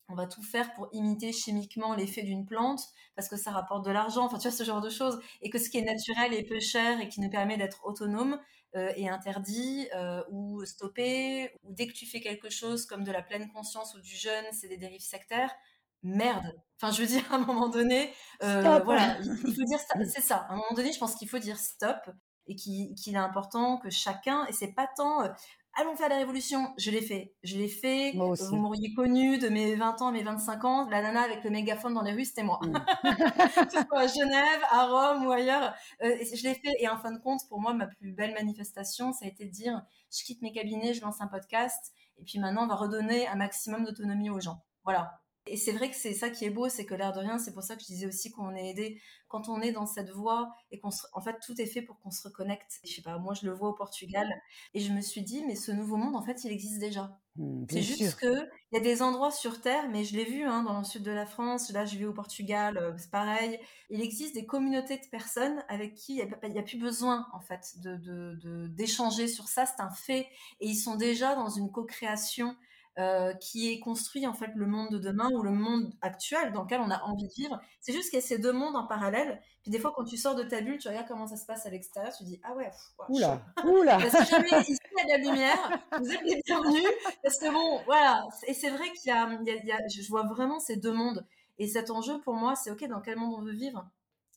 on 0.08 0.14
va 0.14 0.28
tout 0.28 0.44
faire 0.44 0.72
pour 0.76 0.88
imiter 0.92 1.32
chimiquement 1.32 1.96
l'effet 1.96 2.22
d'une 2.22 2.46
plante 2.46 2.82
parce 3.16 3.28
que 3.28 3.38
ça 3.38 3.50
rapporte 3.50 3.86
de 3.86 3.92
l'argent, 3.92 4.26
enfin 4.26 4.38
tu 4.38 4.48
vois 4.48 4.56
ce 4.56 4.64
genre 4.64 4.82
de 4.82 4.90
choses, 4.90 5.20
et 5.42 5.50
que 5.50 5.58
ce 5.58 5.70
qui 5.70 5.80
est 5.80 5.84
naturel 5.84 6.34
et 6.34 6.44
peu 6.44 6.60
cher 6.60 7.00
et 7.02 7.08
qui 7.10 7.22
nous 7.22 7.30
permet 7.30 7.58
d'être 7.58 7.84
autonome 7.86 8.40
euh, 8.76 8.94
est 8.96 9.10
interdit 9.10 9.88
euh, 9.96 10.24
ou 10.30 10.64
stoppé, 10.66 11.52
ou 11.64 11.74
dès 11.74 11.88
que 11.88 11.94
tu 11.94 12.06
fais 12.06 12.22
quelque 12.22 12.50
chose 12.50 12.86
comme 12.86 13.04
de 13.04 13.12
la 13.12 13.22
pleine 13.22 13.52
conscience 13.52 13.94
ou 13.96 14.00
du 14.00 14.16
jeûne, 14.16 14.46
c'est 14.54 14.68
des 14.68 14.78
dérives 14.78 15.02
sectaires. 15.02 15.52
Merde. 16.04 16.58
Enfin, 16.82 16.94
je 16.94 17.02
veux 17.02 17.08
dire, 17.08 17.24
à 17.32 17.36
un 17.36 17.40
moment 17.46 17.70
donné, 17.70 18.14
euh, 18.44 18.80
voilà, 18.80 19.18
il, 19.20 19.54
faut 19.54 19.64
dire 19.64 19.80
ça. 19.80 19.96
C'est 20.06 20.22
ça. 20.22 20.38
À 20.38 20.54
un 20.54 20.56
moment 20.56 20.74
donné, 20.74 20.92
je 20.94 21.00
pense 21.00 21.16
qu'il 21.16 21.28
faut 21.28 21.40
dire 21.40 21.58
stop 21.58 22.00
et 22.48 22.56
qu'il 22.56 23.14
est 23.14 23.16
important 23.16 23.78
que 23.78 23.90
chacun, 23.90 24.46
et 24.48 24.54
c'est 24.54 24.74
pas 24.74 24.88
tant 24.98 25.24
allons 25.80 25.96
faire 25.96 26.10
la 26.10 26.18
révolution. 26.18 26.74
Je 26.78 26.92
l'ai 26.92 27.02
fait. 27.02 27.34
Je 27.44 27.58
l'ai 27.58 27.68
fait. 27.68 28.14
Vous 28.14 28.56
m'auriez 28.56 28.94
connu 28.94 29.38
de 29.38 29.50
mes 29.50 29.76
20 29.76 30.02
ans 30.02 30.08
à 30.08 30.12
mes 30.12 30.24
25 30.24 30.66
ans. 30.66 30.90
La 30.90 31.02
nana 31.02 31.22
avec 31.22 31.44
le 31.44 31.50
mégaphone 31.50 31.94
dans 31.94 32.02
les 32.02 32.14
rues, 32.14 32.26
c'était 32.26 32.44
moi. 32.44 32.60
Mm. 32.62 32.76
à 33.96 34.08
Genève, 34.08 34.62
à 34.70 34.88
Rome 34.88 35.26
ou 35.26 35.32
ailleurs. 35.32 35.74
Euh, 36.04 36.18
je 36.34 36.44
l'ai 36.44 36.56
fait. 36.56 36.74
Et 36.80 36.88
en 36.88 36.98
fin 36.98 37.12
de 37.12 37.20
compte, 37.20 37.42
pour 37.50 37.62
moi, 37.62 37.74
ma 37.74 37.88
plus 37.88 38.12
belle 38.12 38.34
manifestation, 38.34 39.14
ça 39.14 39.26
a 39.26 39.28
été 39.28 39.46
de 39.46 39.52
dire, 39.52 39.82
je 40.12 40.24
quitte 40.24 40.42
mes 40.42 40.52
cabinets, 40.52 40.94
je 40.94 41.02
lance 41.02 41.22
un 41.22 41.28
podcast. 41.28 41.94
Et 42.18 42.24
puis 42.24 42.40
maintenant, 42.40 42.66
on 42.66 42.68
va 42.68 42.76
redonner 42.76 43.28
un 43.28 43.36
maximum 43.36 43.86
d'autonomie 43.86 44.30
aux 44.30 44.40
gens. 44.40 44.64
Voilà. 44.84 45.21
Et 45.48 45.58
c'est 45.58 45.72
vrai 45.72 45.90
que 45.90 45.96
c'est 45.96 46.14
ça 46.14 46.30
qui 46.30 46.46
est 46.46 46.50
beau, 46.52 46.70
c'est 46.70 46.86
que 46.86 46.94
l'air 46.94 47.14
de 47.14 47.20
rien, 47.20 47.40
c'est 47.40 47.54
pour 47.54 47.64
ça 47.64 47.76
que 47.76 47.82
je 47.82 47.88
disais 47.88 48.06
aussi 48.06 48.32
qu'on 48.32 48.56
est 48.56 48.70
aidé 48.70 49.02
quand 49.28 49.50
on 49.50 49.62
est 49.62 49.72
dans 49.72 49.86
cette 49.88 50.10
voie 50.12 50.54
et 50.72 50.80
qu'on 50.80 50.92
se... 50.92 51.04
en 51.14 51.22
fait 51.22 51.38
tout 51.46 51.60
est 51.60 51.66
fait 51.66 51.82
pour 51.82 52.00
qu'on 52.00 52.12
se 52.12 52.28
reconnecte. 52.28 52.80
Je 52.84 52.94
sais 52.94 53.02
pas, 53.02 53.18
moi 53.18 53.34
je 53.34 53.46
le 53.48 53.54
vois 53.54 53.70
au 53.70 53.74
Portugal 53.74 54.28
et 54.74 54.80
je 54.82 54.92
me 54.94 55.02
suis 55.02 55.22
dit 55.24 55.44
mais 55.46 55.56
ce 55.56 55.72
nouveau 55.72 55.98
monde 55.98 56.16
en 56.16 56.22
fait 56.24 56.44
il 56.44 56.52
existe 56.52 56.80
déjà. 56.80 57.20
Mmh, 57.36 57.66
C'est 57.68 57.82
bien 57.82 57.84
sûr. 57.84 58.12
juste 58.12 58.20
qu'il 58.20 58.50
y 58.74 58.78
a 58.78 58.82
des 58.82 59.02
endroits 59.02 59.32
sur 59.32 59.62
terre, 59.62 59.88
mais 59.90 60.04
je 60.04 60.16
l'ai 60.18 60.26
vu, 60.26 60.44
hein, 60.44 60.64
dans 60.64 60.78
le 60.80 60.84
sud 60.84 61.04
de 61.04 61.12
la 61.12 61.26
France, 61.26 61.72
là 61.72 61.86
je 61.86 61.98
vais 61.98 62.04
au 62.06 62.14
Portugal, 62.14 62.78
heu, 62.78 62.96
c'est 62.98 63.10
pareil. 63.10 63.60
Il 63.90 64.02
existe 64.02 64.36
des 64.36 64.46
communautés 64.46 64.98
de 64.98 65.06
personnes 65.10 65.64
avec 65.70 65.96
qui 65.96 66.14
il 66.14 66.18
y 66.20 66.22
a 66.22 66.28
il 66.48 66.64
plus 66.66 66.78
besoin 66.78 67.28
en 67.34 67.40
fait 67.40 67.76
de 67.78 68.68
d'échanger 68.68 69.28
sur 69.28 69.48
ça, 69.48 69.66
c'est 69.66 69.82
un 69.82 69.90
fait 69.92 70.28
et 70.60 70.68
ils 70.68 70.76
sont 70.76 70.96
déjà 70.96 71.36
dans 71.36 71.50
une 71.50 71.72
co-création, 71.72 72.56
heu, 73.00 73.34
qui 73.40 73.72
est 73.72 73.80
construit 73.80 74.28
en 74.28 74.34
fait 74.34 74.52
le 74.56 74.66
monde 74.66 74.90
de 74.92 74.98
demain 74.98 75.30
ou 75.32 75.42
le 75.44 75.52
monde 75.52 75.94
actuel 76.02 76.52
dans 76.54 76.64
lequel 76.64 76.82
on 76.82 76.90
a 76.92 77.02
envie 77.04 77.28
de 77.28 77.34
vivre. 77.34 77.60
C'est 77.80 77.94
juste 77.94 78.10
qu'il 78.10 78.20
y 78.20 78.24
a 78.24 78.26
ces 78.26 78.38
2 78.40 78.52
mondes 78.54 78.76
en 78.76 78.86
parallèle, 78.86 79.42
puis 79.62 79.72
des 79.72 79.80
fois 79.80 79.94
quand 79.96 80.04
tu 80.04 80.18
sors 80.18 80.36
de 80.36 80.44
ta 80.44 80.62
bulle, 80.62 80.78
tu 80.78 80.88
regardes 80.88 81.08
comment 81.08 81.28
ça 81.28 81.38
se 81.38 81.46
passe 81.46 81.66
à 81.66 81.70
l'extérieur, 81.70 82.14
tu 82.16 82.24
dis: 82.24 82.40
«Ah 82.44 82.54
ouais, 82.56 82.66
pff, 82.70 82.94
waouh, 83.00 83.10
Ouh 83.10 83.18
chaud». 83.20 83.22
là! 83.22 83.42
Ouh 83.64 83.82
là! 83.84 83.98
Bah, 84.00 84.10
si 84.10 84.26
jamais 84.26 84.50
ici 84.68 84.78
il 84.92 85.10
y 85.10 85.14
a 85.14 85.18
de 85.18 85.24
la 85.24 85.30
lumière, 85.30 85.74
vous 85.98 86.12
êtes 86.12 86.22
les 86.24 86.42
bienvenus 86.46 86.84
parce 87.24 87.38
que 87.38 87.52
bon, 87.52 87.84
voilà. 87.86 88.24
Et 88.48 88.54
c'est 88.54 88.70
vrai 88.70 88.90
qu'il 88.92 89.10
y 89.10 89.12
a, 89.16 89.30
il 89.42 89.48
y 89.48 89.52
a- 89.52 89.56
il 89.56 89.66
y 89.66 89.72
a- 89.72 89.78
je 89.88 90.08
vois 90.10 90.24
vraiment 90.24 90.60
ces 90.60 90.78
deux 90.78 90.94
mondes. 90.94 91.26
Et 91.60 91.68
cet 91.68 91.92
enjeu 91.92 92.20
pour 92.22 92.34
moi, 92.36 92.56
c'est 92.56 92.72
ok, 92.72 92.86
dans 92.88 93.02
quel 93.02 93.18
monde 93.18 93.34
on 93.38 93.42
veut 93.42 93.54
vivre? 93.54 93.88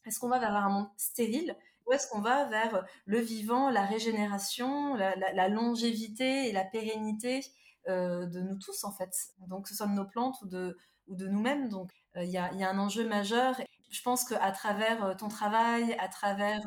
Est-ce 0.06 0.18
qu'on 0.20 0.28
va 0.28 0.38
vers 0.38 0.54
un 0.54 0.68
monde 0.68 0.88
stérile 0.96 1.56
ou 1.86 1.92
est-ce 1.92 2.08
qu'on 2.08 2.20
va 2.20 2.44
vers 2.46 2.84
le 3.06 3.18
vivant, 3.20 3.70
la 3.70 3.84
régénération, 3.84 4.94
la, 4.94 5.14
la- 5.16 5.32
la 5.32 5.48
longévité 5.48 6.48
et 6.48 6.52
la 6.52 6.64
pérennité? 6.64 7.40
Euh, 7.88 8.26
de 8.26 8.40
nous 8.40 8.58
tous 8.58 8.84
en 8.84 8.92
fait. 8.92 9.10
Donc 9.48 9.64
que 9.64 9.68
ce 9.70 9.76
soit 9.76 9.86
de 9.86 9.92
nos 9.94 10.06
plantes 10.06 10.36
ou 10.42 10.46
de, 10.48 10.76
ou 11.08 11.16
de 11.16 11.26
nous-mêmes. 11.28 11.68
Donc 11.68 11.90
euh, 12.16 12.24
il 12.24 12.30
y, 12.30 12.38
a, 12.38 12.52
y 12.54 12.62
a 12.64 12.70
un 12.70 12.78
enjeu 12.78 13.06
majeur. 13.08 13.54
Je 13.90 14.02
pense 14.02 14.24
qu'à 14.24 14.50
travers 14.52 15.04
euh, 15.04 15.14
ton 15.14 15.28
travail, 15.28 15.94
à 16.00 16.08
travers 16.08 16.60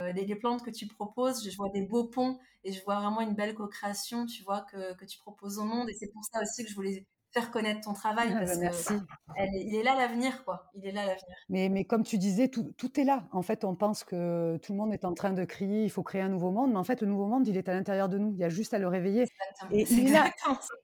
les, 0.00 0.24
les 0.26 0.36
plantes 0.36 0.62
que 0.64 0.70
tu 0.70 0.86
proposes, 0.86 1.48
je 1.48 1.56
vois 1.56 1.68
des 1.70 1.82
beaux 1.86 2.04
ponts 2.08 2.38
et 2.64 2.72
je 2.72 2.82
vois 2.84 2.96
vraiment 3.00 3.20
une 3.20 3.34
belle 3.34 3.54
co-création, 3.54 4.26
tu 4.26 4.42
vois, 4.44 4.62
que, 4.62 4.94
que 4.94 5.04
tu 5.04 5.18
proposes 5.18 5.58
au 5.58 5.64
monde. 5.64 5.88
Et 5.90 5.94
c'est 5.94 6.10
pour 6.12 6.24
ça 6.24 6.40
aussi 6.42 6.64
que 6.64 6.70
je 6.70 6.74
voulais 6.74 7.06
faire 7.32 7.50
connaître 7.50 7.80
ton 7.82 7.92
travail 7.94 8.34
Ah 8.34 8.42
bah, 8.44 8.44
parce 8.44 8.58
que 8.58 8.66
merci. 8.66 8.94
elle 9.34 9.50
il 9.54 9.74
est 9.76 9.82
là 9.82 9.94
l'avenir, 9.96 10.44
quoi. 10.44 10.70
Il 10.74 10.86
est 10.86 10.92
là 10.92 11.06
l'avenir. 11.06 11.36
Mais 11.48 11.68
mais 11.68 11.84
comme 11.84 12.02
tu 12.04 12.18
disais, 12.18 12.48
tout 12.48 12.72
tout 12.76 12.98
est 13.00 13.04
là. 13.04 13.28
En 13.32 13.42
fait, 13.42 13.64
on 13.64 13.74
pense 13.74 14.04
que 14.04 14.56
tout 14.62 14.72
le 14.72 14.78
monde 14.78 14.92
est 14.92 15.04
en 15.04 15.12
train 15.14 15.32
de 15.32 15.44
crier: 15.44 15.84
«Il 15.84 15.90
faut 15.90 16.02
créer 16.02 16.22
un 16.22 16.28
nouveau 16.28 16.50
monde», 16.50 16.70
mais 16.72 16.78
en 16.78 16.84
fait, 16.84 17.00
le 17.02 17.06
nouveau 17.08 17.26
monde, 17.26 17.46
il 17.48 17.56
est 17.56 17.68
à 17.68 17.74
l'intérieur 17.74 18.08
de 18.08 18.18
nous. 18.18 18.32
Il 18.32 18.38
y 18.38 18.44
a 18.44 18.48
juste 18.48 18.74
à 18.74 18.78
le 18.78 18.88
réveiller 18.88 19.24
et 19.70 19.86
il 19.90 20.06
est 20.06 20.10
là 20.10 20.30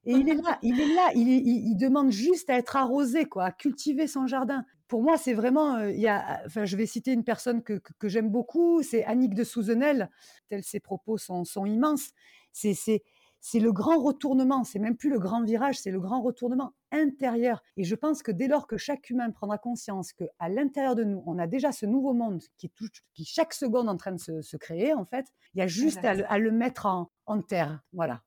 et 0.06 0.14
il 0.14 0.28
est 0.30 0.34
là 0.36 0.58
il 0.62 0.80
est 0.80 0.86
là, 0.94 1.10
il 1.14 1.28
est 1.30 1.38
il 1.38 1.68
il 1.72 1.76
demande 1.76 2.10
juste 2.12 2.50
à 2.50 2.58
être 2.58 2.76
arrosé, 2.76 3.26
quoi, 3.26 3.46
à 3.46 3.52
cultiver 3.52 4.06
son 4.08 4.26
jardin. 4.26 4.64
Pour 4.88 5.02
moi, 5.02 5.18
c'est 5.18 5.34
vraiment, 5.34 5.78
heu, 5.80 5.92
il 5.92 6.00
y 6.00 6.08
a 6.08 6.42
enfin, 6.46 6.64
je 6.66 6.76
vais 6.76 6.86
citer 6.86 7.12
une 7.12 7.24
personne 7.24 7.62
que 7.62 7.74
que 7.78 7.92
que 7.98 8.08
j'aime 8.08 8.30
beaucoup, 8.30 8.82
c'est 8.82 9.04
Annick 9.04 9.34
de 9.34 9.44
Souzenel, 9.44 10.10
tels 10.48 10.64
ses 10.64 10.80
propos 10.80 11.18
sont 11.18 11.44
sont 11.44 11.66
immenses. 11.66 12.10
C'est 12.52 12.74
c'est 12.74 13.02
c'est 13.40 13.60
le 13.60 13.72
grand 13.72 14.02
retournement, 14.02 14.64
c'est 14.64 14.78
même 14.78 14.96
plus 14.96 15.10
le 15.10 15.18
grand 15.18 15.42
virage, 15.44 15.78
c'est 15.78 15.90
le 15.90 16.00
grand 16.00 16.22
retournement 16.22 16.72
intérieur 16.90 17.62
et 17.76 17.84
je 17.84 17.94
pense 17.94 18.22
que 18.22 18.32
dès 18.32 18.48
lors 18.48 18.66
que 18.66 18.76
chaque 18.76 19.10
humain 19.10 19.30
prendra 19.30 19.58
conscience 19.58 20.12
qu'à 20.12 20.48
l'intérieur 20.48 20.94
de 20.94 21.04
nous, 21.04 21.22
on 21.26 21.38
a 21.38 21.46
déjà 21.46 21.72
ce 21.72 21.86
nouveau 21.86 22.14
monde 22.14 22.42
qui 22.56 22.66
est 22.66 22.72
tout 22.74 22.88
qui 23.14 23.24
chaque 23.24 23.54
seconde 23.54 23.88
en 23.88 23.96
train 23.96 24.12
de 24.12 24.20
se 24.20 24.42
se 24.42 24.56
créer, 24.56 24.94
en 24.94 25.04
fait, 25.04 25.26
il 25.54 25.58
y 25.60 25.62
a 25.62 25.66
juste 25.66 26.04
à 26.04 26.14
le 26.14 26.30
à 26.32 26.38
le 26.38 26.50
mettre 26.50 26.86
en 26.86 27.10
en 27.26 27.42
terre, 27.42 27.82
voilà, 27.92 28.22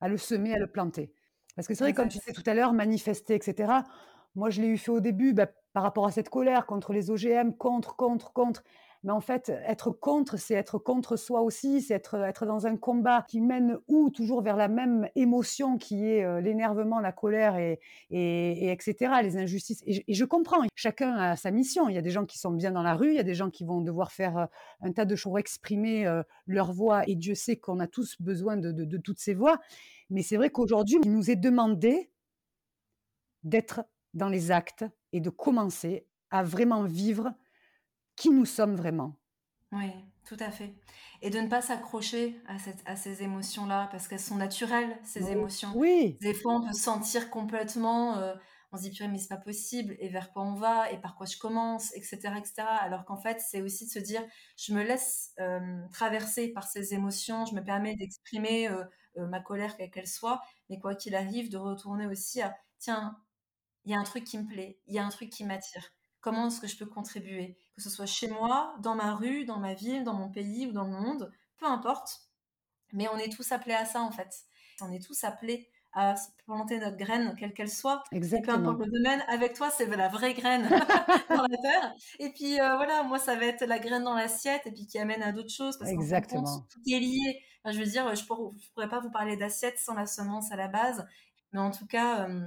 à 0.00 0.08
le 0.08 0.18
semer, 0.18 0.54
à 0.54 0.58
le 0.58 0.66
planter. 0.66 1.12
Parce 1.56 1.68
que 1.68 1.74
c'est 1.74 1.84
vrai, 1.84 1.92
comme 1.92 2.08
tu 2.08 2.18
disais 2.18 2.32
tout 2.32 2.42
à 2.46 2.54
l'heure, 2.54 2.72
manifester, 2.72 3.36
et 3.36 3.42
cetera. 3.42 3.84
Moi, 4.36 4.50
je 4.50 4.60
l'ai 4.62 4.68
eu 4.68 4.78
fait 4.78 4.92
au 4.92 5.00
début, 5.00 5.32
bah, 5.34 5.48
par 5.72 5.82
rapport 5.82 6.06
à 6.06 6.12
cette 6.12 6.28
colère 6.28 6.66
contre 6.66 6.92
les 6.92 7.10
OGM, 7.10 7.52
contre, 7.56 7.96
contre, 7.96 8.32
contre. 8.32 8.62
Mais 9.02 9.12
en 9.12 9.20
fait, 9.20 9.48
être 9.48 9.90
contre, 9.90 10.36
c'est 10.36 10.54
être 10.54 10.78
contre 10.78 11.16
soi 11.16 11.40
aussi, 11.40 11.80
c'est 11.80 11.94
être, 11.94 12.16
être 12.16 12.44
dans 12.44 12.66
un 12.66 12.76
combat 12.76 13.24
qui 13.28 13.40
mène 13.40 13.78
où 13.88 14.10
toujours 14.10 14.42
vers 14.42 14.56
la 14.56 14.68
même 14.68 15.08
émotion 15.14 15.78
qui 15.78 16.06
est 16.06 16.22
euh, 16.22 16.42
l'énervement, 16.42 17.00
la 17.00 17.12
colère 17.12 17.56
et, 17.56 17.80
et, 18.10 18.66
et 18.66 18.70
etc., 18.70 19.14
les 19.22 19.38
injustices. 19.38 19.82
Et 19.86 20.12
je, 20.12 20.24
comprends, 20.26 20.64
chacun 20.74 21.14
a 21.14 21.36
sa 21.36 21.50
mission. 21.50 21.88
Il 21.88 21.94
y 21.94 21.98
a 21.98 22.02
des 22.02 22.10
gens 22.10 22.26
qui 22.26 22.38
sont 22.38 22.50
bien 22.50 22.72
dans 22.72 22.82
la 22.82 22.94
rue, 22.94 23.08
il 23.08 23.16
y 23.16 23.20
a 23.20 23.24
des 23.24 23.34
gens 23.34 23.48
qui 23.48 23.64
vont 23.64 23.80
devoir 23.80 24.12
faire 24.12 24.36
euh, 24.36 24.46
un 24.82 24.92
tas 24.92 25.06
de 25.06 25.16
choses, 25.16 25.38
exprimer 25.38 26.06
euh, 26.06 26.22
leur 26.46 26.72
voix, 26.72 27.08
et 27.08 27.14
Dieu 27.14 27.34
sait 27.34 27.56
qu'on 27.56 27.80
a 27.80 27.86
tous 27.86 28.20
besoin 28.20 28.58
de 28.58 28.96
toutes 28.98 29.18
ces 29.18 29.32
voix. 29.32 29.58
Mais 30.10 30.22
c'est 30.22 30.36
vrai 30.36 30.50
qu'aujourd'hui, 30.50 30.98
il 31.02 31.12
nous 31.12 31.30
est 31.30 31.36
demandé 31.36 32.10
d'être 33.44 33.82
dans 34.12 34.28
les 34.28 34.50
actes 34.50 34.84
et 35.12 35.20
de 35.20 35.30
commencer 35.30 36.06
à 36.30 36.42
vraiment 36.42 36.84
vivre 36.84 37.32
qui 38.20 38.30
nous 38.30 38.44
sommes 38.46 38.76
vraiment. 38.76 39.16
Oui, 39.72 39.92
tout 40.24 40.36
à 40.40 40.50
fait. 40.50 40.74
Et 41.22 41.30
de 41.30 41.38
ne 41.38 41.48
pas 41.48 41.62
s'accrocher 41.62 42.40
à, 42.46 42.58
cette, 42.58 42.82
à 42.86 42.96
ces 42.96 43.22
émotions-là, 43.22 43.88
parce 43.90 44.08
qu'elles 44.08 44.18
sont 44.20 44.36
naturelles, 44.36 44.98
ces 45.04 45.30
Oui, 45.30 45.30
émotions. 45.30 45.70
oui, 45.72 46.20
Des 46.20 46.34
fois, 46.34 46.54
on 46.56 46.62
peut 46.66 46.72
se 46.72 46.82
sentir 46.82 47.30
complètement, 47.30 48.16
euh, 48.18 48.34
on 48.72 48.76
se 48.78 48.82
dit, 48.82 48.90
purée, 48.90 49.08
mais 49.08 49.18
c'est 49.18 49.28
pas 49.28 49.36
possible, 49.36 49.96
et 50.00 50.08
vers 50.08 50.32
quoi 50.32 50.42
on 50.42 50.54
va, 50.54 50.90
et 50.90 51.00
par 51.00 51.14
quoi 51.16 51.26
je 51.26 51.36
commence, 51.38 51.94
etc., 51.94 52.34
etc. 52.38 52.62
Alors 52.80 53.04
qu'en 53.04 53.16
fait, 53.16 53.40
c'est 53.40 53.62
aussi 53.62 53.86
de 53.86 53.90
se 53.90 53.98
dire, 54.00 54.22
je 54.56 54.72
me 54.74 54.82
laisse 54.82 55.32
euh, 55.38 55.60
traverser 55.92 56.48
par 56.52 56.64
ces 56.66 56.92
émotions, 56.94 57.46
je 57.46 57.54
me 57.54 57.62
permets 57.62 57.94
d'exprimer 57.96 58.68
euh, 58.68 58.84
ma 59.16 59.40
colère, 59.40 59.76
quelle 59.76 59.90
qu'elle 59.90 60.08
soit, 60.08 60.42
mais 60.68 60.78
quoi 60.80 60.94
qu'il 60.96 61.14
arrive, 61.14 61.48
de 61.50 61.58
retourner 61.58 62.06
aussi 62.06 62.42
à, 62.42 62.56
tiens, 62.78 63.16
il 63.84 63.92
y 63.92 63.94
a 63.94 63.98
un 63.98 64.04
truc 64.04 64.24
qui 64.24 64.38
me 64.38 64.46
plaît, 64.46 64.80
il 64.86 64.94
y 64.94 64.98
a 64.98 65.04
un 65.04 65.08
truc 65.10 65.30
qui 65.30 65.44
m'attire. 65.44 65.84
Comment 66.20 66.48
est-ce 66.48 66.60
que 66.60 66.66
je 66.66 66.76
peux 66.76 66.86
contribuer? 66.86 67.56
Que 67.80 67.84
ce 67.84 67.96
soit 67.96 68.04
chez 68.04 68.28
moi, 68.28 68.74
dans 68.82 68.94
ma 68.94 69.14
rue, 69.14 69.46
dans 69.46 69.58
ma 69.58 69.72
ville, 69.72 70.04
dans 70.04 70.12
mon 70.12 70.28
pays 70.28 70.66
ou 70.66 70.72
dans 70.72 70.84
le 70.84 70.90
monde, 70.90 71.32
peu 71.56 71.64
importe. 71.64 72.20
Mais 72.92 73.08
on 73.08 73.16
est 73.16 73.32
tous 73.32 73.52
appelés 73.52 73.72
à 73.72 73.86
ça 73.86 74.02
en 74.02 74.10
fait. 74.10 74.44
On 74.82 74.92
est 74.92 75.02
tous 75.02 75.24
appelés 75.24 75.66
à 75.94 76.14
planter 76.44 76.78
notre 76.78 76.98
graine, 76.98 77.34
quelle 77.38 77.54
qu'elle 77.54 77.70
soit. 77.70 78.04
Et 78.12 78.20
peu 78.20 78.26
importe 78.26 78.34
exactement. 78.34 78.72
le 78.72 78.90
domaine, 78.90 79.24
avec 79.28 79.54
toi, 79.54 79.70
c'est 79.70 79.86
la 79.86 80.08
vraie 80.08 80.34
graine 80.34 80.68
dans 81.30 81.42
la 81.42 81.56
terre. 81.62 81.94
Et 82.18 82.30
puis 82.30 82.60
euh, 82.60 82.76
voilà, 82.76 83.02
moi, 83.02 83.18
ça 83.18 83.34
va 83.34 83.46
être 83.46 83.64
la 83.64 83.78
graine 83.78 84.04
dans 84.04 84.14
l'assiette 84.14 84.66
et 84.66 84.72
puis 84.72 84.86
qui 84.86 84.98
amène 84.98 85.22
à 85.22 85.32
d'autres 85.32 85.52
choses 85.52 85.78
parce 85.78 85.90
compte, 85.90 86.00
Exactement. 86.00 86.66
tout 86.70 86.80
est 86.86 87.00
lié. 87.00 87.42
Enfin, 87.64 87.74
je 87.74 87.80
veux 87.82 87.90
dire, 87.90 88.14
je 88.14 88.24
pourrais, 88.26 88.54
je 88.62 88.70
pourrais 88.72 88.90
pas 88.90 89.00
vous 89.00 89.10
parler 89.10 89.38
d'assiette 89.38 89.78
sans 89.78 89.94
la 89.94 90.04
semence 90.04 90.52
à 90.52 90.56
la 90.56 90.68
base. 90.68 91.06
Mais 91.52 91.60
en 91.60 91.70
tout 91.70 91.86
cas, 91.86 92.28
euh, 92.28 92.44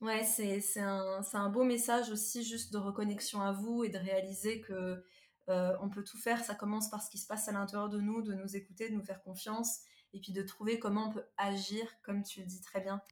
Ouais, 0.00 0.24
c'est 0.24 0.60
c'est 0.60 0.80
un, 0.80 1.22
c'est 1.22 1.36
un 1.36 1.50
beau 1.50 1.62
message 1.62 2.10
aussi 2.10 2.42
juste 2.42 2.72
de 2.72 2.78
reconnexion 2.78 3.42
à 3.42 3.52
vous 3.52 3.84
et 3.84 3.90
de 3.90 3.98
réaliser 3.98 4.60
que 4.62 5.04
euh, 5.50 5.76
on 5.82 5.90
peut 5.90 6.02
tout 6.04 6.16
faire. 6.16 6.42
Ça 6.42 6.54
commence 6.54 6.88
par 6.88 7.02
ce 7.02 7.10
qui 7.10 7.18
se 7.18 7.26
passe 7.26 7.48
à 7.48 7.52
l'intérieur 7.52 7.90
de 7.90 8.00
nous, 8.00 8.22
de 8.22 8.32
nous 8.32 8.56
écouter, 8.56 8.88
de 8.88 8.94
nous 8.94 9.04
faire 9.04 9.22
confiance 9.22 9.80
et 10.14 10.20
puis 10.20 10.32
de 10.32 10.42
trouver 10.42 10.78
comment 10.78 11.08
on 11.08 11.12
peut 11.12 11.24
agir, 11.36 11.84
comme 12.02 12.22
tu 12.22 12.40
le 12.40 12.46
dis 12.46 12.62
très 12.62 12.80
bien. 12.80 13.02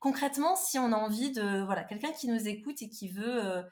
Concrètement, 0.00 0.56
si 0.56 0.78
on 0.78 0.92
a 0.92 0.96
envie 0.96 1.32
de, 1.32 1.62
voilà, 1.64 1.84
quelqu'un 1.84 2.12
qui 2.12 2.28
nous 2.28 2.48
écoute 2.48 2.82
et 2.82 2.90
qui 2.90 3.08
veut 3.10 3.44
euh, 3.46 3.62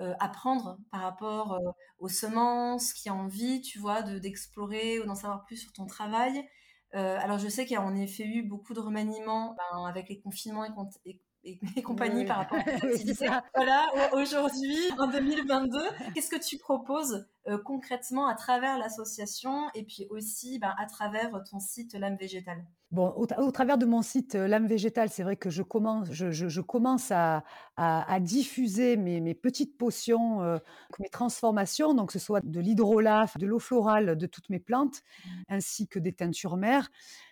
euh, 0.00 0.14
apprendre 0.20 0.78
par 0.92 1.02
rapport 1.02 1.60
aux 1.98 2.08
semences, 2.08 2.92
qui 2.94 3.08
a 3.10 3.14
envie, 3.14 3.62
tu 3.62 3.78
vois, 3.78 4.02
de 4.02 4.18
d'explorer 4.18 5.00
ou 5.00 5.06
d'en 5.06 5.14
savoir 5.16 5.44
plus 5.44 5.56
sur 5.58 5.72
ton 5.72 5.86
travail. 5.86 6.48
Alors 6.92 7.38
je 7.38 7.48
sais 7.48 7.64
qu'il 7.66 7.74
y 7.74 7.76
a 7.76 7.82
en 7.82 7.96
effet 7.96 8.24
eu 8.24 8.42
beaucoup 8.44 8.72
de 8.74 8.80
remaniements 8.80 9.54
ben, 9.56 9.84
avec 9.86 10.08
les 10.08 10.20
confinements 10.20 10.64
et, 10.64 10.70
cont- 10.70 10.88
et 11.04 11.20
et, 11.44 11.82
compagnie 11.82 12.20
oui, 12.22 12.26
par 12.26 12.38
rapport 12.38 12.58
à 12.58 12.62
oui, 12.86 13.14
ça. 13.14 13.44
Voilà, 13.54 13.86
au- 14.12 14.18
aujourd'hui, 14.18 14.76
en 14.98 15.06
2022, 15.08 15.80
qu'est-ce 16.14 16.30
que 16.30 16.42
tu 16.42 16.58
proposes 16.58 17.26
euh, 17.48 17.58
concrètement 17.58 18.26
à 18.26 18.34
travers 18.34 18.78
l'association 18.78 19.68
et 19.74 19.84
puis 19.84 20.06
aussi 20.10 20.58
ben, 20.58 20.74
à 20.78 20.86
travers 20.86 21.42
ton 21.50 21.60
site 21.60 21.94
L'âme 21.94 22.16
végétale? 22.16 22.64
Bon, 22.94 23.08
au, 23.16 23.26
tra- 23.26 23.40
au 23.42 23.50
travers 23.50 23.76
de 23.76 23.86
mon 23.86 24.02
site 24.02 24.36
euh, 24.36 24.46
L'âme 24.46 24.66
végétale, 24.68 25.08
c'est 25.10 25.24
vrai 25.24 25.36
que 25.36 25.50
je 25.50 25.62
commence, 25.62 26.12
je, 26.12 26.30
je- 26.30 26.48
je 26.48 26.60
commence 26.60 27.10
à, 27.10 27.42
à- 27.76 28.12
à 28.12 28.20
diffuser 28.20 28.96
mes, 28.96 29.20
mes 29.20 29.34
petites 29.34 29.76
potions, 29.76 30.42
euh, 30.42 30.58
mes 31.00 31.08
transformations, 31.08 31.94
donc 31.94 32.08
que 32.08 32.12
ce 32.12 32.18
soit 32.24 32.40
de 32.44 32.60
l'hydrolat, 32.60 33.26
de 33.38 33.46
l'eau 33.46 33.58
florale 33.58 34.16
de 34.16 34.26
toutes 34.26 34.48
mes 34.48 34.60
plantes, 34.60 35.02
ainsi 35.48 35.88
que 35.88 35.98
des 35.98 36.12
teintures 36.12 36.56
mères. 36.56 36.88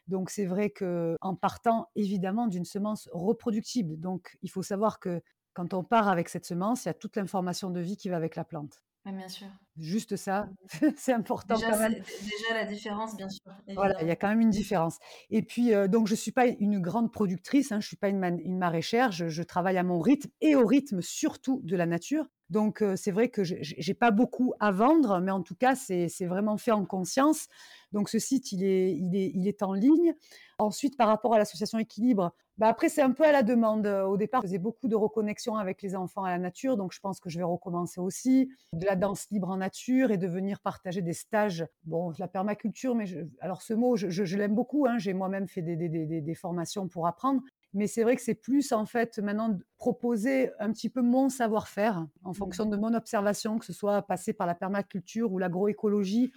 Donc 0.08 0.30
c'est 0.30 0.46
vrai 0.46 0.70
que 0.70 1.16
en 1.20 1.36
partant 1.36 1.90
évidemment 1.94 2.48
d'une 2.48 2.64
semence 2.64 3.08
reproductible, 3.12 4.00
donc 4.00 4.36
il 4.42 4.50
faut 4.50 4.62
savoir 4.62 4.98
que 4.98 5.22
quand 5.54 5.74
on 5.74 5.84
part 5.84 6.08
avec 6.08 6.28
cette 6.28 6.46
semence, 6.46 6.86
il 6.86 6.88
y 6.88 6.90
a 6.90 6.94
toute 6.94 7.16
l'information 7.16 7.70
de 7.70 7.80
vie 7.80 7.96
qui 7.96 8.08
va 8.08 8.16
avec 8.16 8.36
la 8.36 8.44
plante. 8.44 8.82
Oui, 9.04 9.12
bien 9.12 9.28
sûr. 9.28 9.48
Juste 9.78 10.16
ça, 10.16 10.48
c'est 10.96 11.12
important 11.12 11.54
Déjà, 11.56 11.70
quand 11.70 11.78
même. 11.78 11.94
c'est 12.04 12.22
déjà 12.24 12.54
la 12.54 12.64
différence, 12.66 13.16
bien 13.16 13.28
sûr, 13.28 13.52
Voilà, 13.74 14.00
il 14.02 14.06
y 14.06 14.10
a 14.10 14.16
quand 14.16 14.28
même 14.28 14.40
une 14.40 14.50
différence. 14.50 14.98
Et 15.30 15.42
puis, 15.42 15.72
donc 15.88 16.06
je 16.06 16.14
suis 16.14 16.30
pas 16.30 16.46
une 16.46 16.78
grande 16.78 17.10
productrice, 17.10 17.72
hein, 17.72 17.80
je 17.80 17.86
suis 17.88 17.96
pas 17.96 18.08
une 18.10 18.58
maraîchère, 18.58 19.10
je 19.12 19.28
je 19.28 19.42
travaille 19.42 19.78
à 19.78 19.82
mon 19.82 19.98
rythme 19.98 20.30
et 20.40 20.54
au 20.54 20.66
rythme 20.66 21.00
surtout 21.00 21.60
de 21.64 21.74
la 21.74 21.86
nature. 21.86 22.26
Donc, 22.52 22.82
heu, 22.82 22.96
c'est 22.96 23.10
vrai 23.12 23.30
que 23.30 23.42
j'ai 23.44 23.94
pas 23.94 24.10
beaucoup 24.10 24.52
à 24.60 24.70
vendre, 24.72 25.20
mais 25.20 25.30
en 25.32 25.42
tout 25.42 25.54
cas, 25.56 25.74
c'est 25.74 26.08
vraiment 26.26 26.58
fait 26.58 26.70
en 26.72 26.84
conscience. 26.84 27.48
Donc 27.92 28.08
ce 28.10 28.18
site, 28.18 28.52
il 28.52 28.62
est 28.64 28.92
il 28.94 29.16
est 29.16 29.32
il 29.34 29.48
est 29.48 29.62
en 29.62 29.72
ligne. 29.72 30.14
Ensuite, 30.58 30.96
par 30.96 31.08
rapport 31.08 31.34
à 31.34 31.38
l'association 31.38 31.78
Équilibre, 31.78 32.34
bah, 32.58 32.68
après 32.68 32.88
c'est 32.90 33.02
un 33.02 33.10
peu 33.12 33.24
à 33.24 33.32
la 33.32 33.42
demande. 33.42 33.86
Au 33.86 34.16
départ, 34.18 34.42
je 34.42 34.48
faisais 34.48 34.58
beaucoup 34.58 34.86
de 34.86 34.94
reconnexion 34.96 35.56
avec 35.56 35.80
les 35.82 35.96
enfants 35.96 36.24
à 36.24 36.30
la 36.30 36.38
nature, 36.38 36.76
donc 36.76 36.92
je 36.92 37.00
pense 37.00 37.20
que 37.20 37.30
je 37.30 37.38
vais 37.38 37.44
recommencer 37.44 38.00
aussi. 38.00 38.50
De 38.74 38.84
la 38.86 38.96
danse 38.96 39.28
libre 39.30 39.48
en 39.50 39.56
nature 39.56 40.10
et 40.10 40.18
de 40.18 40.26
venir 40.28 40.60
partager 40.60 41.02
des 41.02 41.14
stages. 41.14 41.66
Bon, 41.84 42.12
la 42.18 42.28
permaculture, 42.28 42.94
mais 42.94 43.06
alors 43.40 43.62
ce 43.62 43.72
mot, 43.74 43.96
je 43.96 44.10
je 44.10 44.36
l'aime 44.36 44.54
beaucoup, 44.54 44.86
hein, 44.86 44.98
j'ai 44.98 45.14
moi-même 45.14 45.48
fait 45.48 45.62
des 45.62 45.76
des 45.76 45.88
des 45.88 46.20
des 46.20 46.34
formations 46.34 46.86
pour 46.88 47.06
apprendre. 47.06 47.42
Mais 47.74 47.86
c'est 47.86 48.02
vrai 48.02 48.16
que 48.16 48.22
c'est 48.22 48.34
plus 48.34 48.72
en 48.72 48.84
fait 48.86 49.18
maintenant 49.18 49.48
de 49.48 49.64
proposer 49.78 50.50
un 50.58 50.72
petit 50.72 50.90
peu 50.90 51.02
mon 51.02 51.28
savoir-faire 51.28 52.06
en 52.24 52.32
fonction 52.34 52.66
de 52.66 52.76
mon 52.76 52.94
observation, 52.94 53.58
que 53.58 53.64
ce 53.64 53.72
soit 53.72 54.02
passé 54.02 54.32
par 54.32 54.46
la 54.46 54.54
permaculture 54.54 55.32
ou 55.32 55.38
l'agroécologie, 55.38 56.32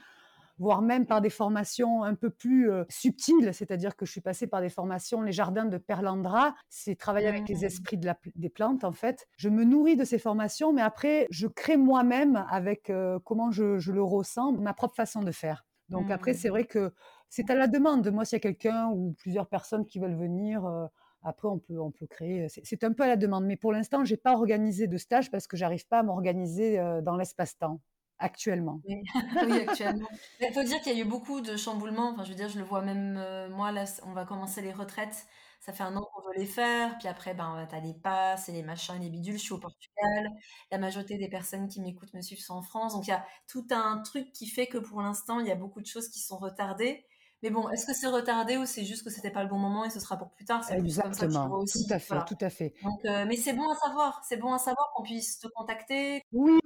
voire 0.57 0.81
même 0.81 1.05
par 1.05 1.19
des 1.21 1.29
formations 1.29 2.03
un 2.03 2.15
peu 2.15 2.29
plus 2.29 2.71
euh, 2.71 2.85
subtiles, 2.89 3.53
c'est-à-dire 3.53 3.95
que 3.97 4.05
je 4.05 4.11
suis 4.11 4.21
passée 4.21 4.47
par 4.47 4.61
des 4.61 4.69
formations, 4.69 5.21
les 5.21 5.33
jardins 5.33 5.65
de 5.65 5.77
Perlandra, 5.77 6.55
c'est 6.69 6.95
travailler 6.95 7.27
avec 7.27 7.49
les 7.49 7.65
Mmh. 7.65 7.65
esprits 7.65 7.97
de 7.97 8.05
la- 8.05 8.17
des 8.35 8.49
plantes 8.49 8.85
en 8.85 8.93
fait. 8.93 9.27
Je 9.37 9.49
me 9.49 9.65
nourris 9.65 9.97
de 9.97 10.05
ces 10.05 10.17
formations, 10.19 10.71
mais 10.71 10.81
après, 10.81 11.27
je 11.29 11.47
crée 11.47 11.75
moi-même 11.77 12.45
avec 12.49 12.89
euh, 12.89 13.19
comment 13.25 13.51
je, 13.51 13.79
je 13.79 13.91
le 13.91 14.01
ressens, 14.03 14.53
ma 14.53 14.73
propre 14.73 14.95
façon 14.95 15.21
de 15.23 15.31
faire. 15.31 15.65
Donc 15.89 16.09
après, 16.09 16.33
Mmh. 16.33 16.35
c'est 16.35 16.49
vrai 16.49 16.63
que 16.65 16.93
c'est 17.29 17.49
à 17.49 17.55
la 17.55 17.67
demande. 17.67 18.07
Moi, 18.09 18.23
s'il 18.25 18.37
y 18.37 18.37
a 18.37 18.39
quelqu'un 18.39 18.87
ou 18.89 19.13
plusieurs 19.17 19.47
personnes 19.49 19.85
qui 19.85 19.99
veulent 19.99 20.15
venir, 20.17 20.65
euh, 20.65 20.85
après, 21.25 21.47
on 21.47 21.57
peut, 21.57 21.79
on 21.81 21.91
peut 21.91 22.05
créer. 22.05 22.47
C'est 22.49 22.61
c'est 22.63 22.83
un 22.83 22.93
peu 22.93 23.03
à 23.03 23.07
la 23.07 23.17
demande. 23.17 23.45
Mais 23.45 23.57
pour 23.57 23.73
l'instant, 23.73 24.05
j'ai 24.05 24.15
pas 24.15 24.33
organisé 24.33 24.87
de 24.87 24.97
stage 24.97 25.31
parce 25.31 25.47
que 25.47 25.57
j'arrive 25.57 25.87
pas 25.87 25.99
à 25.99 26.03
m'organiser 26.03 26.79
euh, 26.79 27.01
dans 27.01 27.17
l'espace-temps 27.17 27.81
actuellement. 28.19 28.79
Oui, 28.87 29.01
actuellement. 29.67 30.07
Il 30.39 30.53
faut 30.53 30.63
dire 30.63 30.79
qu'il 30.81 30.95
y 30.95 31.01
a 31.01 31.03
eu 31.03 31.07
beaucoup 31.07 31.41
de 31.41 31.57
chamboulements. 31.57 32.11
Enfin, 32.11 32.23
je 32.23 32.29
veux 32.29 32.35
dire, 32.35 32.47
je 32.47 32.59
le 32.59 32.63
vois 32.63 32.81
même 32.81 33.17
euh, 33.17 33.49
moi, 33.49 33.71
là, 33.71 33.85
on 34.05 34.13
va 34.13 34.23
commencer 34.23 34.61
les 34.61 34.71
retraites. 34.71 35.25
Ça 35.59 35.73
fait 35.73 35.83
un 35.83 35.95
an 35.95 36.07
qu'on 36.13 36.21
veut 36.21 36.37
les 36.37 36.45
faire. 36.45 36.95
Puis 36.99 37.07
après, 37.07 37.33
ben, 37.33 37.67
t'as 37.71 37.79
les 37.79 37.95
passes 37.95 38.47
et 38.47 38.51
les 38.51 38.61
machins, 38.61 38.99
les 39.01 39.09
bidules. 39.09 39.39
Je 39.39 39.43
suis 39.43 39.53
au 39.53 39.59
Portugal. 39.59 40.29
La 40.71 40.77
majorité 40.77 41.17
des 41.17 41.27
personnes 41.27 41.67
qui 41.67 41.81
m'écoutent 41.81 42.13
me 42.13 42.21
suivent 42.21 42.39
sont 42.39 42.53
en 42.53 42.61
France. 42.61 42.93
Donc, 42.93 43.07
il 43.07 43.09
y 43.09 43.13
a 43.13 43.25
tout 43.47 43.65
un 43.71 43.97
truc 44.03 44.31
qui 44.31 44.45
fait 44.45 44.67
que 44.67 44.77
pour 44.77 45.01
l'instant, 45.01 45.39
il 45.39 45.47
y 45.47 45.51
a 45.51 45.55
beaucoup 45.55 45.81
de 45.81 45.87
choses 45.87 46.07
qui 46.09 46.19
sont 46.19 46.37
retardées. 46.37 47.03
Mais 47.43 47.49
bon, 47.49 47.69
est-ce 47.69 47.85
que 47.85 47.93
c'est 47.93 48.07
retardé 48.07 48.57
ou 48.57 48.65
c'est 48.65 48.83
juste 48.85 49.03
que 49.03 49.09
c'était 49.09 49.29
pas 49.29 49.43
le 49.43 49.49
bon 49.49 49.57
moment 49.57 49.85
et 49.85 49.89
ce 49.89 49.99
sera 49.99 50.17
pour 50.17 50.31
plus 50.31 50.45
tard? 50.45 50.63
C'est 50.63 50.77
plus 50.77 50.99
comme 50.99 51.13
ça 51.13 51.27
que 51.27 51.31
je 51.31 51.37
le 51.37 51.43
Exactement. 51.43 51.65
Tout 51.65 51.93
à 51.93 51.99
fait, 51.99 52.07
Voilà. 52.09 52.23
tout 52.23 52.37
à 52.41 52.49
fait. 52.49 52.73
Donc, 52.83 53.05
euh, 53.05 53.25
mais 53.27 53.35
c'est 53.35 53.53
bon 53.53 53.69
à 53.69 53.75
savoir. 53.75 54.21
C'est 54.27 54.37
bon 54.37 54.53
à 54.53 54.57
savoir 54.57 54.91
qu'on 54.95 55.03
puisse 55.03 55.39
te 55.39 55.47
contacter. 55.47 56.21
Oui, 56.31 56.59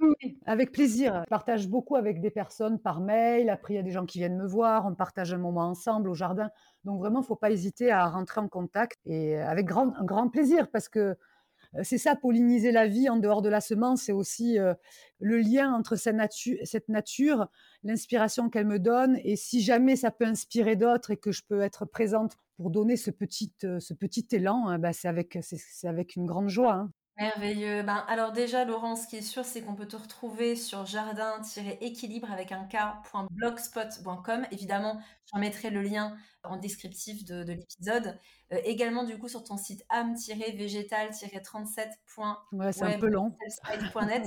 avec 0.46 0.72
plaisir. 0.72 1.22
Je 1.24 1.28
partage 1.28 1.68
beaucoup 1.68 1.96
avec 1.96 2.20
des 2.20 2.30
personnes 2.30 2.78
par 2.78 3.00
mail. 3.00 3.50
Après, 3.50 3.74
il 3.74 3.76
y 3.76 3.80
a 3.80 3.82
des 3.82 3.90
gens 3.90 4.06
qui 4.06 4.18
viennent 4.18 4.38
me 4.38 4.46
voir. 4.46 4.86
On 4.86 4.94
partage 4.94 5.32
un 5.34 5.38
moment 5.38 5.68
ensemble 5.68 6.08
au 6.08 6.14
jardin. 6.14 6.50
Donc 6.84 6.98
vraiment, 7.00 7.22
faut 7.22 7.36
pas 7.36 7.50
hésiter 7.50 7.90
à 7.90 8.06
rentrer 8.08 8.40
en 8.40 8.48
contact 8.48 8.98
et 9.04 9.36
avec 9.36 9.66
grand, 9.66 9.92
un 9.96 10.04
grand 10.04 10.28
plaisir 10.28 10.70
parce 10.70 10.88
que 10.88 11.16
c'est 11.82 11.98
ça, 11.98 12.16
polliniser 12.16 12.72
la 12.72 12.86
vie 12.88 13.08
en 13.08 13.16
dehors 13.18 13.42
de 13.42 13.48
la 13.48 13.60
semence, 13.60 14.02
c'est 14.02 14.12
aussi 14.12 14.58
euh, 14.58 14.74
le 15.20 15.38
lien 15.38 15.72
entre 15.72 15.96
cette, 15.96 16.16
natu- 16.16 16.58
cette 16.64 16.88
nature, 16.88 17.48
l'inspiration 17.84 18.50
qu'elle 18.50 18.66
me 18.66 18.78
donne, 18.78 19.18
et 19.24 19.36
si 19.36 19.60
jamais 19.62 19.96
ça 19.96 20.10
peut 20.10 20.24
inspirer 20.26 20.76
d'autres 20.76 21.10
et 21.12 21.16
que 21.16 21.32
je 21.32 21.42
peux 21.48 21.60
être 21.62 21.84
présente 21.86 22.36
pour 22.56 22.70
donner 22.70 22.96
ce 22.96 23.10
petit, 23.10 23.52
euh, 23.64 23.78
ce 23.80 23.94
petit 23.94 24.26
élan, 24.32 24.66
hein, 24.68 24.78
bah, 24.78 24.92
c'est 24.92 25.08
avec, 25.08 25.38
c'est, 25.42 25.58
c'est 25.58 25.88
avec 25.88 26.16
une 26.16 26.26
grande 26.26 26.48
joie. 26.48 26.74
hein. 26.74 26.92
Merveilleux. 27.20 27.82
Ben, 27.82 28.02
alors 28.08 28.32
déjà, 28.32 28.64
Laurence, 28.64 29.02
ce 29.02 29.06
qui 29.06 29.16
est 29.16 29.22
sûr, 29.22 29.44
c'est 29.44 29.60
qu'on 29.60 29.74
peut 29.74 29.86
te 29.86 29.96
retrouver 29.96 30.56
sur 30.56 30.86
jardin-équilibre 30.86 32.32
avec 32.32 32.50
un 32.50 32.64
k.blogspot.com. 32.64 34.46
Évidemment, 34.50 34.98
j'en 35.30 35.38
mettrai 35.38 35.68
le 35.68 35.82
lien 35.82 36.16
en 36.44 36.56
descriptif 36.56 37.26
de, 37.26 37.44
de 37.44 37.52
l'épisode. 37.52 38.18
Euh, 38.52 38.58
également, 38.64 39.04
du 39.04 39.18
coup, 39.18 39.28
sur 39.28 39.44
ton 39.44 39.58
site 39.58 39.84
âme-végétal-37.web 39.90 41.90
Ouais, 42.52 42.72
c'est 42.72 42.84
un 42.84 42.98
peu 42.98 43.08
long. 43.08 43.36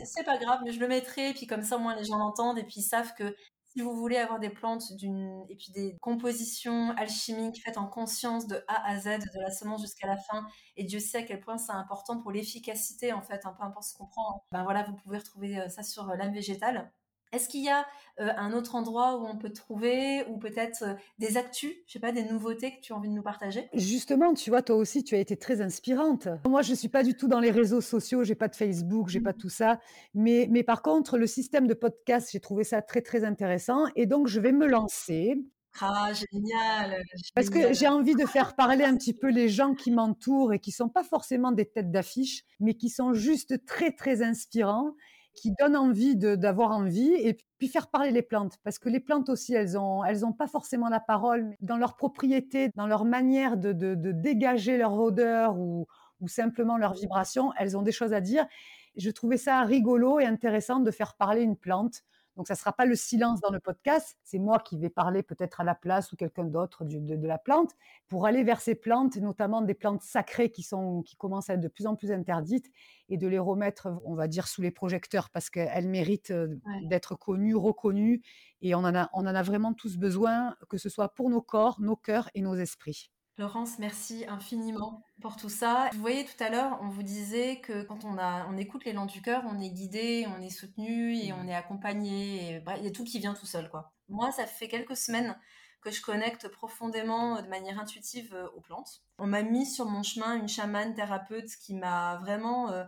C'est 0.06 0.24
pas 0.24 0.38
grave, 0.38 0.60
mais 0.64 0.72
je 0.72 0.80
le 0.80 0.88
mettrai, 0.88 1.34
puis 1.34 1.48
comme 1.48 1.64
ça, 1.64 1.78
au 1.78 1.80
moins, 1.80 1.96
les 1.96 2.06
gens 2.06 2.20
l'entendent, 2.20 2.60
et 2.60 2.64
puis 2.64 2.76
ils 2.78 2.84
savent 2.84 3.16
que 3.16 3.36
si 3.74 3.82
vous 3.82 3.96
voulez 3.96 4.18
avoir 4.18 4.40
des 4.40 4.50
plantes 4.50 4.94
d'une, 4.94 5.46
et 5.50 5.56
puis 5.56 5.72
des 5.72 5.98
compositions 6.00 6.92
alchimiques 6.92 7.62
faites 7.64 7.78
en 7.78 7.88
conscience 7.88 8.48
de 8.48 8.64
A 8.68 8.88
à 8.88 9.00
Z, 9.00 9.06
de 9.06 9.42
la 9.42 9.52
semence 9.52 9.82
jusqu'à 9.82 10.08
la 10.08 10.18
fin, 10.18 10.46
et 10.78 10.84
Dieu 10.84 11.00
sait 11.00 11.20
à 11.20 11.24
quel 11.24 11.40
point 11.40 11.58
c'est 11.58 11.72
important 11.72 12.22
pour 12.22 12.32
l'efficacité, 12.32 13.14
en 13.14 13.22
fait, 13.22 13.46
hein, 13.46 13.56
peu 13.58 13.64
importe 13.64 13.86
ce 13.86 13.98
qu'on 13.98 14.06
prend. 14.06 14.46
Ben 14.52 14.64
voilà, 14.64 14.84
vous 14.84 14.96
pouvez 14.96 15.18
retrouver 15.18 15.60
euh, 15.60 15.70
ça 15.70 15.82
sur 15.82 16.10
euh, 16.10 16.16
l'âme 16.16 16.34
végétale. 16.34 16.92
Est-ce 17.34 17.50
qu'il 17.50 17.64
y 17.64 17.70
a 17.70 17.86
euh, 18.20 18.30
un 18.38 18.54
autre 18.54 18.76
endroit 18.76 19.18
où 19.18 19.26
on 19.26 19.38
peut 19.38 19.50
te 19.50 19.56
trouver, 19.56 20.24
ou 20.30 20.38
peut-être 20.38 20.84
euh, 20.84 20.94
des 21.18 21.36
actus, 21.36 21.74
je 21.88 21.94
sais 21.94 22.00
pas, 22.00 22.12
des 22.12 22.24
nouveautés 22.24 22.76
que 22.76 22.82
tu 22.82 22.94
as 22.94 22.96
envie 22.96 23.10
de 23.10 23.14
nous 23.14 23.24
partager? 23.24 23.68
Justement, 23.74 24.36
tu 24.36 24.52
vois, 24.52 24.62
toi 24.62 24.76
aussi, 24.76 25.04
tu 25.04 25.16
as 25.16 25.20
été 25.20 25.36
très 25.36 25.60
inspirante. 25.62 26.28
Moi, 26.46 26.62
je 26.62 26.76
suis 26.76 26.90
pas 26.90 27.02
du 27.04 27.16
tout 27.16 27.28
dans 27.28 27.40
les 27.40 27.50
réseaux 27.52 27.82
sociaux, 27.82 28.24
j'ai 28.24 28.36
pas 28.36 28.48
de 28.48 28.56
Facebook, 28.56 29.10
j'ai 29.10 29.20
pas 29.20 29.34
tout 29.34 29.50
ça. 29.50 29.80
Mais, 30.14 30.48
mais 30.52 30.62
par 30.64 30.84
contre, 30.84 31.18
le 31.18 31.26
système 31.26 31.66
de 31.66 31.74
podcast, 31.74 32.30
j'ai 32.32 32.40
trouvé 32.40 32.64
ça 32.64 32.84
très, 32.84 33.02
très 33.02 33.24
intéressant. 33.24 33.86
Et 33.96 34.06
donc, 34.06 34.28
je 34.28 34.40
vais 34.40 34.52
me 34.52 34.68
lancer 34.68 35.36
Ah, 35.82 36.12
génial, 36.14 37.02
parce 37.34 37.50
que 37.50 37.58
génial. 37.58 37.74
j'ai 37.74 37.88
envie 37.88 38.16
de 38.16 38.28
faire 38.28 38.56
parler 38.56 38.84
un 38.84 38.96
petit 38.96 39.14
peu 39.14 39.32
les 39.32 39.50
gens 39.50 39.74
qui 39.74 39.90
m'entourent 39.90 40.54
et 40.54 40.60
qui 40.60 40.72
sont 40.72 40.88
pas 40.88 41.04
forcément 41.04 41.52
des 41.52 41.66
têtes 41.66 41.90
d'affiche, 41.90 42.44
mais 42.60 42.76
qui 42.76 42.90
sont 42.90 43.14
juste 43.14 43.66
très, 43.66 43.92
très 43.92 44.22
inspirants, 44.22 44.94
qui 45.34 45.52
donnent 45.60 45.76
envie 45.76 46.16
d'avoir 46.16 46.72
envie 46.72 47.14
et 47.14 47.38
puis 47.58 47.68
faire 47.68 47.90
parler 47.90 48.12
les 48.12 48.22
plantes. 48.22 48.58
Parce 48.64 48.80
que 48.80 48.90
les 48.90 49.00
plantes 49.00 49.30
aussi, 49.30 49.54
elles 49.54 49.78
ont, 49.78 50.04
elles 50.04 50.26
ont 50.26 50.34
pas 50.34 50.48
forcément 50.48 50.90
la 50.90 51.00
parole, 51.00 51.46
mais 51.46 51.58
dans 51.62 51.78
leur 51.78 51.96
propriété, 51.96 52.70
dans 52.76 52.88
leur 52.88 53.06
manière 53.06 53.58
de 53.58 54.12
dégager 54.12 54.78
leur 54.78 54.94
odeur 54.94 55.58
ou, 55.58 55.88
ou 56.24 56.28
simplement 56.28 56.78
leur 56.78 56.94
vibration, 56.94 57.52
elles 57.58 57.78
ont 57.78 57.82
des 57.82 57.92
choses 57.92 58.14
à 58.14 58.22
dire. 58.22 58.48
Je 58.96 59.10
trouvais 59.10 59.38
ça 59.38 59.62
rigolo 59.64 60.20
et 60.20 60.26
intéressant 60.26 60.80
de 60.80 60.92
faire 60.92 61.16
parler 61.16 61.42
une 61.42 61.58
plante. 61.58 62.04
Donc, 62.36 62.48
ça 62.48 62.54
ne 62.56 62.58
sera 62.58 62.74
pas 62.74 62.86
le 62.86 62.96
silence 62.96 63.42
dans 63.42 63.52
le 63.52 63.60
podcast. 63.60 64.18
C'est 64.24 64.40
moi 64.40 64.60
qui 64.60 64.78
vais 64.80 64.90
parler 64.90 65.24
peut-être 65.24 65.62
à 65.62 65.64
la 65.64 65.76
place 65.76 66.12
ou 66.12 66.16
quelqu'un 66.16 66.46
d'autre 66.46 66.84
de, 66.86 66.98
de 67.16 67.28
la 67.28 67.38
plante 67.38 67.72
pour 68.08 68.26
aller 68.26 68.44
vers 68.44 68.62
ces 68.62 68.76
plantes, 68.76 69.18
notamment 69.18 69.62
des 69.62 69.74
plantes 69.76 70.02
sacrées 70.02 70.50
qui, 70.52 70.64
sont, 70.64 71.04
qui 71.04 71.16
commencent 71.16 71.50
à 71.50 71.54
être 71.56 71.60
de 71.62 71.68
plus 71.68 71.86
en 71.88 71.96
plus 71.96 72.12
interdites 72.12 72.70
et 73.10 73.18
de 73.18 73.28
les 73.28 73.40
remettre, 73.40 73.88
on 74.06 74.16
va 74.16 74.28
dire, 74.28 74.48
sous 74.48 74.62
les 74.62 74.72
projecteurs 74.72 75.30
parce 75.30 75.50
qu'elles 75.50 75.88
méritent 75.88 76.32
euh, 76.32 76.60
Ouais. 76.66 76.82
d'être 76.82 77.16
connues, 77.16 77.56
reconnues. 77.56 78.22
Et 78.62 78.76
on 78.76 78.80
en, 78.80 78.96
a, 78.96 79.10
on 79.14 79.22
en 79.22 79.36
a 79.36 79.44
vraiment 79.44 79.74
tous 79.74 79.98
besoin, 79.98 80.56
que 80.70 80.78
ce 80.78 80.90
soit 80.90 81.14
pour 81.14 81.30
nos 81.30 81.42
corps, 81.42 81.80
nos 81.82 81.96
cœurs 81.96 82.30
et 82.34 82.42
nos 82.42 82.56
esprits. 82.56 83.13
Laurence, 83.38 83.80
merci 83.80 84.26
infiniment 84.28 85.04
pour 85.20 85.38
tout 85.38 85.50
ça. 85.50 85.90
Vous 85.94 86.02
voyez, 86.02 86.24
tout 86.24 86.44
à 86.44 86.50
l'heure, 86.50 86.78
on 86.82 86.90
vous 86.90 87.02
disait 87.02 87.60
que 87.62 87.82
quand 87.82 88.06
on, 88.06 88.20
a, 88.20 88.46
on 88.48 88.58
écoute 88.58 88.86
l'élan 88.86 89.08
du 89.08 89.24
cœur, 89.24 89.44
on 89.48 89.60
est 89.60 89.72
guidé, 89.72 90.28
on 90.38 90.40
est 90.40 90.52
soutenu 90.52 91.16
et 91.16 91.34
on 91.34 91.48
est 91.48 91.56
accompagné. 91.56 92.52
Et, 92.52 92.64
il 92.78 92.84
y 92.84 92.88
a 92.88 92.92
tout 92.92 93.04
qui 93.04 93.18
vient 93.20 93.34
tout 93.34 93.48
seul, 93.48 93.70
quoi. 93.70 93.92
Moi, 94.08 94.32
ça 94.32 94.46
fait 94.46 94.68
quelques 94.68 94.96
semaines 94.96 95.36
que 95.82 95.90
je 95.90 96.02
connecte 96.02 96.48
profondément, 96.48 97.42
de 97.42 97.48
manière 97.48 97.80
intuitive, 97.80 98.34
euh, 98.36 98.48
aux 98.56 98.62
plantes. 98.62 99.02
On 99.18 99.26
m'a 99.26 99.42
mis 99.42 99.66
sur 99.66 99.86
mon 99.86 100.04
chemin 100.04 100.36
une 100.36 100.48
chamane 100.48 100.94
thérapeute 100.94 101.50
qui 101.60 101.74
m'a 101.74 102.18
vraiment 102.18 102.70
euh, 102.70 102.84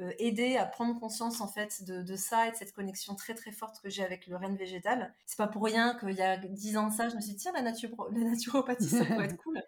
euh, 0.00 0.12
aidé 0.18 0.56
à 0.56 0.66
prendre 0.66 0.98
conscience 0.98 1.40
en 1.40 1.48
fait 1.48 1.84
de, 1.84 2.02
de 2.02 2.16
ça 2.16 2.48
et 2.48 2.50
de 2.52 2.56
cette 2.56 2.72
connexion 2.72 3.14
très 3.14 3.34
très 3.34 3.52
forte 3.52 3.80
que 3.80 3.90
j'ai 3.90 4.04
avec 4.04 4.26
le 4.26 4.36
renne 4.36 4.56
végétal. 4.56 5.14
C'est 5.26 5.36
pas 5.38 5.48
pour 5.48 5.64
rien 5.64 5.96
qu'il 5.98 6.16
y 6.16 6.22
a 6.22 6.36
dix 6.36 6.76
ans 6.76 6.88
de 6.88 6.92
ça, 6.94 7.08
je 7.08 7.16
me 7.16 7.20
suis 7.20 7.32
dit 7.32 7.38
tiens 7.38 7.52
la, 7.52 7.62
naturo- 7.62 8.08
la 8.12 8.24
naturopathie 8.30 8.88
ça 8.88 9.04
pourrait 9.04 9.26
être 9.26 9.36
cool. 9.42 9.60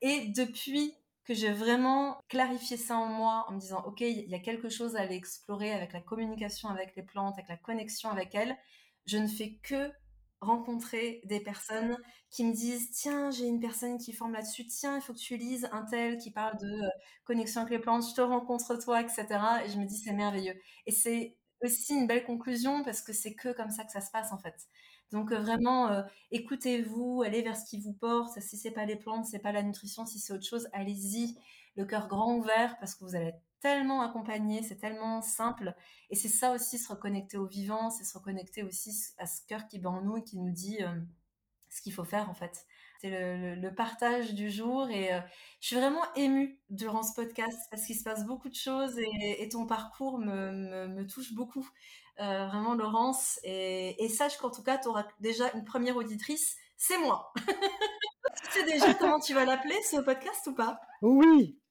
Et 0.00 0.28
depuis 0.28 0.94
que 1.24 1.34
j'ai 1.34 1.52
vraiment 1.52 2.18
clarifié 2.28 2.76
ça 2.76 2.96
en 2.96 3.06
moi, 3.06 3.44
en 3.48 3.52
me 3.52 3.60
disant, 3.60 3.82
OK, 3.86 4.00
il 4.00 4.28
y 4.28 4.34
a 4.34 4.40
quelque 4.40 4.68
chose 4.68 4.96
à 4.96 5.00
aller 5.02 5.14
explorer 5.14 5.72
avec 5.72 5.92
la 5.92 6.00
communication 6.00 6.68
avec 6.68 6.96
les 6.96 7.02
plantes, 7.04 7.34
avec 7.34 7.48
la 7.48 7.56
connexion 7.56 8.10
avec 8.10 8.34
elles, 8.34 8.56
je 9.06 9.18
ne 9.18 9.28
fais 9.28 9.58
que 9.62 9.92
rencontrer 10.42 11.20
des 11.24 11.40
personnes 11.40 11.96
qui 12.30 12.44
me 12.44 12.52
disent, 12.52 12.90
tiens, 12.90 13.30
j'ai 13.30 13.46
une 13.46 13.60
personne 13.60 13.98
qui 13.98 14.12
forme 14.12 14.32
là-dessus, 14.32 14.66
tiens, 14.66 14.96
il 14.96 15.02
faut 15.02 15.12
que 15.14 15.18
tu 15.18 15.36
lises 15.36 15.68
un 15.72 15.84
tel 15.84 16.18
qui 16.18 16.30
parle 16.30 16.56
de 16.58 16.66
euh, 16.66 16.88
connexion 17.24 17.60
avec 17.62 17.72
les 17.72 17.78
plantes, 17.78 18.04
je 18.08 18.14
te 18.14 18.20
rencontre 18.20 18.76
toi, 18.76 19.00
etc. 19.02 19.26
Et 19.64 19.70
je 19.70 19.78
me 19.78 19.86
dis, 19.86 19.96
c'est 19.96 20.12
merveilleux. 20.12 20.54
Et 20.86 20.92
c'est 20.92 21.36
aussi 21.62 21.94
une 21.94 22.06
belle 22.06 22.24
conclusion 22.24 22.82
parce 22.84 23.02
que 23.02 23.12
c'est 23.12 23.34
que 23.34 23.52
comme 23.52 23.70
ça 23.70 23.84
que 23.84 23.92
ça 23.92 24.00
se 24.00 24.10
passe 24.10 24.32
en 24.32 24.38
fait. 24.38 24.54
Donc 25.12 25.30
euh, 25.32 25.38
vraiment, 25.38 25.88
euh, 25.90 26.02
écoutez-vous, 26.30 27.22
allez 27.24 27.42
vers 27.42 27.56
ce 27.56 27.64
qui 27.64 27.78
vous 27.80 27.92
porte. 27.92 28.40
Si 28.40 28.56
c'est 28.56 28.70
pas 28.72 28.86
les 28.86 28.96
plantes, 28.96 29.26
c'est 29.26 29.38
pas 29.38 29.52
la 29.52 29.62
nutrition, 29.62 30.06
si 30.06 30.18
c'est 30.18 30.32
autre 30.32 30.46
chose, 30.46 30.68
allez-y, 30.72 31.36
le 31.76 31.84
cœur 31.84 32.08
grand 32.08 32.34
ouvert, 32.36 32.76
parce 32.80 32.94
que 32.94 33.04
vous 33.04 33.14
allez 33.14 33.26
être 33.26 33.42
tellement 33.62 34.02
accompagné, 34.02 34.62
c'est 34.62 34.76
tellement 34.76 35.22
simple. 35.22 35.74
Et 36.10 36.16
c'est 36.16 36.28
ça 36.28 36.52
aussi, 36.52 36.78
se 36.78 36.88
reconnecter 36.88 37.38
au 37.38 37.46
vivant, 37.46 37.90
c'est 37.90 38.04
se 38.04 38.18
reconnecter 38.18 38.62
aussi 38.62 38.92
à 39.18 39.26
ce 39.26 39.40
cœur 39.46 39.66
qui 39.68 39.78
bat 39.78 39.90
en 39.90 40.02
nous 40.02 40.18
et 40.18 40.24
qui 40.24 40.36
nous 40.38 40.50
dit 40.50 40.82
euh, 40.82 41.00
ce 41.70 41.80
qu'il 41.80 41.94
faut 41.94 42.04
faire 42.04 42.28
en 42.28 42.34
fait. 42.34 42.66
C'est 43.00 43.10
le, 43.10 43.74
partage 43.74 44.34
du 44.34 44.50
jour 44.50 44.88
et 44.90 45.12
euh, 45.12 45.20
je 45.60 45.68
suis 45.68 45.76
vraiment 45.76 46.04
émue 46.14 46.60
durant 46.70 47.02
ce 47.02 47.14
podcast 47.14 47.58
parce 47.70 47.84
qu'il 47.84 47.96
se 47.96 48.04
passe 48.04 48.24
beaucoup 48.26 48.48
de 48.48 48.54
choses 48.54 48.96
et, 48.98 49.48
ton 49.48 49.66
parcours 49.66 50.18
me 50.18 51.02
touche 51.04 51.32
beaucoup. 51.34 51.68
Euh, 52.20 52.46
vraiment 52.46 52.74
Laurence 52.74 53.40
et, 53.42 54.04
et 54.04 54.08
sache 54.10 54.36
qu'en 54.36 54.50
tout 54.50 54.62
cas 54.62 54.76
tu 54.76 54.86
auras 54.86 55.06
déjà 55.20 55.50
une 55.54 55.64
première 55.64 55.96
auditrice 55.96 56.56
c'est 56.76 56.98
moi 56.98 57.32
tu 57.46 58.50
sais 58.50 58.64
déjà 58.64 58.92
comment 58.92 59.18
tu 59.18 59.32
vas 59.32 59.46
l'appeler 59.46 59.80
ce 59.82 59.96
podcast 59.96 60.46
ou 60.48 60.54
pas? 60.54 60.78
Oui 61.00 61.61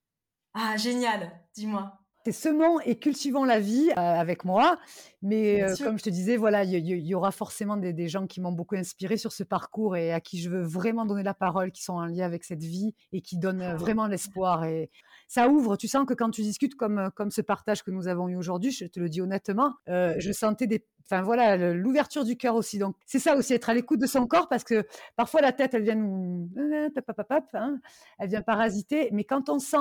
ah 0.54 0.76
génial 0.78 1.32
dis-moi 1.56 1.93
C'est 2.26 2.32
semons 2.32 2.80
et 2.82 2.97
cultivons 2.97 3.43
la 3.43 3.60
vie 3.60 3.89
euh, 3.91 3.95
avec 3.95 4.43
moi. 4.45 4.78
Mais 5.22 5.64
euh, 5.64 5.76
comme 5.84 5.97
je 5.97 6.04
te 6.04 6.10
disais, 6.10 6.36
voilà, 6.36 6.64
il 6.64 6.88
y, 6.88 7.16
aura 7.16 7.32
forcément 7.32 7.78
des, 7.78 8.08
gens 8.08 8.28
qui 8.28 8.41
m'ont 8.41 8.52
beaucoup 8.52 8.76
inspiré 8.76 9.18
sur 9.18 9.32
ce 9.32 9.43
parcours 9.43 9.95
et 9.95 10.12
à 10.12 10.20
qui 10.20 10.39
je 10.39 10.49
veux 10.49 10.62
vraiment 10.62 11.06
donner 11.06 11.24
la 11.24 11.34
parole, 11.34 11.72
qui 11.72 11.84
sont 11.84 11.93
en 11.93 12.06
lien 12.06 12.26
avec 12.26 12.43
cette 12.43 12.64
vie 12.64 12.95
et 13.12 13.22
qui 13.22 13.38
donnent 13.38 13.62
euh, 13.62 13.76
vraiment 13.76 14.08
l'espoir. 14.08 14.66
Et 14.66 14.89
ça 15.28 15.47
ouvre. 15.47 15.78
Tu 15.78 15.88
sens 15.88 16.06
que 16.06 16.14
quand 16.14 16.32
tu 16.32 16.41
discutes 16.41 16.76
comme, 16.76 17.12
comme 17.16 17.32
ce 17.32 17.41
partage 17.41 17.84
que 17.84 17.91
nous 17.91 18.08
avons 18.08 18.28
eu 18.28 18.36
aujourd'hui, 18.36 18.72
je 18.72 18.86
te 18.86 18.99
le 18.99 19.10
dis 19.10 19.22
honnêtement, 19.22 19.74
je 19.88 20.32
sentais 20.32 20.68
des, 20.68 20.86
enfin 21.12 21.22
voilà, 21.24 21.74
l'ouverture 21.74 22.24
du 22.24 22.38
cœur 22.38 22.56
aussi. 22.56 22.78
Donc 22.78 22.95
c'est 23.06 23.20
ça 23.20 23.36
aussi, 23.36 23.54
être 23.54 23.70
à 23.70 23.74
l'écoute 23.74 23.99
de 23.99 24.08
son 24.08 24.28
corps 24.28 24.47
parce 24.47 24.64
que 24.64 24.86
parfois 25.16 25.41
la 25.41 25.52
tête, 25.52 25.74
elle 25.74 25.84
vient 25.84 25.95
nous, 25.95 26.49
hein, 26.58 27.80
elle 28.20 28.30
vient 28.30 28.41
parasiter. 28.41 29.10
Mais 29.12 29.24
quand 29.24 29.49
on 29.49 29.60
sent 29.60 29.78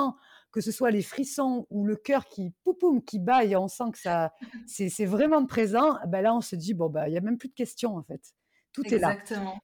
que 0.51 0.61
ce 0.61 0.71
soit 0.71 0.91
les 0.91 1.01
frissons 1.01 1.65
ou 1.69 1.85
le 1.85 1.95
cœur 1.95 2.25
qui 2.25 2.51
poupoum, 2.63 3.03
qui 3.03 3.19
bat 3.19 3.45
et 3.45 3.55
on 3.55 3.67
sent 3.67 3.91
que 3.93 3.99
ça, 3.99 4.33
c'est 4.67 5.05
vraiment 5.05 5.45
présent, 5.45 5.97
ben 6.07 6.21
là 6.21 6.35
on 6.35 6.41
se 6.41 6.55
dit 6.55 6.73
bon 6.73 6.89
bah 6.89 7.07
il 7.07 7.13
y 7.13 7.17
a 7.17 7.21
même 7.21 7.37
plus 7.37 7.49
de 7.49 7.53
questions 7.53 7.95
en 7.95 8.03
fait. 8.03 8.33
Tout 8.73 8.87
est 8.93 8.99
là. 8.99 9.17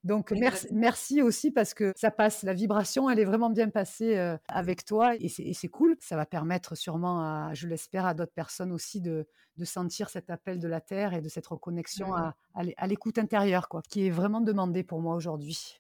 Donc 0.04 0.32
merci, 0.32 0.68
merci 0.72 1.22
aussi 1.22 1.52
parce 1.52 1.74
que 1.74 1.94
ça 1.96 2.12
passe, 2.12 2.44
la 2.44 2.54
vibration, 2.54 3.10
elle 3.10 3.20
est 3.20 3.26
vraiment 3.26 3.50
bien 3.50 3.70
passée 3.70 4.18
euh, 4.18 4.38
avec 4.50 4.84
toi 4.84 5.16
et 5.16 5.30
c'est 5.30 5.68
cool. 5.70 5.96
Ça 6.02 6.18
va 6.18 6.26
permettre 6.26 6.76
sûrement, 6.76 7.22
à, 7.22 7.54
je 7.54 7.68
l'espère, 7.68 8.06
à 8.06 8.14
d'autres 8.14 8.34
personnes 8.34 8.74
aussi 8.74 9.00
de, 9.00 9.26
de, 9.56 9.66
sentir 9.66 10.10
cet 10.10 10.30
appel 10.30 10.60
de 10.60 10.68
la 10.68 10.82
terre 10.82 11.14
et 11.14 11.22
de 11.22 11.30
cette 11.30 11.48
reconnexion 11.48 12.14
à, 12.14 12.36
à 12.54 12.88
l'écoute 12.88 13.18
intérieure, 13.18 13.70
quoi, 13.70 13.82
qui 13.88 14.08
est 14.08 14.10
vraiment 14.10 14.42
demandée 14.42 14.84
pour 14.84 15.00
moi 15.00 15.16
aujourd'hui. 15.16 15.80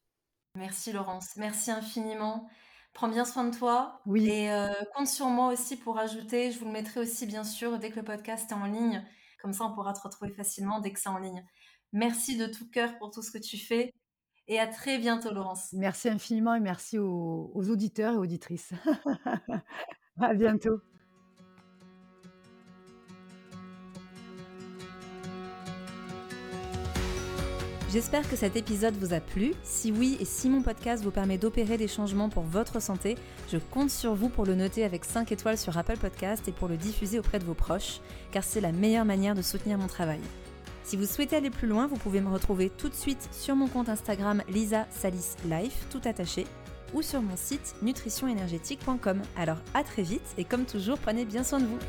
Merci 0.55 0.93
Laurence, 0.93 1.35
merci 1.35 1.69
infiniment. 1.69 2.47
Prends 2.97 3.09
bien 3.09 3.25
soin 3.25 3.43
de 3.43 3.55
toi. 3.55 4.01
Oui. 4.07 4.27
Et 4.27 4.51
euh, 4.51 4.69
compte 4.95 5.05
sur 5.05 5.27
moi 5.27 5.53
aussi 5.53 5.75
pour 5.77 5.99
ajouter. 5.99 6.51
Je 6.51 6.57
vous 6.57 6.65
le 6.65 6.71
mettrai 6.71 6.99
aussi, 6.99 7.27
bien 7.27 7.43
sûr, 7.43 7.77
dès 7.77 7.91
que 7.91 7.97
le 7.97 8.03
podcast 8.03 8.49
est 8.49 8.55
en 8.55 8.65
ligne. 8.65 9.05
Comme 9.39 9.53
ça, 9.53 9.65
on 9.65 9.71
pourra 9.71 9.93
te 9.93 10.01
retrouver 10.01 10.31
facilement 10.31 10.79
dès 10.79 10.91
que 10.91 10.99
c'est 10.99 11.07
en 11.07 11.19
ligne. 11.19 11.45
Merci 11.93 12.37
de 12.37 12.47
tout 12.47 12.67
cœur 12.67 12.97
pour 12.97 13.11
tout 13.11 13.21
ce 13.21 13.29
que 13.29 13.37
tu 13.37 13.55
fais. 13.59 13.93
Et 14.47 14.59
à 14.59 14.65
très 14.65 14.97
bientôt, 14.97 15.31
Laurence. 15.31 15.73
Merci 15.73 16.09
infiniment 16.09 16.55
et 16.55 16.59
merci 16.59 16.97
aux, 16.97 17.51
aux 17.53 17.69
auditeurs 17.69 18.15
et 18.15 18.17
auditrices. 18.17 18.73
à 20.19 20.33
bientôt. 20.33 20.81
J'espère 27.89 28.29
que 28.29 28.35
cet 28.35 28.57
épisode 28.57 28.97
vous 28.97 29.13
a 29.13 29.21
plu. 29.21 29.53
Si 29.63 29.93
oui 29.93 30.17
et 30.19 30.25
si 30.25 30.49
mon 30.49 30.61
podcast 30.61 31.05
vous 31.05 31.11
permet 31.11 31.37
d'opérer 31.37 31.77
des 31.77 31.87
changements 31.87 32.27
pour 32.27 32.43
votre 32.43 32.81
santé, 32.81 33.15
je 33.49 33.57
compte 33.57 33.89
sur 33.89 34.13
vous 34.13 34.27
pour 34.27 34.45
le 34.45 34.55
noter 34.55 34.83
avec 34.83 35.05
5 35.05 35.31
étoiles 35.31 35.57
sur 35.57 35.77
Apple 35.77 35.97
Podcast 35.97 36.45
et 36.49 36.51
pour 36.51 36.67
le 36.67 36.75
diffuser 36.75 37.17
auprès 37.17 37.39
de 37.39 37.45
vos 37.45 37.53
proches, 37.53 38.01
car 38.31 38.43
c'est 38.43 38.59
la 38.59 38.73
meilleure 38.73 39.05
manière 39.05 39.35
de 39.35 39.41
soutenir 39.41 39.77
mon 39.77 39.87
travail. 39.87 40.19
Si 40.83 40.97
vous 40.97 41.05
souhaitez 41.05 41.37
aller 41.37 41.49
plus 41.49 41.67
loin, 41.67 41.87
vous 41.87 41.95
pouvez 41.95 42.19
me 42.19 42.29
retrouver 42.29 42.69
tout 42.69 42.89
de 42.89 42.93
suite 42.93 43.29
sur 43.31 43.55
mon 43.55 43.67
compte 43.67 43.87
Instagram 43.87 44.43
Lisa 44.49 44.85
Salis 44.89 45.35
Life, 45.45 45.85
tout 45.89 46.01
attaché, 46.03 46.45
ou 46.93 47.01
sur 47.01 47.21
mon 47.21 47.37
site 47.37 47.75
nutritionénergétique.com. 47.81 49.21
Alors 49.37 49.59
à 49.73 49.83
très 49.83 50.03
vite 50.03 50.35
et 50.37 50.43
comme 50.43 50.65
toujours, 50.65 50.97
prenez 50.97 51.23
bien 51.23 51.43
soin 51.45 51.61
de 51.61 51.65
vous. 51.65 51.79